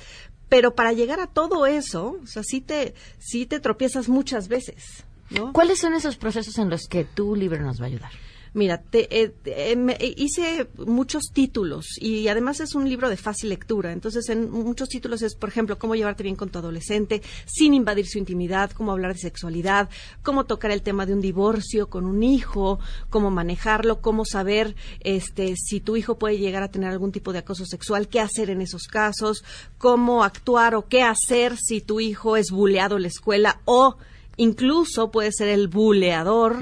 pero 0.50 0.74
para 0.74 0.94
llegar 0.94 1.20
a 1.20 1.28
todo 1.28 1.68
eso, 1.68 2.18
o 2.24 2.26
sea, 2.26 2.42
sí 2.42 2.60
te, 2.60 2.96
sí 3.20 3.46
te 3.46 3.60
tropiezas 3.60 4.10
muchas 4.10 4.48
veces, 4.48 5.06
¿no? 5.30 5.54
¿Cuáles 5.54 5.78
son 5.78 5.94
esos 5.94 6.18
procesos 6.18 6.58
en 6.58 6.72
los 6.72 6.88
que 6.88 7.04
tu 7.06 7.36
libro 7.36 7.62
nos 7.62 7.80
va 7.80 7.84
a 7.84 7.90
ayudar? 7.90 8.12
Mira, 8.58 8.82
te, 8.82 9.08
eh, 9.22 9.36
eh, 9.46 9.76
me- 9.76 9.98
eh, 10.00 10.16
hice 10.18 10.68
muchos 10.78 11.26
títulos 11.32 11.86
y 12.02 12.28
además 12.28 12.60
es 12.60 12.74
un 12.74 12.90
libro 12.90 13.08
de 13.08 13.16
fácil 13.16 13.50
lectura. 13.50 13.92
Entonces, 13.94 14.28
en 14.30 14.50
muchos 14.50 14.90
títulos 14.90 15.22
es, 15.22 15.36
por 15.36 15.50
ejemplo, 15.50 15.78
cómo 15.78 15.94
llevarte 15.94 16.24
bien 16.24 16.36
con 16.36 16.50
tu 16.50 16.58
adolescente 16.58 17.22
sin 17.46 17.76
invadir 17.76 18.08
su 18.08 18.18
intimidad, 18.18 18.72
cómo 18.72 18.92
hablar 18.92 19.14
de 19.14 19.20
sexualidad, 19.20 19.90
cómo 20.24 20.46
tocar 20.46 20.72
el 20.72 20.82
tema 20.82 21.06
de 21.06 21.14
un 21.14 21.22
divorcio 21.22 21.88
con 21.88 22.08
un 22.08 22.24
hijo, 22.24 22.80
cómo 23.12 23.30
manejarlo, 23.30 24.02
cómo 24.02 24.26
saber 24.26 24.76
este, 25.02 25.56
si 25.56 25.80
tu 25.80 25.96
hijo 25.96 26.18
puede 26.18 26.40
llegar 26.40 26.64
a 26.64 26.72
tener 26.72 26.90
algún 26.90 27.12
tipo 27.12 27.34
de 27.34 27.40
acoso 27.40 27.64
sexual, 27.64 28.08
qué 28.08 28.22
hacer 28.22 28.50
en 28.50 28.62
esos 28.62 28.88
casos, 28.88 29.44
cómo 29.78 30.24
actuar 30.24 30.74
o 30.74 30.88
qué 30.88 31.04
hacer 31.04 31.58
si 31.58 31.80
tu 31.82 32.00
hijo 32.00 32.36
es 32.36 32.50
buleado 32.50 32.96
en 32.96 33.04
la 33.04 33.10
escuela 33.10 33.62
o 33.66 33.98
incluso 34.38 35.12
puede 35.12 35.32
ser 35.32 35.50
el 35.50 35.68
buleador, 35.68 36.58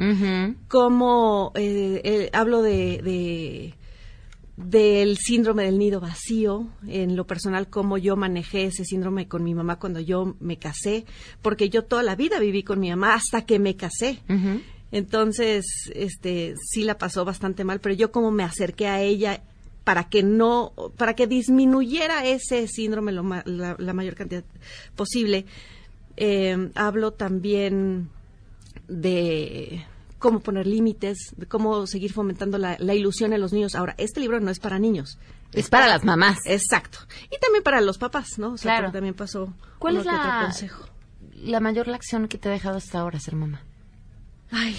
como 0.67 1.51
eh, 1.55 2.01
eh, 2.03 2.29
hablo 2.33 2.61
de, 2.61 3.01
de- 3.03 3.73
del 4.57 5.17
síndrome 5.17 5.63
del 5.65 5.77
nido 5.77 5.99
vacío, 5.99 6.69
en 6.87 7.17
lo 7.17 7.27
personal, 7.27 7.69
cómo 7.69 7.97
yo 7.97 8.15
manejé 8.15 8.65
ese 8.67 8.85
síndrome 8.85 9.27
con 9.27 9.43
mi 9.43 9.53
mamá 9.53 9.77
cuando 9.79 9.99
yo 9.99 10.35
me 10.39 10.57
casé, 10.57 11.05
porque 11.41 11.69
yo 11.69 11.83
toda 11.83 12.03
la 12.03 12.15
vida 12.15 12.39
viví 12.39 12.63
con 12.63 12.79
mi 12.79 12.89
mamá 12.89 13.15
hasta 13.15 13.45
que 13.45 13.59
me 13.59 13.75
casé. 13.75 14.19
Entonces, 14.91 15.65
este, 15.93 16.53
sí 16.71 16.83
la 16.85 16.97
pasó 16.97 17.25
bastante 17.25 17.65
mal, 17.65 17.81
pero 17.81 17.95
yo 17.95 18.11
como 18.13 18.31
me 18.31 18.43
acerqué 18.43 18.87
a 18.87 19.01
ella 19.01 19.43
para 19.83 20.05
que 20.05 20.23
no, 20.23 20.71
para 20.97 21.15
que 21.15 21.27
disminuyera 21.27 22.25
ese 22.25 22.67
síndrome 22.67 23.11
lo 23.11 23.23
ma- 23.23 23.43
la, 23.45 23.75
la 23.77 23.93
mayor 23.93 24.15
cantidad 24.15 24.45
posible. 24.95 25.45
Eh, 26.17 26.71
hablo 26.75 27.11
también 27.13 28.09
de 28.87 29.85
cómo 30.19 30.39
poner 30.39 30.65
límites, 30.67 31.33
de 31.37 31.45
cómo 31.45 31.85
seguir 31.87 32.11
fomentando 32.13 32.57
la, 32.57 32.77
la 32.79 32.93
ilusión 32.93 33.33
en 33.33 33.41
los 33.41 33.53
niños. 33.53 33.75
Ahora, 33.75 33.95
este 33.97 34.19
libro 34.19 34.39
no 34.39 34.49
es 34.51 34.59
para 34.59 34.79
niños. 34.79 35.17
Es 35.53 35.69
para 35.69 35.87
las 35.87 36.03
mamás. 36.03 36.39
Exacto. 36.45 36.99
Y 37.31 37.39
también 37.39 37.63
para 37.63 37.81
los 37.81 37.97
papás, 37.97 38.37
¿no? 38.37 38.53
O 38.53 38.57
sea, 38.57 38.77
Claro. 38.77 38.91
también 38.91 39.13
pasó 39.13 39.53
¿Cuál 39.79 39.97
es 39.97 40.03
que 40.03 40.09
otro 40.09 40.21
la, 40.23 40.41
consejo. 40.43 40.85
la 41.35 41.59
mayor 41.59 41.87
lección 41.87 42.27
que 42.27 42.37
te 42.37 42.49
ha 42.49 42.51
dejado 42.51 42.77
hasta 42.77 42.99
ahora 42.99 43.19
ser 43.19 43.35
mamá? 43.35 43.61
Ay, 44.51 44.75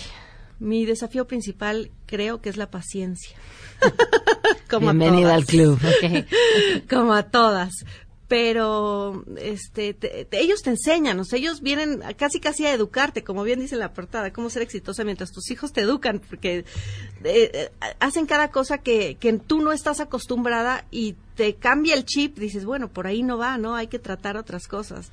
mi 0.58 0.84
desafío 0.84 1.26
principal 1.26 1.90
creo 2.06 2.40
que 2.40 2.48
es 2.48 2.56
la 2.56 2.70
paciencia. 2.70 3.36
Como 4.70 4.86
Bienvenida 4.92 5.34
al 5.34 5.44
club. 5.46 5.78
como 6.90 7.12
a 7.12 7.24
todas. 7.24 7.84
Pero 8.28 9.24
este, 9.38 9.94
te- 9.94 10.24
te- 10.24 10.40
ellos 10.40 10.62
te 10.62 10.70
enseñan, 10.70 11.20
o 11.20 11.24
sea, 11.24 11.38
ellos 11.38 11.60
vienen 11.60 12.02
a- 12.02 12.12
casi 12.14 12.40
casi 12.40 12.66
a 12.66 12.72
educarte, 12.72 13.22
como 13.22 13.44
bien 13.44 13.60
dice 13.60 13.76
la 13.76 13.92
portada, 13.92 14.32
cómo 14.32 14.50
ser 14.50 14.62
exitosa 14.62 15.04
mientras 15.04 15.30
tus 15.30 15.48
hijos 15.52 15.72
te 15.72 15.82
educan, 15.82 16.20
porque 16.28 16.58
eh, 16.58 16.64
eh, 17.22 17.70
hacen 18.00 18.26
cada 18.26 18.50
cosa 18.50 18.78
que, 18.78 19.14
que 19.20 19.32
tú 19.34 19.60
no 19.60 19.70
estás 19.72 20.00
acostumbrada 20.00 20.86
y 20.90 21.14
te 21.36 21.54
cambia 21.54 21.94
el 21.94 22.04
chip, 22.04 22.36
dices, 22.38 22.64
bueno, 22.64 22.88
por 22.88 23.06
ahí 23.06 23.22
no 23.22 23.38
va, 23.38 23.58
¿no? 23.58 23.76
Hay 23.76 23.86
que 23.86 24.00
tratar 24.00 24.36
otras 24.36 24.66
cosas. 24.66 25.12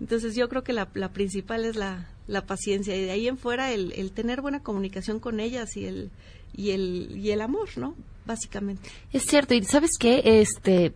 Entonces 0.00 0.34
yo 0.34 0.48
creo 0.48 0.64
que 0.64 0.72
la, 0.72 0.88
la 0.94 1.12
principal 1.12 1.64
es 1.64 1.76
la, 1.76 2.08
la 2.26 2.46
paciencia 2.46 2.96
y 2.96 3.02
de 3.04 3.10
ahí 3.12 3.28
en 3.28 3.38
fuera 3.38 3.70
el, 3.72 3.92
el 3.92 4.10
tener 4.10 4.40
buena 4.40 4.60
comunicación 4.62 5.20
con 5.20 5.38
ellas 5.38 5.76
y 5.76 5.84
el, 5.84 6.10
y 6.56 6.70
el, 6.70 7.12
y 7.16 7.30
el 7.30 7.42
amor, 7.42 7.68
¿no? 7.76 7.94
Básicamente. 8.26 8.88
Es 9.12 9.22
cierto, 9.24 9.54
y 9.54 9.62
¿sabes 9.62 9.90
qué? 10.00 10.22
Este, 10.24 10.94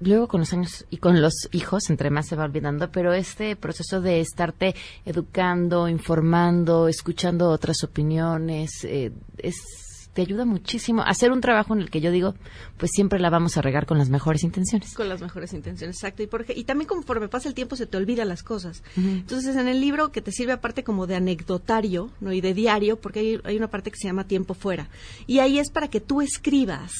luego 0.00 0.28
con 0.28 0.40
los 0.40 0.52
años 0.52 0.84
y 0.90 0.98
con 0.98 1.20
los 1.20 1.48
hijos, 1.52 1.90
entre 1.90 2.10
más 2.10 2.26
se 2.26 2.36
va 2.36 2.44
olvidando, 2.44 2.90
pero 2.90 3.12
este 3.12 3.56
proceso 3.56 4.00
de 4.00 4.20
estarte 4.20 4.74
educando, 5.04 5.88
informando, 5.88 6.88
escuchando 6.88 7.50
otras 7.50 7.82
opiniones, 7.84 8.84
eh, 8.84 9.12
es 9.38 9.85
te 10.16 10.22
ayuda 10.22 10.46
muchísimo 10.46 11.02
a 11.02 11.10
hacer 11.10 11.30
un 11.30 11.42
trabajo 11.42 11.74
en 11.74 11.82
el 11.82 11.90
que 11.90 12.00
yo 12.00 12.10
digo, 12.10 12.34
pues 12.78 12.90
siempre 12.92 13.20
la 13.20 13.28
vamos 13.28 13.56
a 13.58 13.62
regar 13.62 13.84
con 13.84 13.98
las 13.98 14.08
mejores 14.08 14.42
intenciones. 14.42 14.94
Con 14.94 15.08
las 15.10 15.20
mejores 15.20 15.52
intenciones, 15.52 15.96
exacto. 15.96 16.22
Y, 16.22 16.26
porque, 16.26 16.54
y 16.56 16.64
también 16.64 16.88
conforme 16.88 17.28
pasa 17.28 17.48
el 17.48 17.54
tiempo 17.54 17.76
se 17.76 17.86
te 17.86 17.98
olvidan 17.98 18.28
las 18.28 18.42
cosas. 18.42 18.82
Entonces, 18.96 19.54
en 19.56 19.68
el 19.68 19.80
libro 19.80 20.10
que 20.12 20.22
te 20.22 20.32
sirve 20.32 20.52
aparte 20.52 20.82
como 20.82 21.06
de 21.06 21.16
anecdotario 21.16 22.10
¿no? 22.20 22.32
y 22.32 22.40
de 22.40 22.54
diario, 22.54 22.96
porque 22.98 23.20
hay, 23.20 23.40
hay 23.44 23.56
una 23.58 23.68
parte 23.68 23.90
que 23.90 23.98
se 23.98 24.08
llama 24.08 24.26
tiempo 24.26 24.54
fuera. 24.54 24.88
Y 25.26 25.40
ahí 25.40 25.58
es 25.58 25.70
para 25.70 25.88
que 25.88 26.00
tú 26.00 26.22
escribas 26.22 26.92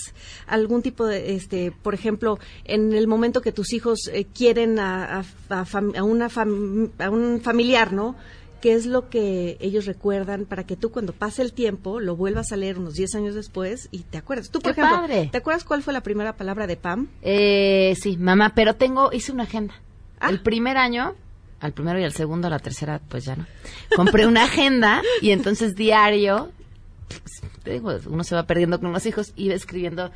algún 0.47 0.83
tipo 0.83 1.07
de, 1.07 1.35
este, 1.35 1.73
por 1.73 1.95
ejemplo, 1.95 2.39
en 2.65 2.93
el 2.93 3.07
momento 3.09 3.41
que 3.41 3.51
tus 3.53 3.73
hijos 3.73 4.11
eh, 4.13 4.27
quieren 4.27 4.79
a, 4.79 5.21
a- 5.21 5.25
a 5.61 5.65
fam- 5.65 5.97
a 5.97 6.03
una 6.03 6.29
fam- 6.29 6.91
a 6.99 7.09
un 7.09 7.41
familiar, 7.41 7.93
¿no? 7.95 8.15
Qué 8.67 8.73
es 8.73 8.85
lo 8.85 9.09
que 9.09 9.57
ellos 9.61 9.87
recuerdan 9.87 10.45
para 10.45 10.67
que 10.67 10.75
tú 10.75 10.91
cuando 10.91 11.13
pase 11.13 11.41
el 11.41 11.53
tiempo 11.53 12.01
lo 12.01 12.17
vuelvas 12.17 12.51
a 12.51 12.57
leer 12.57 12.81
unos 12.81 12.95
10 12.95 13.15
años 13.15 13.37
después 13.37 13.89
y 13.93 14.01
te 14.01 14.19
acuerdas. 14.19 14.51
Tú, 14.51 14.59
por 14.59 14.75
¡Qué 14.75 14.81
ejemplo, 14.81 15.03
padre! 15.03 15.29
¿te 15.31 15.39
acuerdas 15.39 15.63
cuál 15.63 15.85
fue 15.85 15.93
la 15.93 16.01
primera 16.01 16.37
palabra 16.37 16.67
de 16.67 16.77
Pam? 16.77 17.07
Eh, 17.23 17.95
sí, 17.97 18.17
mamá, 18.17 18.55
pero 18.57 18.75
tengo, 18.75 19.13
hice 19.13 19.31
una 19.31 19.45
agenda. 19.45 19.73
Ah. 20.19 20.31
El 20.31 20.41
primer 20.41 20.79
año, 20.79 21.15
al 21.61 21.75
primero 21.75 22.01
y 22.01 22.03
al 22.03 22.13
segundo, 22.13 22.49
a 22.49 22.51
la 22.51 22.59
tercera, 22.59 23.01
pues 23.09 23.25
ya 23.25 23.37
no. 23.37 23.47
Compré 23.95 24.27
una 24.27 24.43
agenda 24.43 25.01
y 25.23 25.31
entonces 25.31 25.77
diario, 25.77 26.51
pues, 27.07 27.53
te 27.63 27.71
digo, 27.71 27.93
uno 28.09 28.25
se 28.25 28.35
va 28.35 28.49
perdiendo 28.49 28.81
con 28.81 28.93
los 28.93 29.07
hijos 29.07 29.33
va 29.37 29.51
escribiendo. 29.53 30.11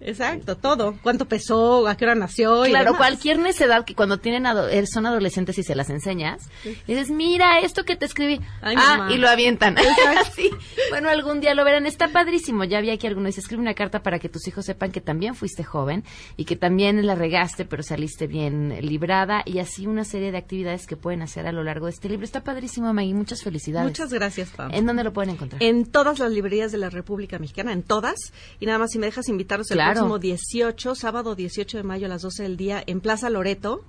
Exacto, 0.00 0.56
todo. 0.56 0.96
¿Cuánto 1.02 1.26
pesó? 1.26 1.86
¿A 1.86 1.96
qué 1.96 2.04
hora 2.06 2.14
nació? 2.14 2.64
y 2.66 2.70
Claro, 2.70 2.86
demás. 2.92 2.98
cualquier 2.98 3.38
necedad 3.38 3.84
que 3.84 3.94
cuando 3.94 4.18
tienen 4.18 4.46
ado- 4.46 4.68
eh, 4.68 4.86
son 4.86 5.06
adolescentes 5.06 5.58
y 5.58 5.62
se 5.62 5.74
las 5.74 5.90
enseñas, 5.90 6.48
dices, 6.86 7.10
mira 7.10 7.58
esto 7.60 7.84
que 7.84 7.96
te 7.96 8.06
escribí. 8.06 8.40
Ay, 8.62 8.76
ah, 8.78 8.96
mamá. 8.98 9.12
y 9.12 9.18
lo 9.18 9.28
avientan. 9.28 9.76
Sí. 10.34 10.50
Bueno, 10.90 11.08
algún 11.10 11.40
día 11.40 11.54
lo 11.54 11.64
verán. 11.64 11.86
Está 11.86 12.08
padrísimo. 12.08 12.64
Ya 12.64 12.78
había 12.78 12.94
aquí 12.94 13.06
alguno 13.06 13.26
dice, 13.26 13.40
escribe 13.40 13.60
una 13.62 13.74
carta 13.74 14.02
para 14.02 14.18
que 14.18 14.28
tus 14.28 14.46
hijos 14.48 14.64
sepan 14.64 14.90
que 14.92 15.00
también 15.00 15.34
fuiste 15.34 15.64
joven 15.64 16.04
y 16.36 16.44
que 16.44 16.56
también 16.56 17.04
la 17.06 17.14
regaste, 17.14 17.64
pero 17.64 17.82
saliste 17.82 18.26
bien 18.26 18.76
librada 18.80 19.42
y 19.44 19.58
así 19.58 19.86
una 19.86 20.04
serie 20.04 20.32
de 20.32 20.38
actividades 20.38 20.86
que 20.86 20.96
pueden 20.96 21.22
hacer 21.22 21.46
a 21.46 21.52
lo 21.52 21.62
largo 21.62 21.86
de 21.86 21.92
este 21.92 22.08
libro. 22.08 22.24
Está 22.24 22.42
padrísimo, 22.42 22.92
Maggie. 22.94 23.14
Muchas 23.14 23.42
felicidades. 23.42 23.88
Muchas 23.88 24.12
gracias, 24.12 24.50
Pam. 24.50 24.72
¿En 24.72 24.86
dónde 24.86 25.04
lo 25.04 25.12
pueden 25.12 25.30
encontrar? 25.30 25.62
En 25.62 25.84
todas 25.86 26.18
las 26.18 26.30
librerías 26.30 26.72
de 26.72 26.78
la 26.78 26.90
República 26.90 27.38
Mexicana, 27.38 27.72
en 27.72 27.82
todas. 27.82 28.16
Y 28.60 28.66
nada 28.66 28.78
más, 28.78 28.90
si 28.90 28.98
me 28.98 29.06
dejas 29.06 29.28
invitarlos 29.28 29.70
el 29.70 29.80
Claro. 29.92 30.00
próximo 30.08 30.18
18, 30.18 30.94
sábado 30.94 31.34
18 31.34 31.76
de 31.78 31.82
mayo 31.82 32.06
a 32.06 32.08
las 32.08 32.22
12 32.22 32.42
del 32.42 32.56
día, 32.56 32.82
en 32.86 33.00
Plaza 33.00 33.30
Loreto, 33.30 33.84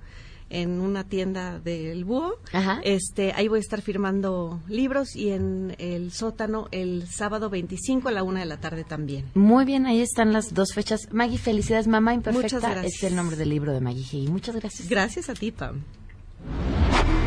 en 0.50 0.80
una 0.80 1.04
tienda 1.04 1.58
del 1.60 2.04
Búho. 2.04 2.34
Ajá. 2.52 2.80
Este, 2.84 3.32
ahí 3.32 3.48
voy 3.48 3.58
a 3.58 3.60
estar 3.60 3.80
firmando 3.80 4.60
libros 4.68 5.16
y 5.16 5.30
en 5.30 5.74
el 5.78 6.12
sótano 6.12 6.68
el 6.72 7.08
sábado 7.08 7.48
25 7.48 8.08
a 8.08 8.12
la 8.12 8.22
una 8.22 8.40
de 8.40 8.46
la 8.46 8.58
tarde 8.58 8.84
también. 8.84 9.24
Muy 9.34 9.64
bien, 9.64 9.86
ahí 9.86 10.02
están 10.02 10.32
las 10.34 10.52
dos 10.52 10.74
fechas. 10.74 11.08
Maggie, 11.10 11.38
felicidades. 11.38 11.86
Mamá 11.88 12.12
Imperfecta 12.12 12.56
Muchas 12.58 12.70
gracias. 12.70 12.94
es 12.96 13.02
el 13.04 13.16
nombre 13.16 13.36
del 13.36 13.48
libro 13.48 13.72
de 13.72 13.80
Maggie 13.80 14.04
G. 14.04 14.28
Muchas 14.28 14.54
gracias. 14.56 14.88
Gracias 14.90 15.30
a 15.30 15.34
ti, 15.34 15.52
Pam. 15.52 15.82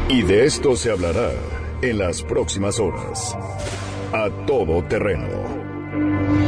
Y 0.09 0.21
de 0.21 0.45
esto 0.45 0.75
se 0.75 0.91
hablará 0.91 1.31
en 1.81 1.97
las 1.97 2.21
próximas 2.21 2.79
horas. 2.79 3.35
A 4.13 4.29
todo 4.45 4.83
terreno. 4.87 6.44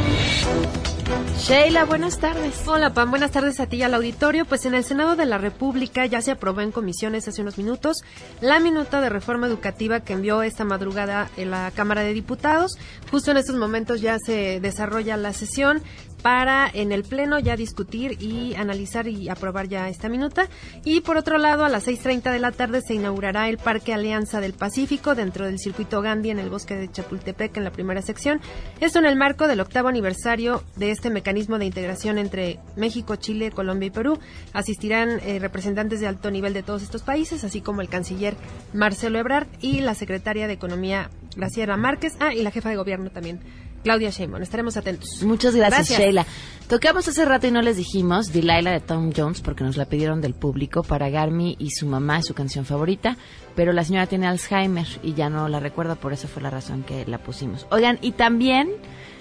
Sheila, 1.38 1.84
buenas 1.84 2.18
tardes. 2.18 2.66
Hola, 2.66 2.92
Pam. 2.92 3.10
Buenas 3.10 3.30
tardes 3.30 3.60
a 3.60 3.66
ti 3.66 3.76
y 3.76 3.82
al 3.82 3.94
auditorio. 3.94 4.44
Pues 4.44 4.66
en 4.66 4.74
el 4.74 4.84
Senado 4.84 5.16
de 5.16 5.24
la 5.24 5.38
República 5.38 6.04
ya 6.04 6.20
se 6.20 6.32
aprobó 6.32 6.60
en 6.60 6.72
comisiones 6.72 7.26
hace 7.28 7.40
unos 7.42 7.56
minutos 7.56 8.02
la 8.40 8.60
minuta 8.60 9.00
de 9.00 9.08
reforma 9.08 9.46
educativa 9.46 10.00
que 10.00 10.12
envió 10.12 10.42
esta 10.42 10.64
madrugada 10.64 11.30
en 11.36 11.50
la 11.50 11.70
Cámara 11.70 12.02
de 12.02 12.12
Diputados. 12.12 12.76
Justo 13.10 13.30
en 13.30 13.38
estos 13.38 13.56
momentos 13.56 14.00
ya 14.00 14.18
se 14.18 14.60
desarrolla 14.60 15.16
la 15.16 15.32
sesión 15.32 15.82
para 16.22 16.68
en 16.72 16.92
el 16.92 17.04
Pleno 17.04 17.38
ya 17.38 17.56
discutir 17.56 18.20
y 18.20 18.54
analizar 18.54 19.08
y 19.08 19.28
aprobar 19.28 19.68
ya 19.68 19.88
esta 19.88 20.08
minuta. 20.08 20.48
Y 20.84 21.00
por 21.00 21.16
otro 21.16 21.38
lado, 21.38 21.64
a 21.64 21.68
las 21.68 21.86
6.30 21.86 22.32
de 22.32 22.38
la 22.38 22.52
tarde 22.52 22.82
se 22.82 22.94
inaugurará 22.94 23.48
el 23.48 23.58
Parque 23.58 23.94
Alianza 23.94 24.40
del 24.40 24.52
Pacífico 24.52 25.14
dentro 25.14 25.46
del 25.46 25.58
circuito 25.58 26.02
Gandhi 26.02 26.30
en 26.30 26.38
el 26.38 26.50
bosque 26.50 26.76
de 26.76 26.90
Chapultepec 26.90 27.56
en 27.56 27.64
la 27.64 27.70
primera 27.70 28.02
sección. 28.02 28.40
Esto 28.80 28.98
en 28.98 29.06
el 29.06 29.16
marco 29.16 29.48
del 29.48 29.60
octavo 29.60 29.88
aniversario 29.88 30.62
de 30.76 30.90
este 30.90 31.10
mecanismo 31.10 31.58
de 31.58 31.66
integración 31.66 32.18
entre 32.18 32.58
México, 32.76 33.16
Chile, 33.16 33.50
Colombia 33.50 33.86
y 33.86 33.90
Perú. 33.90 34.18
Asistirán 34.52 35.20
eh, 35.20 35.38
representantes 35.38 36.00
de 36.00 36.06
alto 36.06 36.30
nivel 36.30 36.54
de 36.54 36.62
todos 36.62 36.82
estos 36.82 37.02
países, 37.02 37.44
así 37.44 37.60
como 37.60 37.80
el 37.80 37.88
canciller 37.88 38.36
Marcelo 38.72 39.18
Ebrard 39.18 39.48
y 39.60 39.80
la 39.80 39.94
secretaria 39.94 40.46
de 40.46 40.54
Economía 40.54 41.10
Graciela 41.36 41.76
Márquez, 41.76 42.16
ah, 42.20 42.34
y 42.34 42.42
la 42.42 42.50
jefa 42.50 42.68
de 42.68 42.76
gobierno 42.76 43.10
también, 43.10 43.40
Claudia 43.82 44.10
Sheinbaum. 44.10 44.42
Estaremos 44.42 44.76
atentos. 44.76 45.22
Muchas 45.22 45.54
gracias, 45.54 45.98
Sheila. 45.98 46.26
Tocamos 46.68 47.08
hace 47.08 47.24
rato 47.24 47.46
y 47.46 47.50
no 47.50 47.62
les 47.62 47.78
dijimos 47.78 48.32
Delilah 48.32 48.72
de 48.72 48.80
Tom 48.80 49.10
Jones 49.16 49.40
porque 49.40 49.64
nos 49.64 49.78
la 49.78 49.86
pidieron 49.86 50.20
del 50.20 50.34
público 50.34 50.82
para 50.82 51.08
Garmi 51.08 51.56
y 51.58 51.70
su 51.70 51.86
mamá, 51.86 52.22
su 52.22 52.34
canción 52.34 52.66
favorita, 52.66 53.16
pero 53.54 53.72
la 53.72 53.84
señora 53.84 54.06
tiene 54.06 54.26
Alzheimer 54.26 54.86
y 55.02 55.14
ya 55.14 55.30
no 55.30 55.48
la 55.48 55.60
recuerda, 55.60 55.94
por 55.94 56.12
eso 56.12 56.28
fue 56.28 56.42
la 56.42 56.50
razón 56.50 56.82
que 56.82 57.06
la 57.06 57.18
pusimos. 57.18 57.66
Oigan, 57.70 57.98
y 58.02 58.12
también 58.12 58.68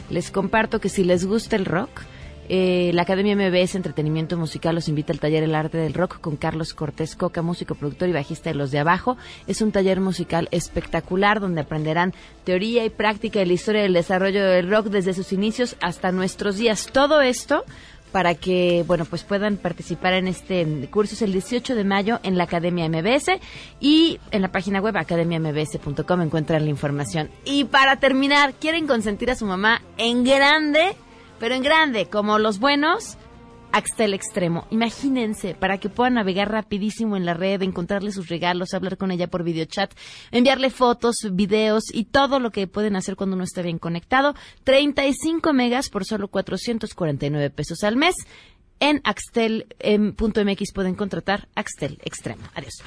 les 0.10 0.30
comparto 0.30 0.82
que 0.82 0.90
si 0.90 1.06
les 1.06 1.26
gusta 1.26 1.56
el 1.56 1.64
rock, 1.64 2.02
Eh, 2.50 2.92
la 2.94 3.02
Academia 3.02 3.36
MBS 3.36 3.76
Entretenimiento 3.76 4.38
Musical 4.38 4.76
los 4.76 4.88
invita 4.88 5.14
al 5.14 5.20
taller 5.20 5.44
El 5.44 5.56
Arte 5.56 5.78
del 5.78 5.94
Rock 5.94 6.20
con 6.22 6.38
Carlos 6.38 6.74
Cortés 6.74 7.16
Coca, 7.16 7.42
músico, 7.42 7.76
productor 7.76 8.10
y 8.10 8.14
bajista 8.14 8.50
de 8.50 8.56
Los 8.56 8.72
de 8.72 8.80
Abajo. 8.80 9.18
Es 9.48 9.62
un 9.62 9.72
taller 9.72 10.00
musical 10.00 10.48
espectacular 10.52 11.40
donde 11.40 11.62
aprenderán 11.62 12.14
teoría 12.44 12.86
y 12.86 12.90
práctica 12.90 13.40
de 13.40 13.46
la 13.48 13.54
historia 13.54 13.82
del 13.82 13.94
desarrollo 13.94 14.46
del 14.46 14.70
rock 14.70 14.88
desde 14.88 15.14
sus 15.14 15.34
inicios 15.34 15.76
hasta 15.82 16.12
nuestros 16.12 16.58
días. 16.58 16.88
Todo 16.92 17.22
esto 17.22 17.64
para 18.12 18.36
que 18.36 18.84
bueno 18.88 19.06
pues 19.06 19.24
puedan 19.24 19.58
participar 19.58 20.14
en 20.14 20.28
este 20.28 20.88
curso 20.90 21.14
es 21.14 21.22
el 21.22 21.34
18 21.34 21.76
de 21.76 21.84
mayo 21.84 22.20
en 22.24 22.38
la 22.38 22.46
Academia 22.46 22.88
MBS 22.88 23.40
y 23.80 24.20
en 24.32 24.42
la 24.42 24.48
página 24.48 24.80
web 24.80 24.96
academiambs.com 24.98 26.22
encuentran 26.22 26.64
la 26.64 26.70
información. 26.70 27.30
Y 27.46 27.66
para 27.66 27.98
terminar, 27.98 28.54
quieren 28.54 28.88
consentir 28.88 29.30
a 29.32 29.36
su 29.36 29.46
mamá 29.46 29.82
en 29.98 30.24
grande, 30.24 30.96
pero 31.40 31.56
en 31.56 31.64
grande, 31.64 32.08
como 32.08 32.40
los 32.40 32.60
buenos, 32.60 33.18
Axtel 33.72 34.14
Extremo. 34.14 34.66
Imagínense, 34.70 35.54
para 35.54 35.78
que 35.78 35.90
puedan 35.90 36.16
navegar 36.16 36.52
rapidísimo 36.52 37.18
en 37.18 37.26
la 37.26 37.34
red, 37.34 37.62
encontrarle 37.62 38.12
sus 38.12 38.28
regalos, 38.28 38.74
hablar 38.74 38.98
con 38.98 39.12
ella 39.12 39.28
por 39.28 39.44
videochat, 39.44 39.94
enviarle 40.32 40.70
fotos, 40.70 41.16
videos 41.32 41.84
y 41.94 42.06
todo 42.06 42.40
lo 42.40 42.52
que 42.52 42.68
pueden 42.68 42.96
hacer 42.96 43.16
cuando 43.16 43.36
uno 43.36 43.44
está 43.44 43.62
bien 43.62 43.80
conectado. 43.80 44.36
35 44.64 45.54
megas 45.54 45.90
por 45.90 46.06
solo 46.06 46.28
449 46.28 47.50
pesos 47.50 47.84
al 47.84 47.98
mes. 47.98 48.16
En 48.80 49.02
axtel.mx 49.04 50.74
pueden 50.74 50.96
contratar 50.96 51.48
Axtel 51.56 52.00
Extremo. 52.04 52.44
Adiós. 52.54 52.84